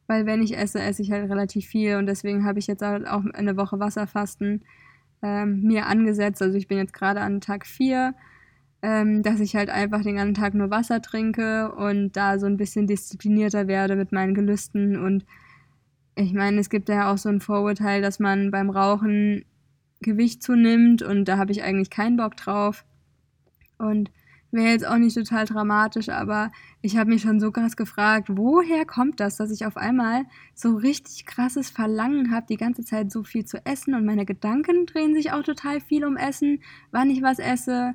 Weil 0.08 0.26
wenn 0.26 0.42
ich 0.42 0.58
esse, 0.58 0.80
esse 0.80 1.02
ich 1.02 1.12
halt 1.12 1.30
relativ 1.30 1.66
viel 1.66 1.96
und 1.98 2.06
deswegen 2.06 2.44
habe 2.44 2.58
ich 2.58 2.66
jetzt 2.66 2.82
halt 2.82 3.06
auch 3.06 3.22
eine 3.34 3.56
Woche 3.56 3.78
Wasserfasten 3.78 4.64
ähm, 5.22 5.62
mir 5.62 5.86
angesetzt. 5.86 6.42
Also 6.42 6.58
ich 6.58 6.66
bin 6.66 6.78
jetzt 6.78 6.92
gerade 6.92 7.20
an 7.20 7.40
Tag 7.40 7.64
4, 7.64 8.12
ähm, 8.82 9.22
dass 9.22 9.38
ich 9.38 9.54
halt 9.54 9.70
einfach 9.70 10.02
den 10.02 10.16
ganzen 10.16 10.34
Tag 10.34 10.54
nur 10.54 10.68
Wasser 10.68 11.00
trinke 11.00 11.72
und 11.72 12.16
da 12.16 12.40
so 12.40 12.46
ein 12.46 12.56
bisschen 12.56 12.88
disziplinierter 12.88 13.68
werde 13.68 13.94
mit 13.94 14.10
meinen 14.10 14.34
Gelüsten 14.34 14.96
und 14.98 15.24
ich 16.16 16.32
meine, 16.32 16.58
es 16.60 16.70
gibt 16.70 16.88
ja 16.88 17.12
auch 17.12 17.18
so 17.18 17.28
ein 17.28 17.40
Vorurteil, 17.40 18.02
dass 18.02 18.18
man 18.18 18.50
beim 18.50 18.70
Rauchen 18.70 19.44
Gewicht 20.00 20.42
zunimmt 20.42 21.02
und 21.02 21.26
da 21.26 21.38
habe 21.38 21.52
ich 21.52 21.62
eigentlich 21.62 21.90
keinen 21.90 22.16
Bock 22.16 22.36
drauf. 22.36 22.84
Und 23.78 24.10
wäre 24.52 24.70
jetzt 24.70 24.86
auch 24.86 24.96
nicht 24.96 25.14
total 25.14 25.44
dramatisch, 25.44 26.08
aber 26.08 26.50
ich 26.80 26.96
habe 26.96 27.10
mich 27.10 27.22
schon 27.22 27.40
so 27.40 27.52
krass 27.52 27.76
gefragt, 27.76 28.28
woher 28.30 28.84
kommt 28.86 29.20
das, 29.20 29.36
dass 29.36 29.50
ich 29.50 29.66
auf 29.66 29.76
einmal 29.76 30.24
so 30.54 30.76
richtig 30.76 31.26
krasses 31.26 31.70
Verlangen 31.70 32.32
habe, 32.32 32.46
die 32.48 32.56
ganze 32.56 32.84
Zeit 32.84 33.12
so 33.12 33.22
viel 33.22 33.44
zu 33.44 33.64
essen 33.64 33.94
und 33.94 34.04
meine 34.04 34.24
Gedanken 34.24 34.86
drehen 34.86 35.14
sich 35.14 35.32
auch 35.32 35.42
total 35.42 35.80
viel 35.80 36.04
um 36.04 36.16
Essen, 36.16 36.60
wann 36.90 37.10
ich 37.10 37.22
was 37.22 37.38
esse, 37.38 37.94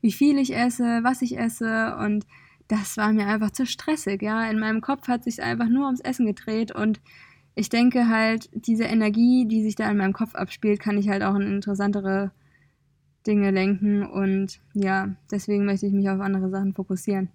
wie 0.00 0.12
viel 0.12 0.38
ich 0.38 0.54
esse, 0.54 1.00
was 1.02 1.22
ich 1.22 1.38
esse 1.38 1.96
und 1.96 2.26
das 2.68 2.96
war 2.96 3.12
mir 3.12 3.26
einfach 3.26 3.50
zu 3.50 3.66
stressig, 3.66 4.22
ja. 4.22 4.48
In 4.50 4.58
meinem 4.58 4.80
Kopf 4.80 5.08
hat 5.08 5.24
sich 5.24 5.42
einfach 5.42 5.68
nur 5.68 5.86
ums 5.86 6.00
Essen 6.00 6.26
gedreht 6.26 6.72
und 6.72 7.00
ich 7.54 7.68
denke 7.68 8.08
halt, 8.08 8.48
diese 8.54 8.84
Energie, 8.84 9.46
die 9.46 9.62
sich 9.62 9.74
da 9.74 9.90
in 9.90 9.98
meinem 9.98 10.12
Kopf 10.12 10.34
abspielt, 10.34 10.80
kann 10.80 10.98
ich 10.98 11.08
halt 11.08 11.22
auch 11.22 11.34
in 11.34 11.42
interessantere 11.42 12.30
Dinge 13.26 13.50
lenken 13.50 14.04
und 14.04 14.60
ja, 14.74 15.14
deswegen 15.30 15.64
möchte 15.64 15.86
ich 15.86 15.92
mich 15.92 16.08
auf 16.08 16.20
andere 16.20 16.50
Sachen 16.50 16.72
fokussieren. 16.72 17.28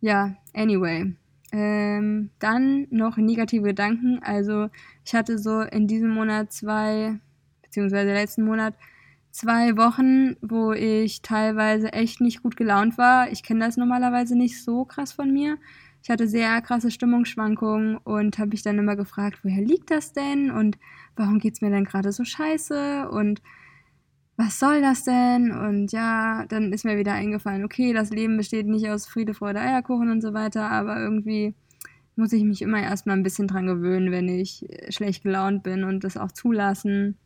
Ja, 0.00 0.36
anyway. 0.54 1.14
Ähm, 1.52 2.30
dann 2.38 2.86
noch 2.90 3.16
negative 3.16 3.62
Gedanken. 3.62 4.20
Also 4.22 4.68
ich 5.04 5.14
hatte 5.14 5.38
so 5.38 5.60
in 5.60 5.86
diesem 5.86 6.10
Monat 6.10 6.52
zwei, 6.52 7.18
beziehungsweise 7.62 8.12
letzten 8.12 8.44
Monat, 8.44 8.74
zwei 9.30 9.76
Wochen, 9.76 10.36
wo 10.40 10.72
ich 10.72 11.22
teilweise 11.22 11.92
echt 11.92 12.20
nicht 12.20 12.42
gut 12.42 12.56
gelaunt 12.56 12.98
war. 12.98 13.30
Ich 13.30 13.42
kenne 13.42 13.64
das 13.64 13.76
normalerweise 13.76 14.36
nicht 14.36 14.62
so 14.62 14.84
krass 14.84 15.12
von 15.12 15.32
mir 15.32 15.58
ich 16.06 16.10
hatte 16.10 16.28
sehr 16.28 16.62
krasse 16.62 16.92
Stimmungsschwankungen 16.92 17.96
und 17.96 18.38
habe 18.38 18.50
mich 18.50 18.62
dann 18.62 18.78
immer 18.78 18.94
gefragt, 18.94 19.40
woher 19.42 19.60
liegt 19.60 19.90
das 19.90 20.12
denn 20.12 20.52
und 20.52 20.78
warum 21.16 21.40
geht 21.40 21.54
es 21.54 21.62
mir 21.62 21.70
denn 21.70 21.84
gerade 21.84 22.12
so 22.12 22.22
scheiße 22.22 23.08
und 23.10 23.42
was 24.36 24.60
soll 24.60 24.80
das 24.82 25.02
denn? 25.02 25.50
Und 25.50 25.90
ja, 25.90 26.46
dann 26.46 26.72
ist 26.72 26.84
mir 26.84 26.96
wieder 26.96 27.14
eingefallen, 27.14 27.64
okay, 27.64 27.92
das 27.92 28.10
Leben 28.10 28.36
besteht 28.36 28.68
nicht 28.68 28.88
aus 28.88 29.08
Friede, 29.08 29.34
Freude, 29.34 29.58
Eierkuchen 29.58 30.08
und 30.12 30.20
so 30.20 30.32
weiter, 30.32 30.70
aber 30.70 30.96
irgendwie 30.96 31.56
muss 32.14 32.32
ich 32.32 32.44
mich 32.44 32.62
immer 32.62 32.80
erstmal 32.80 33.16
ein 33.16 33.24
bisschen 33.24 33.48
dran 33.48 33.66
gewöhnen, 33.66 34.12
wenn 34.12 34.28
ich 34.28 34.64
schlecht 34.90 35.24
gelaunt 35.24 35.64
bin 35.64 35.82
und 35.82 36.04
das 36.04 36.16
auch 36.16 36.30
zulassen. 36.30 37.18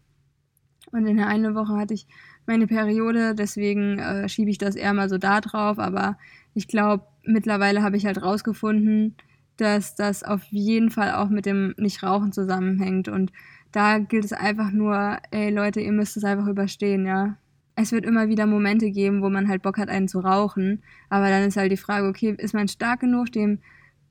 Und 0.90 1.06
in 1.06 1.18
der 1.18 1.26
einen 1.28 1.54
Woche 1.54 1.76
hatte 1.76 1.92
ich 1.92 2.06
meine 2.46 2.66
Periode, 2.66 3.34
deswegen 3.34 3.98
äh, 3.98 4.26
schiebe 4.30 4.50
ich 4.50 4.56
das 4.56 4.74
eher 4.74 4.94
mal 4.94 5.10
so 5.10 5.18
da 5.18 5.42
drauf, 5.42 5.78
aber 5.78 6.16
ich 6.54 6.66
glaube, 6.66 7.04
mittlerweile 7.24 7.82
habe 7.82 7.96
ich 7.96 8.06
halt 8.06 8.22
rausgefunden, 8.22 9.16
dass 9.56 9.94
das 9.94 10.22
auf 10.22 10.42
jeden 10.44 10.90
Fall 10.90 11.12
auch 11.12 11.28
mit 11.28 11.46
dem 11.46 11.74
Nichtrauchen 11.76 12.32
zusammenhängt. 12.32 13.08
Und 13.08 13.32
da 13.72 13.98
gilt 13.98 14.24
es 14.24 14.32
einfach 14.32 14.72
nur, 14.72 15.18
ey 15.30 15.50
Leute, 15.50 15.80
ihr 15.80 15.92
müsst 15.92 16.16
es 16.16 16.24
einfach 16.24 16.46
überstehen, 16.46 17.06
ja. 17.06 17.36
Es 17.76 17.92
wird 17.92 18.04
immer 18.04 18.28
wieder 18.28 18.46
Momente 18.46 18.90
geben, 18.90 19.22
wo 19.22 19.30
man 19.30 19.48
halt 19.48 19.62
Bock 19.62 19.78
hat, 19.78 19.88
einen 19.88 20.08
zu 20.08 20.20
rauchen. 20.20 20.82
Aber 21.08 21.28
dann 21.28 21.44
ist 21.44 21.56
halt 21.56 21.72
die 21.72 21.76
Frage, 21.76 22.08
okay, 22.08 22.34
ist 22.36 22.52
man 22.52 22.68
stark 22.68 23.00
genug, 23.00 23.32
dem 23.32 23.58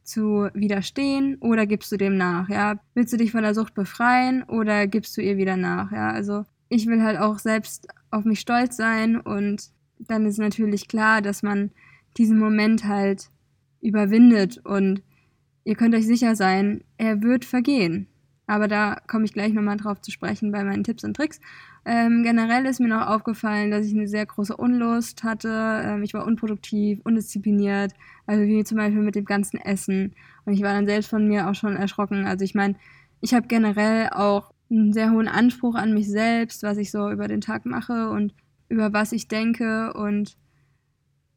zu 0.04 0.50
widerstehen 0.54 1.38
oder 1.40 1.68
gibst 1.68 1.92
du 1.92 1.98
dem 1.98 2.18
nach, 2.18 2.50
ja? 2.50 2.80
Willst 2.96 3.14
du 3.14 3.18
dich 3.18 3.32
von 3.32 3.44
der 3.44 3.54
Sucht 3.54 3.76
befreien 3.76 4.44
oder 4.44 4.88
gibst 4.88 5.16
du 5.16 5.22
ihr 5.22 5.38
wieder 5.38 5.56
nach, 5.56 5.92
ja? 5.92 6.10
Also 6.10 6.46
ich 6.68 6.88
will 6.88 7.04
halt 7.04 7.20
auch 7.20 7.38
selbst 7.38 7.88
auf 8.10 8.26
mich 8.26 8.40
stolz 8.40 8.76
sein 8.76 9.20
und 9.20 9.70
dann 10.00 10.26
ist 10.26 10.40
natürlich 10.40 10.88
klar, 10.88 11.22
dass 11.22 11.44
man 11.44 11.72
diesen 12.20 12.38
Moment 12.38 12.86
halt 12.86 13.30
überwindet 13.82 14.60
und 14.64 15.02
ihr 15.64 15.76
könnt 15.76 15.96
euch 15.96 16.06
sicher 16.06 16.36
sein, 16.36 16.84
er 16.98 17.24
wird 17.24 17.46
vergehen. 17.46 18.08
Aber 18.46 18.68
da 18.68 18.98
komme 19.08 19.26
ich 19.26 19.34
gleich 19.34 19.54
nochmal 19.54 19.78
drauf 19.78 20.02
zu 20.02 20.10
sprechen 20.10 20.52
bei 20.52 20.64
meinen 20.64 20.84
Tipps 20.84 21.04
und 21.04 21.16
Tricks. 21.16 21.40
Ähm, 21.86 22.24
generell 22.24 22.66
ist 22.66 22.80
mir 22.80 22.88
noch 22.88 23.06
aufgefallen, 23.06 23.70
dass 23.70 23.86
ich 23.86 23.94
eine 23.94 24.08
sehr 24.08 24.26
große 24.26 24.58
Unlust 24.58 25.24
hatte. 25.24 25.84
Ähm, 25.86 26.02
ich 26.02 26.16
war 26.16 26.26
unproduktiv, 26.26 27.00
undiszipliniert. 27.04 27.94
Also 28.26 28.44
wie 28.46 28.64
zum 28.64 28.78
Beispiel 28.78 29.04
mit 29.04 29.14
dem 29.14 29.26
ganzen 29.26 29.58
Essen. 29.62 30.16
Und 30.46 30.54
ich 30.54 30.64
war 30.64 30.74
dann 30.74 30.88
selbst 30.88 31.12
von 31.12 31.28
mir 31.28 31.48
auch 31.48 31.54
schon 31.54 31.76
erschrocken. 31.76 32.26
Also 32.26 32.44
ich 32.44 32.56
meine, 32.56 32.74
ich 33.22 33.36
habe 33.36 33.46
generell 33.46 34.10
auch 34.10 34.52
einen 34.72 34.94
sehr 34.94 35.12
hohen 35.12 35.28
Anspruch 35.28 35.76
an 35.76 35.94
mich 35.94 36.10
selbst, 36.10 36.64
was 36.64 36.78
ich 36.78 36.90
so 36.90 37.12
über 37.12 37.28
den 37.28 37.42
Tag 37.42 37.68
mache 37.68 38.10
und 38.10 38.34
über 38.68 38.94
was 38.94 39.12
ich 39.12 39.28
denke. 39.28 39.94
Und 39.94 40.38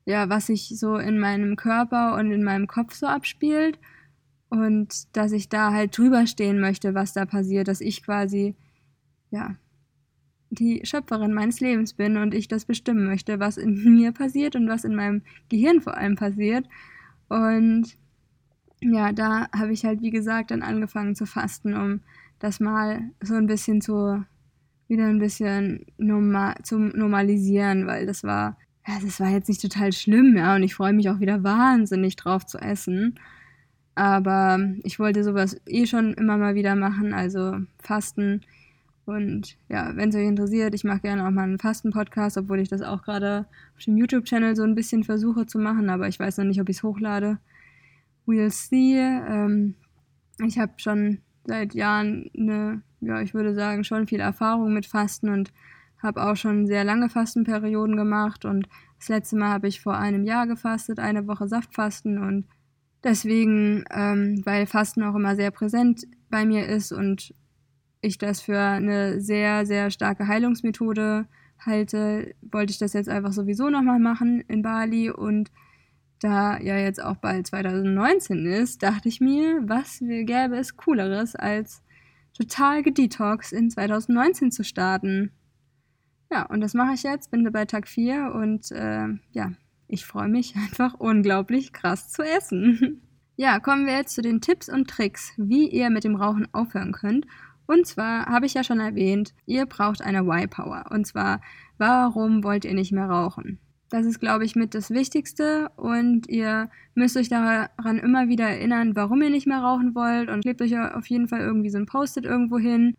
ja, 0.05 0.29
was 0.29 0.47
sich 0.47 0.69
so 0.79 0.97
in 0.97 1.19
meinem 1.19 1.57
Körper 1.57 2.17
und 2.17 2.31
in 2.33 2.43
meinem 2.43 2.67
Kopf 2.67 2.95
so 2.95 3.07
abspielt. 3.07 3.79
Und 4.49 5.17
dass 5.17 5.33
ich 5.33 5.49
da 5.49 5.73
halt 5.73 5.97
drüber 5.97 6.27
stehen 6.27 6.61
möchte, 6.61 6.95
was 6.95 7.13
da 7.13 7.25
passiert, 7.25 7.69
dass 7.69 7.81
ich 7.81 8.03
quasi, 8.03 8.55
ja, 9.31 9.57
die 10.51 10.83
Schöpferin 10.85 11.33
meines 11.33 11.61
Lebens 11.61 11.95
bin 11.95 12.19
und 12.19 12.35
ich 12.35 12.49
das 12.49 12.67
bestimmen 12.67 13.07
möchte, 13.07 13.41
was 13.41 13.57
in 13.57 13.83
mir 13.97 14.13
passiert 14.13 14.55
und 14.57 14.69
was 14.69 14.85
in 14.85 14.95
meinem 14.95 15.23
Gehirn 15.49 15.81
vor 15.81 15.97
allem 15.97 16.17
passiert. 16.17 16.67
Und 17.29 17.97
ja, 18.81 19.13
da 19.13 19.49
habe 19.57 19.73
ich 19.73 19.85
halt, 19.85 20.03
wie 20.03 20.11
gesagt, 20.11 20.51
dann 20.51 20.63
angefangen 20.63 21.15
zu 21.15 21.25
fasten, 21.25 21.75
um 21.75 22.01
das 22.39 22.61
mal 22.61 23.11
so 23.23 23.35
ein 23.35 23.47
bisschen 23.47 23.81
zu, 23.81 24.25
wieder 24.89 25.07
ein 25.07 25.21
bisschen 25.21 25.87
normal, 25.97 26.57
zu 26.65 26.79
normalisieren, 26.79 27.87
weil 27.87 28.05
das 28.05 28.25
war 28.25 28.59
ja, 28.87 28.95
das 29.03 29.21
war 29.21 29.31
jetzt 29.31 29.49
nicht 29.49 29.63
total 29.63 29.93
schlimm, 29.93 30.37
ja, 30.37 30.57
und 30.57 30.63
ich 30.63 30.75
freue 30.75 30.93
mich 30.93 31.09
auch 31.09 31.21
wieder 31.21 31.45
wahnsinnig 31.45 32.17
drauf 32.17 32.47
zu 32.47 32.59
essen. 32.59 33.19
Aber 33.95 34.59
ich 34.85 34.99
wollte 34.99 35.23
sowas 35.23 35.61
eh 35.67 35.87
schon 35.87 36.15
immer 36.15 36.39
mal 36.39 36.55
wieder 36.55 36.75
machen, 36.75 37.13
also 37.13 37.59
Fasten. 37.79 38.41
Und 39.05 39.57
ja, 39.69 39.95
wenn 39.97 40.09
es 40.09 40.15
euch 40.15 40.27
interessiert, 40.27 40.75
ich 40.75 40.85
mache 40.85 41.01
gerne 41.01 41.27
auch 41.27 41.31
mal 41.31 41.43
einen 41.43 41.59
Fasten-Podcast, 41.59 42.39
obwohl 42.39 42.61
ich 42.61 42.69
das 42.69 42.83
auch 42.83 43.03
gerade 43.03 43.47
auf 43.77 43.85
dem 43.85 43.97
YouTube-Channel 43.97 44.57
so 44.57 44.63
ein 44.63 44.75
bisschen 44.75 45.05
versuche 45.05 45.47
zu 45.47 45.59
machen, 45.59 45.91
aber 45.91 46.09
ich 46.09 46.19
weiß 46.19 46.39
noch 46.39 46.45
nicht, 46.45 46.61
ob 46.61 46.69
ich 46.69 46.77
es 46.79 46.83
hochlade. 46.83 47.39
We'll 48.27 48.51
see. 48.51 48.99
Ähm, 48.99 49.75
ich 50.47 50.59
habe 50.59 50.73
schon 50.77 51.19
seit 51.45 51.75
Jahren 51.75 52.31
eine, 52.37 52.83
ja, 53.01 53.21
ich 53.21 53.35
würde 53.35 53.55
sagen, 53.55 53.85
schon 53.85 54.07
viel 54.07 54.21
Erfahrung 54.21 54.73
mit 54.73 54.87
Fasten 54.87 55.29
und 55.29 55.53
habe 56.03 56.23
auch 56.25 56.37
schon 56.37 56.67
sehr 56.67 56.85
lange 56.85 57.09
Fastenperioden 57.09 57.97
gemacht 57.97 58.45
und 58.45 58.69
das 58.99 59.09
letzte 59.09 59.37
Mal 59.37 59.51
habe 59.51 59.69
ich 59.69 59.81
vor 59.81 59.97
einem 59.97 60.25
Jahr 60.25 60.47
gefastet, 60.47 60.99
eine 60.99 61.27
Woche 61.27 61.49
Saftfasten 61.49 62.19
und 62.19 62.47
Deswegen, 63.05 63.85
ähm, 63.91 64.43
weil 64.45 64.67
Fasten 64.67 65.03
auch 65.03 65.15
immer 65.15 65.35
sehr 65.35 65.51
präsent 65.51 66.07
bei 66.31 66.45
mir 66.45 66.67
ist 66.69 66.93
und 66.93 67.35
ich 68.01 68.19
das 68.19 68.41
für 68.41 68.59
eine 68.59 69.21
sehr, 69.21 69.67
sehr 69.67 69.91
starke 69.91 70.29
Heilungsmethode 70.29 71.27
halte, 71.59 72.35
wollte 72.43 72.73
ich 72.73 72.79
das 72.79 72.93
jetzt 72.93 73.09
einfach 73.09 73.33
sowieso 73.33 73.71
nochmal 73.71 73.99
machen 73.99 74.41
in 74.49 74.63
Bali 74.63 75.11
und 75.11 75.51
da 76.21 76.59
ja 76.61 76.77
jetzt 76.79 77.03
auch 77.03 77.17
bald 77.17 77.49
2019 77.49 78.47
ist, 78.47 78.83
dachte 78.83 79.09
ich 79.09 79.21
mir, 79.21 79.61
was 79.65 79.99
gäbe 79.99 80.57
es 80.57 80.77
cooleres 80.77 81.35
als 81.35 81.83
total 82.35 82.83
gedetox 82.83 83.51
in 83.51 83.71
2019 83.71 84.53
zu 84.53 84.63
starten. 84.63 85.33
Ja, 86.33 86.47
und 86.47 86.63
das 86.63 86.73
mache 86.73 86.95
ich 86.95 87.03
jetzt, 87.03 87.31
bin 87.31 87.47
bei 87.53 87.67
Tag 87.67 87.87
4 87.87 88.33
und 88.35 88.71
äh, 88.73 89.09
ja, 89.33 89.53
ich 89.87 90.07
freue 90.07 90.29
mich 90.29 90.57
einfach 90.57 90.95
unglaublich 90.95 91.75
krass 91.75 92.09
zu 92.09 92.23
essen. 92.23 93.03
ja, 93.37 93.61
kommen 93.61 93.87
wir 93.87 93.97
jetzt 93.97 94.15
zu 94.15 94.23
den 94.23 94.41
Tipps 94.41 94.71
und 94.71 94.89
Tricks, 94.89 95.35
wie 95.37 95.69
ihr 95.69 95.91
mit 95.91 96.05
dem 96.05 96.17
Rauchen 96.17 96.49
aufhören 96.55 96.93
könnt. 96.93 97.27
Und 97.67 97.87
zwar 97.87 98.27
habe 98.27 98.47
ich 98.47 98.55
ja 98.55 98.65
schon 98.65 98.81
erwähnt, 98.81 99.35
ihr 99.45 99.67
braucht 99.67 100.01
eine 100.01 100.21
Y-Power. 100.21 100.87
Und 100.91 101.07
zwar, 101.07 101.43
warum 101.77 102.43
wollt 102.45 102.65
ihr 102.65 102.75
nicht 102.75 102.93
mehr 102.93 103.11
rauchen? 103.11 103.59
Das 103.91 104.07
ist, 104.07 104.19
glaube 104.19 104.47
ich, 104.47 104.57
mit 104.57 104.75
das 104.75 104.91
Wichtigste 104.91 105.69
und 105.77 106.31
ihr 106.31 106.71
müsst 106.95 107.19
euch 107.19 107.29
daran 107.29 107.99
immer 107.99 108.29
wieder 108.29 108.49
erinnern, 108.49 108.97
warum 108.97 109.21
ihr 109.21 109.29
nicht 109.29 109.47
mehr 109.47 109.61
rauchen 109.61 109.95
wollt 109.95 110.31
und 110.31 110.41
klebt 110.41 110.63
euch 110.63 110.79
auf 110.79 111.07
jeden 111.09 111.29
Fall 111.29 111.41
irgendwie 111.41 111.69
so 111.69 111.77
ein 111.77 111.85
Post-it 111.85 112.25
irgendwo 112.25 112.59
hin 112.59 112.95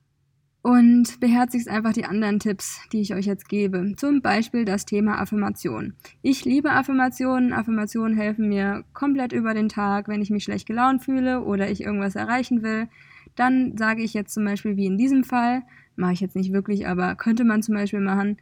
und 0.64 1.20
beherzigt 1.20 1.68
einfach 1.68 1.92
die 1.92 2.06
anderen 2.06 2.40
Tipps, 2.40 2.80
die 2.94 3.02
ich 3.02 3.14
euch 3.14 3.26
jetzt 3.26 3.50
gebe. 3.50 3.94
Zum 3.98 4.22
Beispiel 4.22 4.64
das 4.64 4.86
Thema 4.86 5.20
Affirmation. 5.20 5.94
Ich 6.22 6.46
liebe 6.46 6.72
Affirmationen. 6.72 7.52
Affirmationen 7.52 8.18
helfen 8.18 8.48
mir 8.48 8.86
komplett 8.94 9.34
über 9.34 9.54
den 9.54 9.68
Tag, 9.68 10.08
wenn 10.08 10.22
ich 10.22 10.30
mich 10.30 10.46
schlecht 10.46 10.66
gelaunt 10.66 11.04
fühle 11.04 11.42
oder 11.42 11.70
ich 11.70 11.82
irgendwas 11.82 12.16
erreichen 12.16 12.64
will. 12.64 12.88
Dann 13.36 13.78
sage 13.78 14.04
ich 14.04 14.14
jetzt 14.14 14.34
zum 14.34 14.46
Beispiel, 14.46 14.78
wie 14.78 14.86
in 14.86 14.98
diesem 14.98 15.26
Fall, 15.26 15.64
mache 15.98 16.14
ich 16.14 16.22
jetzt 16.22 16.36
nicht 16.36 16.54
wirklich, 16.54 16.88
aber 16.88 17.16
könnte 17.16 17.44
man 17.44 17.62
zum 17.62 17.76
Beispiel 17.76 18.00
machen, 18.00 18.38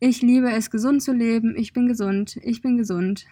ich 0.00 0.20
liebe 0.20 0.50
es, 0.50 0.70
gesund 0.70 1.02
zu 1.02 1.14
leben. 1.14 1.54
Ich 1.56 1.72
bin 1.72 1.86
gesund. 1.86 2.38
Ich 2.42 2.60
bin 2.60 2.76
gesund. 2.76 3.24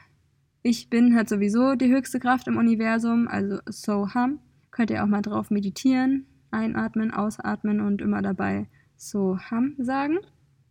Ich 0.62 0.88
bin 0.88 1.14
hat 1.14 1.28
sowieso 1.28 1.74
die 1.74 1.92
höchste 1.92 2.20
Kraft 2.20 2.48
im 2.48 2.56
Universum, 2.56 3.28
also 3.28 3.58
Soham. 3.66 4.38
Könnt 4.70 4.90
ihr 4.90 5.04
auch 5.04 5.08
mal 5.08 5.20
drauf 5.20 5.50
meditieren. 5.50 6.24
Einatmen, 6.52 7.10
ausatmen 7.10 7.80
und 7.80 8.00
immer 8.00 8.22
dabei 8.22 8.66
Soham 8.96 9.74
sagen. 9.78 10.18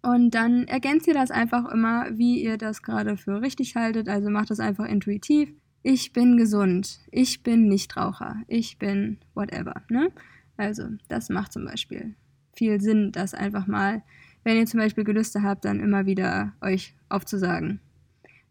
Und 0.01 0.32
dann 0.32 0.63
ergänzt 0.67 1.07
ihr 1.07 1.13
das 1.13 1.32
einfach 1.32 1.69
immer, 1.71 2.07
wie 2.17 2.41
ihr 2.41 2.57
das 2.57 2.82
gerade 2.82 3.17
für 3.17 3.41
richtig 3.41 3.75
haltet. 3.75 4.09
Also 4.09 4.29
macht 4.29 4.49
das 4.49 4.59
einfach 4.59 4.86
intuitiv. 4.86 5.53
Ich 5.84 6.13
bin 6.13 6.38
gesund. 6.38 6.99
Ich 7.11 7.43
bin 7.43 7.67
Nichtraucher. 7.67 8.38
Ich 8.47 8.79
bin 8.79 9.17
whatever. 9.34 9.82
Ne? 9.89 10.11
Also, 10.57 10.84
das 11.07 11.29
macht 11.29 11.51
zum 11.51 11.65
Beispiel 11.65 12.15
viel 12.53 12.79
Sinn, 12.82 13.11
das 13.11 13.34
einfach 13.34 13.67
mal 13.67 14.03
wenn 14.43 14.57
ihr 14.57 14.65
zum 14.65 14.79
Beispiel 14.79 15.03
Gelüste 15.03 15.43
habt, 15.43 15.65
dann 15.65 15.79
immer 15.79 16.05
wieder 16.05 16.53
euch 16.61 16.95
aufzusagen. 17.09 17.79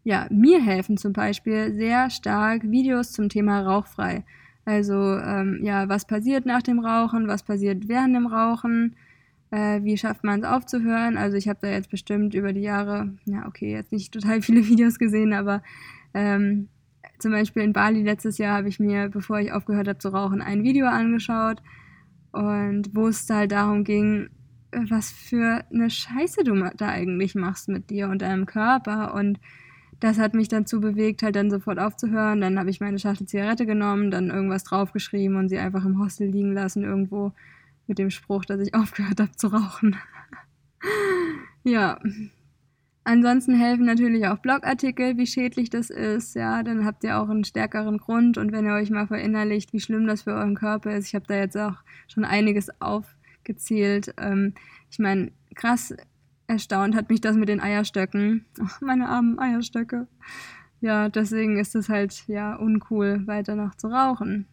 Ja, 0.03 0.27
mir 0.31 0.63
helfen 0.63 0.97
zum 0.97 1.13
Beispiel 1.13 1.73
sehr 1.73 2.09
stark 2.09 2.63
Videos 2.63 3.11
zum 3.11 3.29
Thema 3.29 3.61
Rauchfrei. 3.61 4.23
Also 4.65 4.93
ähm, 4.93 5.59
ja, 5.63 5.89
was 5.89 6.05
passiert 6.05 6.45
nach 6.45 6.61
dem 6.61 6.79
Rauchen, 6.79 7.27
was 7.27 7.43
passiert 7.43 7.87
während 7.87 8.15
dem 8.15 8.27
Rauchen, 8.27 8.95
äh, 9.49 9.81
wie 9.83 9.97
schafft 9.97 10.23
man 10.23 10.41
es 10.41 10.45
aufzuhören. 10.45 11.17
Also 11.17 11.37
ich 11.37 11.47
habe 11.47 11.59
da 11.61 11.69
jetzt 11.69 11.89
bestimmt 11.89 12.33
über 12.35 12.53
die 12.53 12.61
Jahre, 12.61 13.13
ja 13.25 13.47
okay, 13.47 13.71
jetzt 13.71 13.91
nicht 13.91 14.13
total 14.13 14.41
viele 14.41 14.67
Videos 14.67 14.99
gesehen, 14.99 15.33
aber 15.33 15.63
ähm, 16.13 16.69
zum 17.19 17.31
Beispiel 17.31 17.63
in 17.63 17.73
Bali 17.73 18.01
letztes 18.03 18.37
Jahr 18.37 18.57
habe 18.57 18.69
ich 18.69 18.79
mir, 18.79 19.09
bevor 19.09 19.39
ich 19.39 19.51
aufgehört 19.51 19.87
habe 19.87 19.99
zu 19.99 20.09
rauchen, 20.09 20.41
ein 20.41 20.63
Video 20.63 20.87
angeschaut 20.87 21.61
und 22.31 22.95
wo 22.95 23.07
es 23.07 23.29
halt 23.29 23.51
darum 23.51 23.83
ging, 23.83 24.29
was 24.89 25.11
für 25.11 25.63
eine 25.71 25.89
Scheiße 25.89 26.43
du 26.43 26.55
da 26.77 26.87
eigentlich 26.87 27.35
machst 27.35 27.67
mit 27.67 27.89
dir 27.89 28.09
und 28.09 28.21
deinem 28.21 28.45
Körper. 28.45 29.13
Und 29.13 29.39
das 30.01 30.17
hat 30.17 30.33
mich 30.33 30.47
dazu 30.47 30.81
bewegt, 30.81 31.21
halt 31.21 31.35
dann 31.35 31.51
sofort 31.51 31.79
aufzuhören. 31.79 32.41
Dann 32.41 32.57
habe 32.57 32.71
ich 32.71 32.81
meine 32.81 32.97
Schachtel 32.97 33.27
Zigarette 33.27 33.67
genommen, 33.67 34.09
dann 34.09 34.31
irgendwas 34.31 34.63
draufgeschrieben 34.63 35.37
und 35.37 35.47
sie 35.47 35.59
einfach 35.59 35.85
im 35.85 35.99
Hostel 35.99 36.27
liegen 36.27 36.53
lassen, 36.53 36.83
irgendwo 36.83 37.33
mit 37.85 37.99
dem 37.99 38.09
Spruch, 38.09 38.43
dass 38.43 38.59
ich 38.59 38.73
aufgehört 38.75 39.19
habe 39.19 39.31
zu 39.31 39.47
rauchen. 39.47 39.95
ja. 41.63 41.99
Ansonsten 43.03 43.55
helfen 43.55 43.85
natürlich 43.85 44.27
auch 44.27 44.37
Blogartikel, 44.39 45.17
wie 45.17 45.25
schädlich 45.25 45.69
das 45.69 45.89
ist. 45.89 46.35
Ja, 46.35 46.61
dann 46.61 46.85
habt 46.85 47.03
ihr 47.03 47.19
auch 47.19 47.29
einen 47.29 47.43
stärkeren 47.43 47.97
Grund. 47.97 48.37
Und 48.37 48.51
wenn 48.51 48.65
ihr 48.65 48.73
euch 48.73 48.89
mal 48.89 49.07
verinnerlicht, 49.07 49.73
wie 49.73 49.79
schlimm 49.79 50.07
das 50.07 50.23
für 50.23 50.33
euren 50.33 50.55
Körper 50.55 50.95
ist, 50.95 51.07
ich 51.07 51.15
habe 51.15 51.25
da 51.27 51.35
jetzt 51.35 51.57
auch 51.57 51.77
schon 52.07 52.25
einiges 52.25 52.69
auf 52.81 53.05
gezählt. 53.43 54.13
Ähm, 54.17 54.53
ich 54.89 54.99
meine, 54.99 55.31
krass 55.55 55.93
erstaunt 56.51 56.95
hat 56.95 57.09
mich 57.09 57.21
das 57.21 57.35
mit 57.35 57.49
den 57.49 57.61
Eierstöcken. 57.61 58.45
Ach, 58.61 58.81
meine 58.81 59.09
armen 59.09 59.39
Eierstöcke. 59.39 60.07
Ja, 60.81 61.09
deswegen 61.09 61.57
ist 61.57 61.75
es 61.75 61.89
halt 61.89 62.27
ja 62.27 62.55
uncool, 62.55 63.25
weiter 63.25 63.55
noch 63.55 63.75
zu 63.75 63.87
rauchen. 63.87 64.47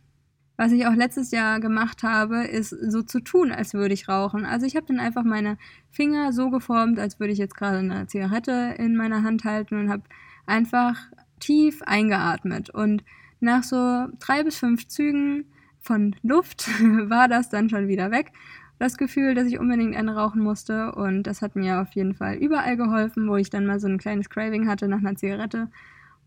Was 0.56 0.72
ich 0.72 0.86
auch 0.86 0.94
letztes 0.94 1.30
Jahr 1.30 1.60
gemacht 1.60 2.02
habe, 2.02 2.44
ist 2.44 2.70
so 2.70 3.02
zu 3.02 3.20
tun, 3.20 3.52
als 3.52 3.74
würde 3.74 3.94
ich 3.94 4.08
rauchen. 4.08 4.44
Also 4.44 4.66
ich 4.66 4.76
habe 4.76 4.86
dann 4.86 4.98
einfach 4.98 5.22
meine 5.22 5.56
Finger 5.90 6.32
so 6.32 6.50
geformt, 6.50 6.98
als 6.98 7.20
würde 7.20 7.32
ich 7.32 7.38
jetzt 7.38 7.56
gerade 7.56 7.78
eine 7.78 8.06
Zigarette 8.06 8.74
in 8.78 8.96
meiner 8.96 9.22
Hand 9.22 9.44
halten 9.44 9.78
und 9.78 9.90
habe 9.90 10.02
einfach 10.46 10.96
tief 11.38 11.82
eingeatmet. 11.82 12.70
Und 12.70 13.04
nach 13.40 13.62
so 13.62 14.06
drei 14.18 14.42
bis 14.42 14.58
fünf 14.58 14.88
Zügen 14.88 15.46
von 15.80 16.16
Luft 16.22 16.68
war 17.08 17.28
das 17.28 17.50
dann 17.50 17.68
schon 17.68 17.88
wieder 17.88 18.10
weg 18.10 18.32
das 18.78 18.96
Gefühl, 18.96 19.34
dass 19.34 19.46
ich 19.46 19.58
unbedingt 19.58 19.96
eine 19.96 20.14
rauchen 20.14 20.42
musste 20.42 20.92
und 20.92 21.24
das 21.24 21.42
hat 21.42 21.56
mir 21.56 21.80
auf 21.80 21.92
jeden 21.92 22.14
Fall 22.14 22.36
überall 22.36 22.76
geholfen, 22.76 23.28
wo 23.28 23.36
ich 23.36 23.50
dann 23.50 23.66
mal 23.66 23.80
so 23.80 23.88
ein 23.88 23.98
kleines 23.98 24.30
Craving 24.30 24.68
hatte 24.68 24.88
nach 24.88 24.98
einer 24.98 25.16
Zigarette. 25.16 25.68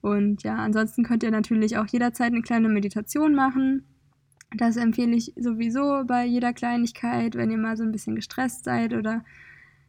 Und 0.01 0.43
ja, 0.43 0.55
ansonsten 0.57 1.03
könnt 1.03 1.23
ihr 1.23 1.31
natürlich 1.31 1.77
auch 1.77 1.87
jederzeit 1.87 2.33
eine 2.33 2.41
kleine 2.41 2.69
Meditation 2.69 3.35
machen. 3.35 3.85
Das 4.57 4.75
empfehle 4.75 5.15
ich 5.15 5.33
sowieso 5.37 6.03
bei 6.05 6.25
jeder 6.25 6.51
Kleinigkeit, 6.51 7.35
wenn 7.35 7.51
ihr 7.51 7.57
mal 7.57 7.77
so 7.77 7.83
ein 7.83 7.91
bisschen 7.91 8.15
gestresst 8.15 8.65
seid 8.65 8.93
oder 8.93 9.23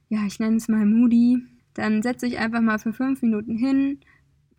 ja, 0.08 0.24
ich 0.26 0.38
nenne 0.38 0.56
es 0.56 0.68
mal 0.68 0.84
moody. 0.84 1.42
Dann 1.74 2.02
setzt 2.02 2.22
euch 2.22 2.38
einfach 2.38 2.60
mal 2.60 2.78
für 2.78 2.92
fünf 2.92 3.22
Minuten 3.22 3.56
hin, 3.56 3.98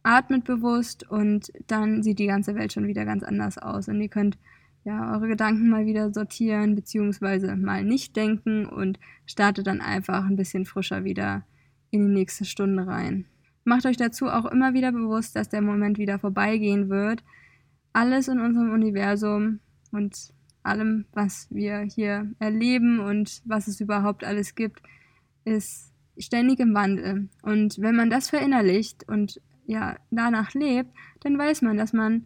atmet 0.01 0.43
bewusst 0.43 1.09
und 1.09 1.53
dann 1.67 2.03
sieht 2.03 2.19
die 2.19 2.27
ganze 2.27 2.55
Welt 2.55 2.73
schon 2.73 2.87
wieder 2.87 3.05
ganz 3.05 3.23
anders 3.23 3.57
aus. 3.59 3.87
Und 3.87 4.01
ihr 4.01 4.09
könnt 4.09 4.37
ja, 4.83 5.13
eure 5.13 5.27
Gedanken 5.27 5.69
mal 5.69 5.85
wieder 5.85 6.13
sortieren, 6.13 6.75
beziehungsweise 6.75 7.55
mal 7.55 7.83
nicht 7.83 8.15
denken 8.15 8.65
und 8.65 8.99
startet 9.25 9.67
dann 9.67 9.81
einfach 9.81 10.25
ein 10.25 10.35
bisschen 10.35 10.65
frischer 10.65 11.03
wieder 11.03 11.45
in 11.89 12.07
die 12.07 12.13
nächste 12.13 12.45
Stunde 12.45 12.85
rein. 12.87 13.25
Macht 13.63 13.85
euch 13.85 13.97
dazu 13.97 14.27
auch 14.27 14.45
immer 14.45 14.73
wieder 14.73 14.91
bewusst, 14.91 15.35
dass 15.35 15.49
der 15.49 15.61
Moment 15.61 15.97
wieder 15.97 16.19
vorbeigehen 16.19 16.89
wird. 16.89 17.23
Alles 17.93 18.27
in 18.27 18.39
unserem 18.39 18.71
Universum 18.71 19.59
und 19.91 20.33
allem, 20.63 21.05
was 21.13 21.47
wir 21.49 21.79
hier 21.81 22.29
erleben 22.39 22.99
und 22.99 23.41
was 23.45 23.67
es 23.67 23.79
überhaupt 23.79 24.23
alles 24.23 24.55
gibt, 24.55 24.81
ist 25.45 25.93
ständig 26.17 26.59
im 26.59 26.73
Wandel. 26.73 27.29
Und 27.41 27.79
wenn 27.79 27.95
man 27.95 28.09
das 28.09 28.29
verinnerlicht 28.29 29.07
und 29.07 29.41
ja, 29.65 29.95
danach 30.11 30.53
lebt, 30.53 30.89
dann 31.21 31.37
weiß 31.37 31.61
man, 31.61 31.77
dass 31.77 31.93
man 31.93 32.25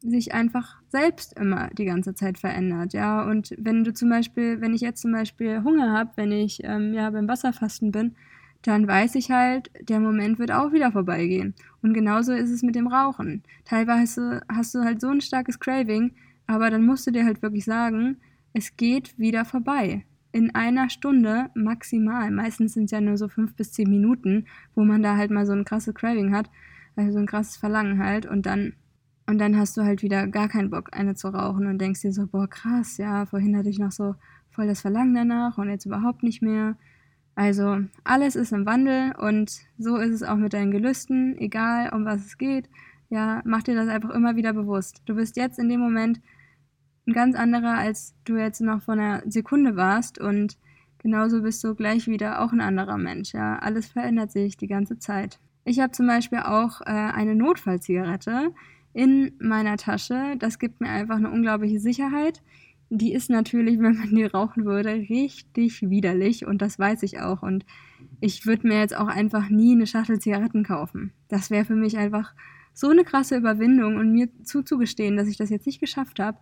sich 0.00 0.34
einfach 0.34 0.76
selbst 0.88 1.38
immer 1.38 1.68
die 1.70 1.84
ganze 1.84 2.14
Zeit 2.14 2.38
verändert, 2.38 2.92
ja. 2.92 3.22
Und 3.22 3.54
wenn 3.58 3.84
du 3.84 3.92
zum 3.92 4.08
Beispiel, 4.10 4.60
wenn 4.60 4.74
ich 4.74 4.80
jetzt 4.80 5.02
zum 5.02 5.12
Beispiel 5.12 5.62
Hunger 5.64 5.92
habe, 5.92 6.10
wenn 6.16 6.32
ich 6.32 6.62
ähm, 6.64 6.94
ja 6.94 7.10
beim 7.10 7.28
Wasserfasten 7.28 7.92
bin, 7.92 8.14
dann 8.62 8.86
weiß 8.86 9.14
ich 9.14 9.30
halt, 9.30 9.70
der 9.80 10.00
Moment 10.00 10.38
wird 10.38 10.50
auch 10.50 10.72
wieder 10.72 10.92
vorbeigehen. 10.92 11.54
Und 11.82 11.94
genauso 11.94 12.32
ist 12.32 12.50
es 12.50 12.62
mit 12.62 12.74
dem 12.74 12.88
Rauchen. 12.88 13.42
Teilweise 13.64 14.42
hast 14.52 14.74
du 14.74 14.80
halt 14.80 15.00
so 15.00 15.08
ein 15.08 15.20
starkes 15.20 15.60
Craving, 15.60 16.12
aber 16.46 16.70
dann 16.70 16.84
musst 16.84 17.06
du 17.06 17.10
dir 17.10 17.24
halt 17.24 17.42
wirklich 17.42 17.64
sagen, 17.64 18.18
es 18.52 18.76
geht 18.76 19.18
wieder 19.18 19.44
vorbei. 19.44 20.04
In 20.32 20.54
einer 20.54 20.90
Stunde 20.90 21.50
maximal. 21.54 22.30
Meistens 22.30 22.74
sind 22.74 22.84
es 22.84 22.90
ja 22.90 23.00
nur 23.00 23.16
so 23.16 23.28
fünf 23.28 23.54
bis 23.54 23.72
zehn 23.72 23.88
Minuten, 23.88 24.46
wo 24.74 24.84
man 24.84 25.02
da 25.02 25.16
halt 25.16 25.30
mal 25.30 25.46
so 25.46 25.52
ein 25.52 25.64
krasses 25.64 25.94
Craving 25.94 26.34
hat, 26.34 26.50
also 26.96 27.12
so 27.12 27.18
ein 27.18 27.26
krasses 27.26 27.56
Verlangen 27.56 28.02
halt. 28.02 28.26
Und 28.26 28.46
dann 28.46 28.74
und 29.26 29.38
dann 29.38 29.56
hast 29.56 29.76
du 29.76 29.82
halt 29.82 30.02
wieder 30.02 30.26
gar 30.28 30.48
keinen 30.48 30.70
Bock, 30.70 30.90
eine 30.92 31.14
zu 31.14 31.28
rauchen 31.28 31.66
und 31.66 31.78
denkst 31.78 32.02
dir 32.02 32.12
so, 32.12 32.26
boah, 32.26 32.48
krass, 32.48 32.96
ja, 32.96 33.26
vorhin 33.26 33.56
hatte 33.56 33.68
ich 33.68 33.78
noch 33.78 33.92
so 33.92 34.14
voll 34.50 34.66
das 34.66 34.80
Verlangen 34.80 35.14
danach 35.14 35.58
und 35.58 35.68
jetzt 35.68 35.84
überhaupt 35.84 36.22
nicht 36.22 36.42
mehr. 36.42 36.76
Also 37.34 37.78
alles 38.04 38.36
ist 38.36 38.52
im 38.52 38.64
Wandel 38.64 39.14
und 39.16 39.60
so 39.78 39.96
ist 39.96 40.12
es 40.12 40.22
auch 40.22 40.36
mit 40.36 40.54
deinen 40.54 40.70
Gelüsten, 40.70 41.36
egal 41.38 41.92
um 41.92 42.04
was 42.04 42.24
es 42.24 42.38
geht. 42.38 42.70
Ja, 43.10 43.42
mach 43.44 43.62
dir 43.62 43.74
das 43.74 43.88
einfach 43.88 44.10
immer 44.10 44.36
wieder 44.36 44.52
bewusst. 44.52 45.02
Du 45.06 45.14
bist 45.14 45.36
jetzt 45.36 45.58
in 45.58 45.68
dem 45.68 45.80
Moment 45.80 46.20
ein 47.06 47.12
ganz 47.12 47.36
anderer, 47.36 47.78
als 47.78 48.14
du 48.24 48.36
jetzt 48.36 48.60
noch 48.60 48.82
vor 48.82 48.94
einer 48.94 49.22
Sekunde 49.26 49.76
warst 49.76 50.18
und 50.18 50.56
genauso 50.98 51.42
bist 51.42 51.62
du 51.62 51.74
gleich 51.74 52.06
wieder 52.06 52.40
auch 52.40 52.52
ein 52.52 52.60
anderer 52.60 52.96
Mensch. 52.96 53.34
Ja, 53.34 53.58
alles 53.58 53.86
verändert 53.86 54.32
sich 54.32 54.56
die 54.56 54.66
ganze 54.66 54.98
Zeit. 54.98 55.38
Ich 55.64 55.80
habe 55.80 55.92
zum 55.92 56.06
Beispiel 56.06 56.38
auch 56.38 56.80
äh, 56.80 56.84
eine 56.84 57.34
Notfallzigarette 57.34 58.52
in 58.96 59.32
meiner 59.38 59.76
Tasche. 59.76 60.36
Das 60.38 60.58
gibt 60.58 60.80
mir 60.80 60.88
einfach 60.88 61.16
eine 61.16 61.30
unglaubliche 61.30 61.78
Sicherheit. 61.78 62.42
Die 62.88 63.12
ist 63.12 63.28
natürlich, 63.28 63.78
wenn 63.80 63.98
man 63.98 64.14
die 64.14 64.24
rauchen 64.24 64.64
würde, 64.64 64.94
richtig 64.94 65.82
widerlich 65.82 66.46
und 66.46 66.62
das 66.62 66.78
weiß 66.78 67.02
ich 67.02 67.20
auch. 67.20 67.42
Und 67.42 67.66
ich 68.20 68.46
würde 68.46 68.66
mir 68.66 68.80
jetzt 68.80 68.96
auch 68.96 69.08
einfach 69.08 69.50
nie 69.50 69.72
eine 69.72 69.86
Schachtel 69.86 70.18
Zigaretten 70.18 70.64
kaufen. 70.64 71.12
Das 71.28 71.50
wäre 71.50 71.66
für 71.66 71.76
mich 71.76 71.98
einfach 71.98 72.34
so 72.72 72.88
eine 72.88 73.04
krasse 73.04 73.36
Überwindung 73.36 73.96
und 73.96 74.12
mir 74.12 74.28
zuzugestehen, 74.42 75.18
dass 75.18 75.28
ich 75.28 75.36
das 75.36 75.50
jetzt 75.50 75.66
nicht 75.66 75.80
geschafft 75.80 76.18
habe, 76.18 76.38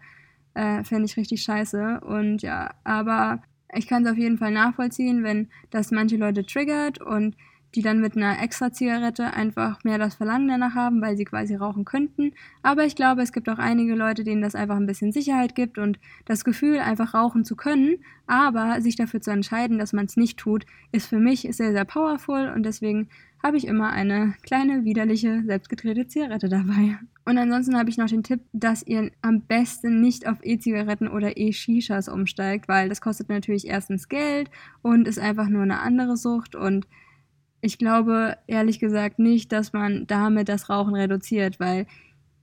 äh, 0.55 0.85
fände 0.85 1.07
ich 1.07 1.17
richtig 1.17 1.43
scheiße. 1.43 2.03
Und 2.03 2.43
ja, 2.43 2.71
aber 2.85 3.43
ich 3.75 3.89
kann 3.89 4.05
es 4.05 4.13
auf 4.13 4.19
jeden 4.19 4.39
Fall 4.39 4.53
nachvollziehen, 4.53 5.25
wenn 5.25 5.49
das 5.71 5.91
manche 5.91 6.17
Leute 6.17 6.47
triggert 6.47 7.01
und 7.01 7.37
die 7.75 7.83
dann 7.83 8.01
mit 8.01 8.17
einer 8.17 8.41
extra 8.43 8.73
Zigarette 8.73 9.35
einfach 9.35 9.83
mehr 9.85 9.99
das 9.99 10.15
Verlangen 10.15 10.49
danach 10.49 10.75
haben, 10.75 11.01
weil 11.01 11.17
sie 11.17 11.25
quasi 11.25 11.55
rauchen 11.55 11.85
könnten. 11.85 12.33
Aber 12.63 12.85
ich 12.85 12.97
glaube, 12.97 13.23
es 13.23 13.33
gibt 13.33 13.49
auch 13.49 13.59
einige 13.59 13.95
Leute, 13.95 14.25
denen 14.25 14.43
das 14.43 14.55
einfach 14.55 14.77
ein 14.77 14.87
bisschen 14.87 15.13
Sicherheit 15.13 15.55
gibt 15.55 15.79
und 15.79 15.99
das 16.25 16.45
Gefühl, 16.45 16.79
einfach 16.79 17.15
rauchen 17.15 17.45
zu 17.45 17.57
können. 17.57 17.97
Aber 18.27 18.81
sich 18.81 18.97
dafür 18.97 19.21
zu 19.21 19.31
entscheiden, 19.31 19.79
dass 19.79 19.93
man 19.93 20.07
es 20.07 20.17
nicht 20.17 20.39
tut, 20.39 20.67
ist 20.93 21.09
für 21.09 21.19
mich 21.19 21.49
sehr, 21.51 21.73
sehr 21.73 21.85
powerful 21.85 22.53
und 22.55 22.65
deswegen 22.65 23.09
habe 23.45 23.59
ich 23.59 23.67
immer 23.67 23.91
eine 23.91 24.35
kleine, 24.43 24.85
widerliche, 24.85 25.43
selbstgedrehte 25.45 26.09
Zigarette 26.09 26.49
dabei. 26.49 26.99
Und 27.27 27.37
ansonsten 27.37 27.77
habe 27.77 27.91
ich 27.91 27.99
noch 27.99 28.07
den 28.07 28.23
Tipp, 28.23 28.41
dass 28.55 28.83
ihr 28.87 29.11
am 29.21 29.43
besten 29.43 30.01
nicht 30.01 30.27
auf 30.27 30.39
E-Zigaretten 30.43 31.09
oder 31.09 31.37
E-Shishas 31.37 32.09
umsteigt, 32.09 32.69
weil 32.69 32.89
das 32.89 33.03
kostet 33.03 33.29
natürlich 33.29 33.67
erstens 33.67 34.09
Geld 34.09 34.51
und 34.81 35.07
ist 35.07 35.19
einfach 35.19 35.49
nur 35.49 35.63
eine 35.63 35.81
andere 35.81 36.17
Sucht 36.17 36.55
und 36.55 36.87
ich 37.65 37.79
glaube 37.79 38.37
ehrlich 38.47 38.79
gesagt 38.79 39.19
nicht, 39.19 39.51
dass 39.51 39.73
man 39.73 40.07
damit 40.07 40.51
das 40.51 40.69
Rauchen 40.69 40.95
reduziert, 40.95 41.59
weil 41.59 41.87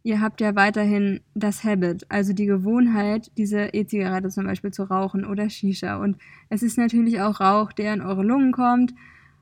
ihr 0.02 0.20
habt 0.20 0.42
ja 0.42 0.56
weiterhin 0.56 1.22
das 1.36 1.64
Habit, 1.64 2.08
also 2.10 2.34
die 2.34 2.48
Gewohnheit, 2.48 3.32
diese 3.38 3.68
E-Zigarette 3.72 4.30
zum 4.30 4.48
Beispiel 4.48 4.72
zu 4.72 4.82
rauchen 4.82 5.24
oder 5.24 5.48
Shisha. 5.48 5.98
Und 5.98 6.18
es 6.50 6.64
ist 6.64 6.76
natürlich 6.80 7.22
auch 7.22 7.40
Rauch, 7.40 7.72
der 7.72 7.94
in 7.94 8.02
eure 8.02 8.24
Lungen 8.24 8.52
kommt 8.52 8.96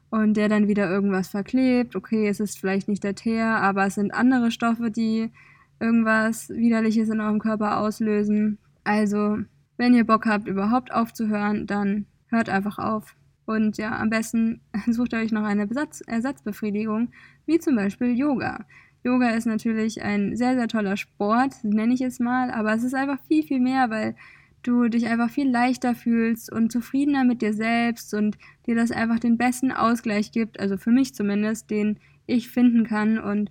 und 0.10 0.36
der 0.36 0.50
dann 0.50 0.68
wieder 0.68 0.90
irgendwas 0.90 1.30
verklebt. 1.30 1.96
Okay, 1.96 2.28
es 2.28 2.42
ist 2.42 2.60
vielleicht 2.60 2.90
nicht 2.90 3.06
der 3.06 3.16
Teer, 3.16 3.46
aber 3.46 3.86
es 3.86 3.96
sind 3.96 4.14
andere 4.14 4.52
Stoffe, 4.52 4.92
die 4.92 5.32
irgendwas 5.80 6.50
Widerliches 6.50 7.08
in 7.08 7.22
eurem 7.22 7.40
Körper 7.40 7.78
auslösen. 7.78 8.58
Also, 8.84 9.38
wenn 9.78 9.94
ihr 9.94 10.06
Bock 10.06 10.26
habt, 10.26 10.46
überhaupt 10.46 10.94
aufzuhören, 10.94 11.68
dann 11.68 12.06
hört 12.28 12.50
einfach 12.50 12.80
auf. 12.80 13.16
Und 13.50 13.80
ja, 13.80 13.98
am 13.98 14.12
besten 14.12 14.62
sucht 14.88 15.12
ihr 15.12 15.18
euch 15.18 15.32
noch 15.32 15.44
eine 15.44 15.66
Besatz 15.66 16.02
Ersatzbefriedigung, 16.02 17.10
wie 17.48 17.58
zum 17.58 17.76
Beispiel 17.76 18.16
Yoga. 18.16 18.64
Yoga 19.04 19.32
ist 19.32 19.48
natürlich 19.48 20.04
ein 20.04 20.36
sehr, 20.36 20.54
sehr 20.54 20.68
toller 20.68 20.98
Sport, 20.98 21.56
nenne 21.64 21.96
ich 21.96 22.02
es 22.02 22.20
mal, 22.20 22.52
aber 22.52 22.76
es 22.76 22.84
ist 22.84 22.94
einfach 22.94 23.18
viel, 23.28 23.42
viel 23.42 23.60
mehr, 23.60 23.90
weil 23.90 24.16
du 24.62 24.88
dich 24.88 25.08
einfach 25.08 25.32
viel 25.32 25.50
leichter 25.50 25.96
fühlst 25.96 26.52
und 26.52 26.72
zufriedener 26.72 27.24
mit 27.24 27.42
dir 27.42 27.56
selbst 27.56 28.14
und 28.14 28.38
dir 28.68 28.76
das 28.76 28.92
einfach 28.92 29.18
den 29.18 29.40
besten 29.40 29.72
Ausgleich 29.72 30.32
gibt, 30.32 30.60
also 30.60 30.78
für 30.78 30.92
mich 30.92 31.16
zumindest, 31.16 31.72
den 31.72 31.98
ich 32.28 32.50
finden 32.50 32.86
kann. 32.86 33.18
Und 33.18 33.50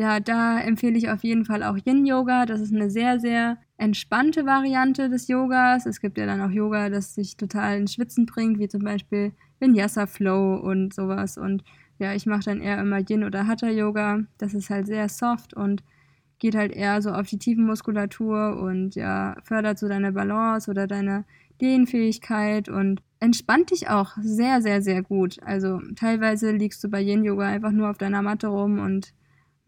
ja, 0.00 0.18
da 0.18 0.58
empfehle 0.58 0.96
ich 0.96 1.10
auf 1.10 1.22
jeden 1.24 1.44
Fall 1.44 1.62
auch 1.62 1.76
Yin 1.84 2.06
Yoga. 2.06 2.46
Das 2.46 2.62
ist 2.62 2.74
eine 2.74 2.88
sehr, 2.88 3.20
sehr 3.20 3.58
entspannte 3.76 4.46
Variante 4.46 5.10
des 5.10 5.28
Yogas. 5.28 5.84
Es 5.84 6.00
gibt 6.00 6.16
ja 6.16 6.24
dann 6.24 6.40
auch 6.40 6.50
Yoga, 6.50 6.88
das 6.88 7.14
sich 7.14 7.36
total 7.36 7.76
ins 7.76 7.92
Schwitzen 7.92 8.24
bringt, 8.24 8.58
wie 8.58 8.68
zum 8.68 8.82
Beispiel 8.82 9.32
Vinyasa 9.58 10.06
Flow 10.06 10.56
und 10.56 10.94
sowas. 10.94 11.36
Und 11.36 11.64
ja, 11.98 12.14
ich 12.14 12.24
mache 12.24 12.44
dann 12.46 12.62
eher 12.62 12.80
immer 12.80 13.00
Yin 13.06 13.24
oder 13.24 13.46
Hatha 13.46 13.68
Yoga. 13.68 14.20
Das 14.38 14.54
ist 14.54 14.70
halt 14.70 14.86
sehr 14.86 15.10
soft 15.10 15.52
und 15.52 15.84
geht 16.38 16.54
halt 16.54 16.72
eher 16.72 17.02
so 17.02 17.10
auf 17.10 17.26
die 17.26 17.38
Tiefenmuskulatur 17.38 18.58
und 18.58 18.94
ja, 18.94 19.36
fördert 19.44 19.78
so 19.78 19.86
deine 19.86 20.12
Balance 20.12 20.70
oder 20.70 20.86
deine 20.86 21.26
Dehnfähigkeit 21.60 22.70
und 22.70 23.02
entspannt 23.18 23.70
dich 23.70 23.90
auch 23.90 24.16
sehr, 24.22 24.62
sehr, 24.62 24.80
sehr 24.80 25.02
gut. 25.02 25.42
Also 25.42 25.78
teilweise 25.94 26.52
liegst 26.52 26.82
du 26.82 26.88
bei 26.88 27.02
Yin 27.02 27.22
Yoga 27.22 27.46
einfach 27.46 27.72
nur 27.72 27.90
auf 27.90 27.98
deiner 27.98 28.22
Matte 28.22 28.46
rum 28.46 28.78
und 28.78 29.12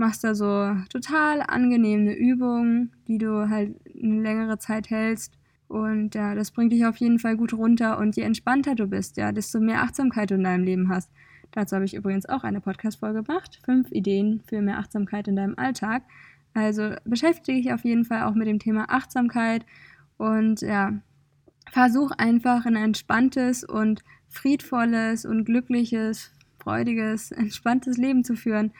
machst 0.03 0.25
da 0.25 0.35
so 0.35 0.75
total 0.89 1.43
angenehme 1.47 2.13
Übungen, 2.13 2.91
die 3.07 3.19
du 3.19 3.49
halt 3.49 3.77
eine 4.03 4.21
längere 4.21 4.59
Zeit 4.59 4.91
hältst. 4.91 5.39
Und 5.69 6.17
ja, 6.17 6.35
das 6.35 6.51
bringt 6.51 6.73
dich 6.73 6.85
auf 6.87 6.97
jeden 6.97 7.21
Fall 7.21 7.37
gut 7.37 7.55
runter. 7.55 7.99
Und 7.99 8.17
je 8.17 8.25
entspannter 8.25 8.75
du 8.75 8.89
bist, 8.89 9.17
ja, 9.17 9.31
desto 9.31 9.61
mehr 9.61 9.83
Achtsamkeit 9.83 10.33
du 10.33 10.35
in 10.35 10.43
deinem 10.43 10.65
Leben 10.65 10.89
hast. 10.89 11.09
Dazu 11.53 11.77
habe 11.77 11.85
ich 11.85 11.95
übrigens 11.95 12.29
auch 12.29 12.43
eine 12.43 12.61
Podcast-Folge 12.61 13.23
gemacht. 13.23 13.61
Fünf 13.65 13.93
Ideen 13.93 14.43
für 14.49 14.61
mehr 14.61 14.79
Achtsamkeit 14.79 15.29
in 15.29 15.37
deinem 15.37 15.57
Alltag. 15.57 16.03
Also 16.53 16.97
beschäftige 17.05 17.63
dich 17.63 17.73
auf 17.73 17.85
jeden 17.85 18.05
Fall 18.05 18.25
auch 18.25 18.35
mit 18.35 18.49
dem 18.49 18.59
Thema 18.59 18.87
Achtsamkeit 18.89 19.65
und 20.19 20.63
ja, 20.63 20.95
versuch 21.71 22.11
einfach 22.11 22.67
ein 22.67 22.75
entspanntes 22.75 23.63
und 23.63 24.03
friedvolles 24.29 25.25
und 25.25 25.45
glückliches, 25.45 26.33
freudiges, 26.59 27.31
entspanntes 27.45 27.99
Leben 27.99 28.25
zu 28.25 28.35
führen 28.35 28.73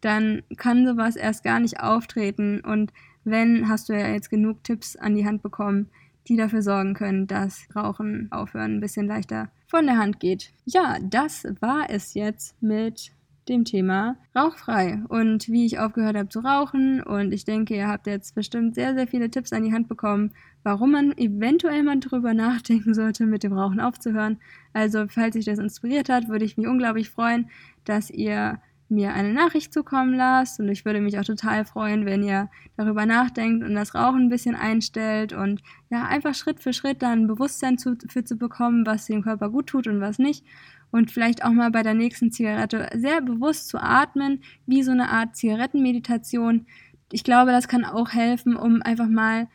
dann 0.00 0.42
kann 0.56 0.86
sowas 0.86 1.16
erst 1.16 1.44
gar 1.44 1.60
nicht 1.60 1.80
auftreten. 1.80 2.60
Und 2.60 2.92
wenn, 3.24 3.68
hast 3.68 3.88
du 3.88 3.92
ja 3.92 4.08
jetzt 4.08 4.30
genug 4.30 4.64
Tipps 4.64 4.96
an 4.96 5.14
die 5.14 5.26
Hand 5.26 5.42
bekommen, 5.42 5.88
die 6.28 6.36
dafür 6.36 6.62
sorgen 6.62 6.94
können, 6.94 7.26
dass 7.26 7.66
Rauchen 7.74 8.28
aufhören 8.30 8.76
ein 8.76 8.80
bisschen 8.80 9.06
leichter 9.06 9.50
von 9.66 9.86
der 9.86 9.98
Hand 9.98 10.20
geht. 10.20 10.52
Ja, 10.64 10.98
das 11.02 11.44
war 11.60 11.90
es 11.90 12.14
jetzt 12.14 12.60
mit 12.62 13.12
dem 13.48 13.64
Thema 13.64 14.16
rauchfrei 14.36 15.02
und 15.08 15.48
wie 15.48 15.64
ich 15.64 15.78
aufgehört 15.78 16.16
habe 16.16 16.28
zu 16.28 16.40
rauchen. 16.40 17.02
Und 17.02 17.32
ich 17.32 17.44
denke, 17.44 17.74
ihr 17.74 17.88
habt 17.88 18.06
jetzt 18.06 18.34
bestimmt 18.34 18.74
sehr, 18.74 18.94
sehr 18.94 19.06
viele 19.06 19.30
Tipps 19.30 19.52
an 19.52 19.64
die 19.64 19.72
Hand 19.72 19.88
bekommen, 19.88 20.32
warum 20.62 20.92
man 20.92 21.16
eventuell 21.16 21.82
mal 21.82 21.98
drüber 21.98 22.34
nachdenken 22.34 22.94
sollte, 22.94 23.26
mit 23.26 23.42
dem 23.42 23.52
Rauchen 23.52 23.80
aufzuhören. 23.80 24.38
Also, 24.72 25.06
falls 25.08 25.34
sich 25.34 25.46
das 25.46 25.58
inspiriert 25.58 26.08
hat, 26.08 26.28
würde 26.28 26.44
ich 26.44 26.56
mich 26.56 26.66
unglaublich 26.66 27.10
freuen, 27.10 27.48
dass 27.84 28.10
ihr 28.10 28.60
mir 28.88 29.12
eine 29.12 29.32
Nachricht 29.32 29.72
zukommen 29.72 30.14
lasst. 30.14 30.60
Und 30.60 30.68
ich 30.68 30.84
würde 30.84 31.00
mich 31.00 31.18
auch 31.18 31.24
total 31.24 31.64
freuen, 31.64 32.06
wenn 32.06 32.22
ihr 32.22 32.48
darüber 32.76 33.06
nachdenkt 33.06 33.64
und 33.64 33.74
das 33.74 33.94
Rauchen 33.94 34.22
ein 34.22 34.28
bisschen 34.28 34.54
einstellt 34.54 35.32
und 35.32 35.62
ja, 35.90 36.04
einfach 36.04 36.34
Schritt 36.34 36.60
für 36.60 36.72
Schritt 36.72 37.02
dann 37.02 37.20
ein 37.20 37.26
Bewusstsein 37.26 37.78
zu, 37.78 37.96
für 38.08 38.24
zu 38.24 38.36
bekommen, 38.36 38.86
was 38.86 39.06
dem 39.06 39.22
Körper 39.22 39.50
gut 39.50 39.66
tut 39.68 39.86
und 39.86 40.00
was 40.00 40.18
nicht. 40.18 40.44
Und 40.90 41.10
vielleicht 41.10 41.44
auch 41.44 41.52
mal 41.52 41.70
bei 41.70 41.82
der 41.82 41.94
nächsten 41.94 42.32
Zigarette 42.32 42.88
sehr 42.94 43.20
bewusst 43.20 43.68
zu 43.68 43.78
atmen, 43.78 44.42
wie 44.66 44.82
so 44.82 44.90
eine 44.90 45.10
Art 45.10 45.36
Zigarettenmeditation. 45.36 46.66
Ich 47.12 47.24
glaube, 47.24 47.50
das 47.50 47.68
kann 47.68 47.84
auch 47.84 48.10
helfen, 48.10 48.56
um 48.56 48.80
einfach 48.82 49.08
mal, 49.08 49.48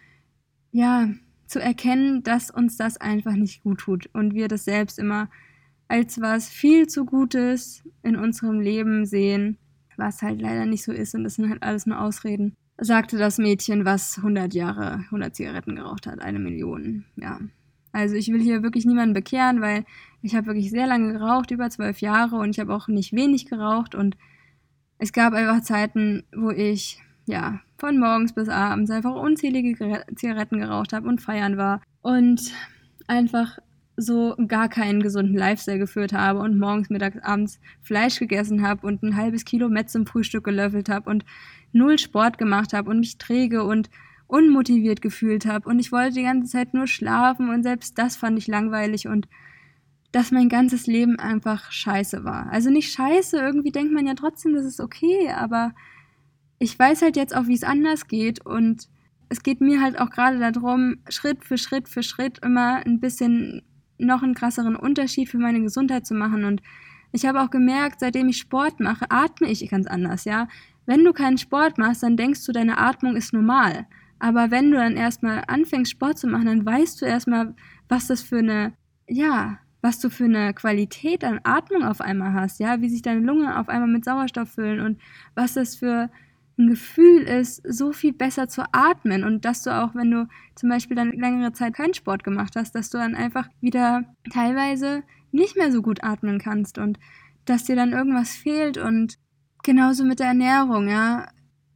ja, 0.72 1.10
zu 1.48 1.60
erkennen, 1.60 2.24
dass 2.24 2.50
uns 2.50 2.78
das 2.78 2.98
einfach 2.98 3.34
nicht 3.34 3.64
gut 3.64 3.80
tut 3.80 4.10
und 4.14 4.34
wir 4.34 4.48
das 4.48 4.66
selbst 4.66 4.98
immer 4.98 5.30
als 5.94 6.20
was 6.20 6.50
viel 6.50 6.88
zu 6.88 7.06
Gutes 7.06 7.84
in 8.02 8.16
unserem 8.16 8.60
Leben 8.60 9.06
sehen, 9.06 9.60
was 9.96 10.24
halt 10.24 10.42
leider 10.42 10.66
nicht 10.66 10.84
so 10.84 10.92
ist 10.92 11.14
und 11.14 11.24
das 11.24 11.36
sind 11.36 11.52
halt 11.52 11.62
alles 11.62 11.86
nur 11.86 12.02
Ausreden, 12.02 12.56
sagte 12.80 13.20
das 13.20 13.38
Mädchen, 13.38 13.86
was 13.86 14.18
100 14.18 14.56
Jahre 14.56 15.04
100 15.06 15.36
Zigaretten 15.36 15.76
geraucht 15.76 16.08
hat, 16.08 16.20
eine 16.20 16.40
Million, 16.40 17.06
ja. 17.16 17.40
Also 17.92 18.16
ich 18.16 18.30
will 18.30 18.42
hier 18.42 18.64
wirklich 18.64 18.86
niemanden 18.88 19.14
bekehren, 19.14 19.62
weil 19.62 19.86
ich 20.24 20.34
habe 20.34 20.48
wirklich 20.48 20.72
sehr 20.72 20.88
lange 20.88 21.14
geraucht, 21.14 21.52
über 21.52 21.70
zwölf 21.70 22.02
Jahre 22.02 22.38
und 22.38 22.50
ich 22.50 22.60
habe 22.60 22.74
auch 22.74 22.88
nicht 22.88 23.14
wenig 23.14 23.46
geraucht 23.46 23.94
und 23.94 24.18
es 24.98 25.14
gab 25.14 25.34
einfach 25.34 25.62
Zeiten, 25.62 26.24
wo 26.36 26.50
ich 26.50 27.04
ja 27.28 27.60
von 27.78 28.00
morgens 28.00 28.34
bis 28.34 28.50
abends 28.50 28.90
einfach 28.90 29.14
unzählige 29.14 30.04
Zigaretten 30.16 30.58
geraucht 30.58 30.92
habe 30.92 31.08
und 31.08 31.22
feiern 31.22 31.56
war 31.58 31.84
und 32.02 32.52
einfach 33.06 33.60
so 33.96 34.36
gar 34.48 34.70
keinen 34.70 35.04
gesunden 35.04 35.36
Lifestyle 35.36 35.80
geführt 35.80 36.14
habe 36.14 36.40
und 36.40 36.58
morgens, 36.58 36.90
mittags, 36.90 37.18
abends 37.22 37.60
Fleisch 37.82 38.20
gegessen 38.20 38.68
habe 38.68 38.86
und 38.88 39.04
ein 39.04 39.16
halbes 39.16 39.46
Kilo 39.46 39.70
Metz 39.70 39.92
zum 39.92 40.06
Frühstück 40.06 40.44
gelöffelt 40.44 40.90
habe 40.90 41.10
und 41.10 41.26
null 41.72 42.00
Sport 42.00 42.38
gemacht 42.38 42.74
habe 42.74 42.90
und 42.90 43.00
mich 43.00 43.18
träge 43.18 43.64
und 43.64 43.90
unmotiviert 44.28 45.02
gefühlt 45.02 45.46
habe 45.46 45.70
und 45.70 45.80
ich 45.80 45.92
wollte 45.92 46.16
die 46.16 46.24
ganze 46.24 46.52
Zeit 46.52 46.74
nur 46.74 46.88
schlafen 46.88 47.50
und 47.50 47.64
selbst 47.64 47.98
das 47.98 48.16
fand 48.16 48.38
ich 48.40 48.48
langweilig 48.48 49.08
und 49.08 49.28
dass 50.12 50.32
mein 50.32 50.50
ganzes 50.50 50.88
Leben 50.88 51.18
einfach 51.18 51.72
scheiße 51.72 52.24
war. 52.24 52.52
Also 52.52 52.70
nicht 52.70 52.94
scheiße, 52.94 53.38
irgendwie 53.38 53.72
denkt 53.72 53.94
man 53.94 54.08
ja 54.08 54.14
trotzdem, 54.14 54.54
das 54.54 54.66
ist 54.66 54.80
okay, 54.80 55.30
aber 55.36 55.74
ich 56.60 56.78
weiß 56.78 57.02
halt 57.02 57.16
jetzt 57.16 57.36
auch, 57.36 57.48
wie 57.48 57.56
es 57.56 57.64
anders 57.64 58.08
geht 58.08 58.46
und 58.46 58.88
es 59.30 59.44
geht 59.44 59.62
mir 59.62 59.82
halt 59.82 60.00
auch 60.00 60.10
gerade 60.10 60.40
darum, 60.40 60.98
Schritt 61.10 61.44
für 61.44 61.58
Schritt 61.58 61.90
für 61.90 62.04
Schritt 62.04 62.40
immer 62.40 62.86
ein 62.86 63.00
bisschen 63.00 63.64
noch 63.98 64.24
einen 64.24 64.34
krasseren 64.34 64.76
Unterschied 64.76 65.30
für 65.30 65.38
meine 65.38 65.62
Gesundheit 65.62 66.06
zu 66.06 66.14
machen. 66.14 66.44
Und 66.44 66.62
ich 67.12 67.26
habe 67.26 67.42
auch 67.42 67.50
gemerkt, 67.50 68.00
seitdem 68.00 68.30
ich 68.30 68.38
Sport 68.38 68.80
mache, 68.80 69.06
atme 69.10 69.50
ich 69.50 69.68
ganz 69.70 69.88
anders, 69.88 70.26
ja. 70.26 70.48
Wenn 70.86 71.06
du 71.06 71.14
keinen 71.14 71.38
Sport 71.38 71.78
machst, 71.78 72.04
dann 72.04 72.18
denkst 72.18 72.46
du, 72.46 72.52
deine 72.52 72.78
Atmung 72.78 73.16
ist 73.16 73.34
normal. 73.34 73.86
Aber 74.20 74.52
wenn 74.52 74.72
du 74.72 74.78
dann 74.78 74.96
erstmal 74.96 75.44
anfängst, 75.48 75.92
Sport 75.92 76.18
zu 76.18 76.28
machen, 76.28 76.46
dann 76.46 76.66
weißt 76.66 77.02
du 77.02 77.06
erstmal, 77.06 77.56
was 77.90 78.08
das 78.08 78.22
für 78.22 78.40
eine, 78.40 78.74
ja, 79.08 79.60
was 79.82 80.00
du 80.00 80.10
für 80.10 80.26
eine 80.26 80.54
Qualität 80.54 81.24
an 81.24 81.42
Atmung 81.44 81.84
auf 81.84 82.00
einmal 82.00 82.34
hast, 82.34 82.60
ja, 82.60 82.82
wie 82.82 82.90
sich 82.90 83.02
deine 83.02 83.20
Lungen 83.20 83.48
auf 83.48 83.70
einmal 83.70 83.90
mit 83.90 84.06
Sauerstoff 84.06 84.52
füllen 84.52 84.80
und 84.80 85.00
was 85.36 85.54
das 85.54 85.76
für 85.76 86.10
ein 86.58 86.70
Gefühl 86.70 87.24
ist, 87.24 87.62
so 87.68 87.94
viel 87.94 88.14
besser 88.14 88.48
zu 88.48 88.64
atmen 88.72 89.24
und 89.24 89.44
dass 89.44 89.64
du 89.64 89.72
auch, 89.72 89.96
wenn 89.96 90.12
du 90.12 90.28
zum 90.56 90.70
Beispiel 90.70 90.96
dann 90.96 91.12
längere 91.12 91.52
Zeit 91.54 91.74
keinen 91.74 91.94
Sport 91.94 92.24
gemacht 92.24 92.56
hast, 92.56 92.76
dass 92.76 92.90
du 92.90 92.98
dann 92.98 93.16
einfach 93.16 93.50
wieder 93.60 94.04
teilweise 94.32 95.04
nicht 95.32 95.58
mehr 95.58 95.72
so 95.72 95.82
gut 95.82 96.04
atmen 96.04 96.40
kannst 96.40 96.78
und 96.78 97.00
dass 97.46 97.64
dir 97.64 97.76
dann 97.76 97.92
irgendwas 97.92 98.32
fehlt 98.36 98.78
und 98.78 99.18
genauso 99.64 100.04
mit 100.04 100.20
der 100.20 100.28
Ernährung, 100.28 100.88
ja. 100.88 101.28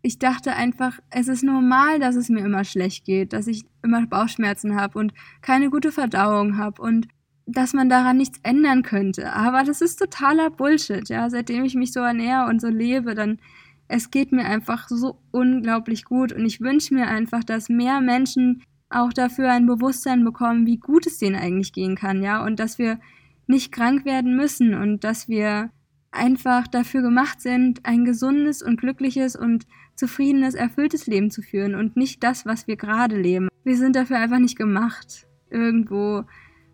Ich 0.04 0.20
dachte 0.20 0.54
einfach, 0.54 1.00
es 1.10 1.28
ist 1.28 1.44
normal, 1.44 2.00
dass 2.00 2.16
es 2.16 2.30
mir 2.30 2.46
immer 2.46 2.64
schlecht 2.64 3.04
geht, 3.04 3.34
dass 3.34 3.48
ich 3.48 3.66
immer 3.84 4.06
Bauchschmerzen 4.06 4.80
habe 4.80 5.00
und 5.00 5.12
keine 5.42 5.70
gute 5.70 5.92
Verdauung 5.92 6.58
habe 6.58 6.82
und 6.82 7.08
dass 7.48 7.74
man 7.74 7.90
daran 7.90 8.18
nichts 8.18 8.40
ändern 8.44 8.84
könnte. 8.84 9.34
Aber 9.34 9.64
das 9.64 9.82
ist 9.82 9.98
totaler 9.98 10.50
Bullshit, 10.50 11.10
ja. 11.10 11.30
Seitdem 11.30 11.64
ich 11.66 11.76
mich 11.76 11.94
so 11.94 12.02
ernähre 12.02 12.48
und 12.48 12.62
so 12.62 12.68
lebe, 12.68 13.16
dann 13.16 13.40
es 13.88 14.12
geht 14.12 14.32
mir 14.32 14.46
einfach 14.46 14.88
so 14.90 15.20
unglaublich 15.32 16.06
gut 16.06 16.34
und 16.34 16.46
ich 16.46 16.62
wünsche 16.62 16.94
mir 16.94 17.08
einfach, 17.08 17.44
dass 17.44 17.70
mehr 17.70 18.02
Menschen 18.02 18.64
auch 18.90 19.14
dafür 19.14 19.52
ein 19.52 19.66
Bewusstsein 19.66 20.24
bekommen, 20.24 20.66
wie 20.66 20.78
gut 20.78 21.08
es 21.08 21.18
denen 21.18 21.36
eigentlich 21.36 21.74
gehen 21.74 21.96
kann, 21.96 22.22
ja, 22.22 22.44
und 22.44 22.60
dass 22.60 22.78
wir 22.78 23.00
nicht 23.48 23.72
krank 23.72 24.06
werden 24.06 24.36
müssen 24.36 24.74
und 24.74 25.04
dass 25.04 25.28
wir 25.28 25.70
einfach 26.12 26.68
dafür 26.68 27.02
gemacht 27.02 27.42
sind, 27.42 27.86
ein 27.86 28.06
gesundes 28.06 28.62
und 28.62 28.80
glückliches 28.80 29.36
und 29.36 29.66
zufriedenes, 29.96 30.54
erfülltes 30.56 31.08
Leben 31.08 31.32
zu 31.32 31.42
führen 31.42 31.76
und 31.76 31.98
nicht 31.98 32.24
das, 32.24 32.46
was 32.46 32.68
wir 32.68 32.76
gerade 32.76 33.20
leben. 33.20 33.50
Wir 33.64 33.78
sind 33.78 33.96
dafür 33.96 34.18
einfach 34.18 34.40
nicht 34.40 34.58
gemacht, 34.58 35.28
irgendwo 35.50 36.24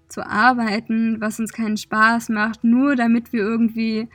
zu 0.08 0.26
arbeiten, 0.26 1.20
was 1.20 1.40
uns 1.40 1.54
keinen 1.54 1.78
Spaß 1.78 2.30
macht, 2.30 2.64
nur 2.64 2.96
damit 2.96 3.34
wir 3.34 3.42
irgendwie 3.42 4.08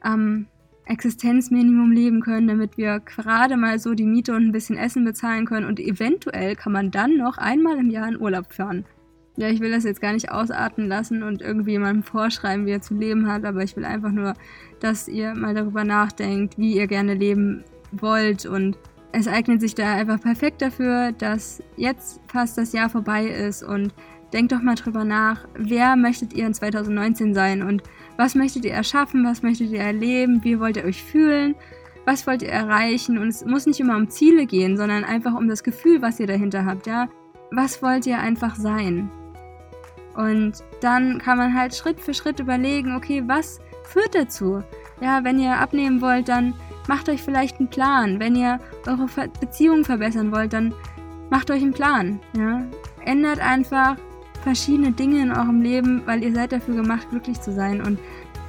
am 0.00 0.46
Existenzminimum 0.86 1.90
leben 1.90 2.20
können, 2.20 2.46
damit 2.46 2.78
wir 2.78 3.00
gerade 3.00 3.56
mal 3.56 3.78
so 3.78 3.94
die 3.94 4.06
Miete 4.06 4.34
und 4.34 4.46
ein 4.46 4.52
bisschen 4.52 4.76
Essen 4.76 5.04
bezahlen 5.04 5.44
können. 5.44 5.66
Und 5.66 5.80
eventuell 5.80 6.56
kann 6.56 6.72
man 6.72 6.90
dann 6.90 7.16
noch 7.16 7.38
einmal 7.38 7.78
im 7.78 7.90
Jahr 7.90 8.08
in 8.08 8.20
Urlaub 8.20 8.52
fahren. 8.52 8.84
Ja, 9.36 9.48
ich 9.48 9.60
will 9.60 9.70
das 9.70 9.84
jetzt 9.84 10.00
gar 10.00 10.14
nicht 10.14 10.30
ausarten 10.30 10.88
lassen 10.88 11.22
und 11.22 11.42
irgendwie 11.42 11.72
jemandem 11.72 12.02
vorschreiben, 12.02 12.64
wie 12.64 12.70
er 12.70 12.80
zu 12.80 12.94
leben 12.94 13.30
hat, 13.30 13.44
aber 13.44 13.62
ich 13.62 13.76
will 13.76 13.84
einfach 13.84 14.10
nur, 14.10 14.32
dass 14.80 15.08
ihr 15.08 15.34
mal 15.34 15.54
darüber 15.54 15.84
nachdenkt, 15.84 16.56
wie 16.56 16.76
ihr 16.76 16.86
gerne 16.86 17.14
leben 17.14 17.62
wollt. 17.92 18.46
Und 18.46 18.78
es 19.12 19.28
eignet 19.28 19.60
sich 19.60 19.74
da 19.74 19.94
einfach 19.94 20.20
perfekt 20.20 20.62
dafür, 20.62 21.12
dass 21.12 21.62
jetzt 21.76 22.20
fast 22.28 22.56
das 22.56 22.72
Jahr 22.72 22.88
vorbei 22.88 23.26
ist 23.26 23.62
und 23.62 23.92
denkt 24.36 24.52
doch 24.52 24.60
mal 24.60 24.74
drüber 24.74 25.02
nach, 25.04 25.48
wer 25.54 25.96
möchtet 25.96 26.34
ihr 26.34 26.46
in 26.46 26.52
2019 26.52 27.32
sein 27.32 27.62
und 27.62 27.82
was 28.18 28.34
möchtet 28.34 28.66
ihr 28.66 28.72
erschaffen, 28.74 29.24
was 29.24 29.42
möchtet 29.42 29.70
ihr 29.70 29.80
erleben, 29.80 30.44
wie 30.44 30.60
wollt 30.60 30.76
ihr 30.76 30.84
euch 30.84 31.02
fühlen, 31.02 31.54
was 32.04 32.26
wollt 32.26 32.42
ihr 32.42 32.50
erreichen 32.50 33.16
und 33.16 33.28
es 33.28 33.46
muss 33.46 33.64
nicht 33.64 33.80
immer 33.80 33.96
um 33.96 34.10
Ziele 34.10 34.44
gehen, 34.44 34.76
sondern 34.76 35.04
einfach 35.04 35.34
um 35.34 35.48
das 35.48 35.64
Gefühl, 35.64 36.02
was 36.02 36.20
ihr 36.20 36.26
dahinter 36.26 36.66
habt, 36.66 36.86
ja. 36.86 37.08
Was 37.50 37.82
wollt 37.82 38.06
ihr 38.06 38.18
einfach 38.18 38.56
sein? 38.56 39.10
Und 40.14 40.62
dann 40.82 41.18
kann 41.18 41.38
man 41.38 41.54
halt 41.54 41.74
Schritt 41.74 41.98
für 41.98 42.12
Schritt 42.12 42.38
überlegen, 42.38 42.94
okay, 42.94 43.22
was 43.26 43.58
führt 43.84 44.14
dazu? 44.14 44.62
Ja, 45.00 45.24
wenn 45.24 45.38
ihr 45.38 45.56
abnehmen 45.56 46.02
wollt, 46.02 46.28
dann 46.28 46.52
macht 46.88 47.08
euch 47.08 47.22
vielleicht 47.22 47.58
einen 47.58 47.70
Plan. 47.70 48.20
Wenn 48.20 48.36
ihr 48.36 48.58
eure 48.86 49.06
Beziehung 49.40 49.84
verbessern 49.84 50.30
wollt, 50.30 50.52
dann 50.52 50.74
macht 51.30 51.50
euch 51.50 51.62
einen 51.62 51.72
Plan. 51.72 52.20
Ja? 52.36 52.66
Ändert 53.04 53.40
einfach 53.40 53.96
verschiedene 54.46 54.92
Dinge 54.92 55.20
in 55.22 55.32
eurem 55.32 55.60
Leben, 55.60 56.02
weil 56.06 56.22
ihr 56.22 56.32
seid 56.32 56.52
dafür 56.52 56.76
gemacht, 56.76 57.10
glücklich 57.10 57.40
zu 57.40 57.52
sein. 57.52 57.80
Und, 57.80 57.98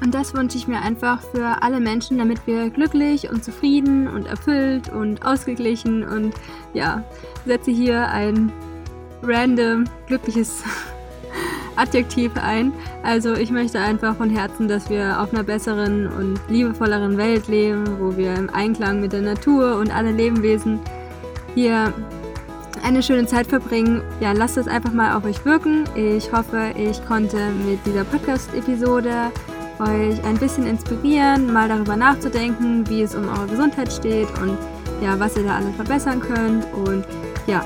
und 0.04 0.14
das 0.14 0.36
wünsche 0.36 0.56
ich 0.56 0.68
mir 0.68 0.80
einfach 0.80 1.24
für 1.34 1.64
alle 1.64 1.80
Menschen, 1.80 2.20
damit 2.20 2.45
wir 2.45 2.70
glücklich 2.70 3.32
und 3.32 3.43
zufrieden 3.43 4.08
und 4.08 4.28
erfüllt 4.28 4.89
und 4.89 5.26
ausgeglichen 5.26 6.08
und 6.08 6.36
ja, 6.76 7.04
setze 7.48 7.72
hier 7.72 8.08
ein 8.10 8.52
random 9.24 9.86
glückliches 10.06 10.64
Adjektiv 11.78 12.32
ein. 12.36 12.74
Also 13.02 13.34
ich 13.34 13.50
möchte 13.50 13.80
einfach 13.80 14.16
von 14.18 14.30
Herzen, 14.30 14.68
dass 14.68 14.91
wir 14.91 15.20
auf 15.20 15.34
einer 15.34 15.43
besseren 15.43 16.08
und 16.08 16.39
liebevolleren 16.48 17.18
Welt 17.18 17.48
leben, 17.48 17.86
wo 18.00 18.16
wir 18.16 18.36
im 18.36 18.52
Einklang 18.52 19.02
mit 19.02 19.14
der 19.14 19.22
Natur 19.22 19.78
und 19.78 19.89
alle 19.95 20.12
Lebewesen 20.12 20.80
hier 21.56 21.91
eine 22.84 23.03
schöne 23.03 23.25
Zeit 23.25 23.47
verbringen. 23.47 24.01
Ja, 24.19 24.32
lasst 24.32 24.57
es 24.57 24.67
einfach 24.67 24.91
mal 24.91 25.15
auf 25.15 25.25
euch 25.25 25.43
wirken. 25.45 25.84
Ich 25.95 26.32
hoffe, 26.32 26.73
ich 26.78 27.05
konnte 27.05 27.38
mit 27.65 27.86
dieser 27.86 28.03
Podcast-Episode 28.03 29.32
euch 29.80 30.23
ein 30.23 30.38
bisschen 30.38 30.65
inspirieren, 30.65 31.51
mal 31.51 31.69
darüber 31.69 31.95
nachzudenken, 31.95 32.88
wie 32.89 33.03
es 33.03 33.15
um 33.15 33.28
eure 33.28 33.47
Gesundheit 33.47 33.91
steht 33.91 34.28
und 34.41 34.57
ja, 35.01 35.19
was 35.19 35.38
ihr 35.38 35.43
da 35.43 35.57
alles 35.57 35.75
verbessern 35.75 36.19
könnt. 36.19 36.65
Und 36.73 37.05
ja, 37.45 37.63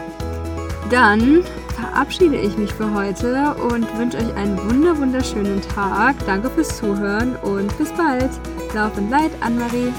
dann 0.89 1.43
verabschiede 1.79 2.35
ich 2.37 2.57
mich 2.57 2.73
für 2.73 2.93
heute 2.93 3.55
und 3.55 3.87
wünsche 3.97 4.17
euch 4.17 4.35
einen 4.35 4.57
wunder 4.69 4.97
wunderschönen 4.97 5.61
Tag. 5.61 6.15
Danke 6.25 6.49
fürs 6.49 6.77
Zuhören 6.77 7.35
und 7.37 7.75
bis 7.77 7.91
bald. 7.93 8.29
Lauf 8.73 8.97
und 8.97 9.09
Leid, 9.09 9.31
Anne-Marie. 9.41 9.91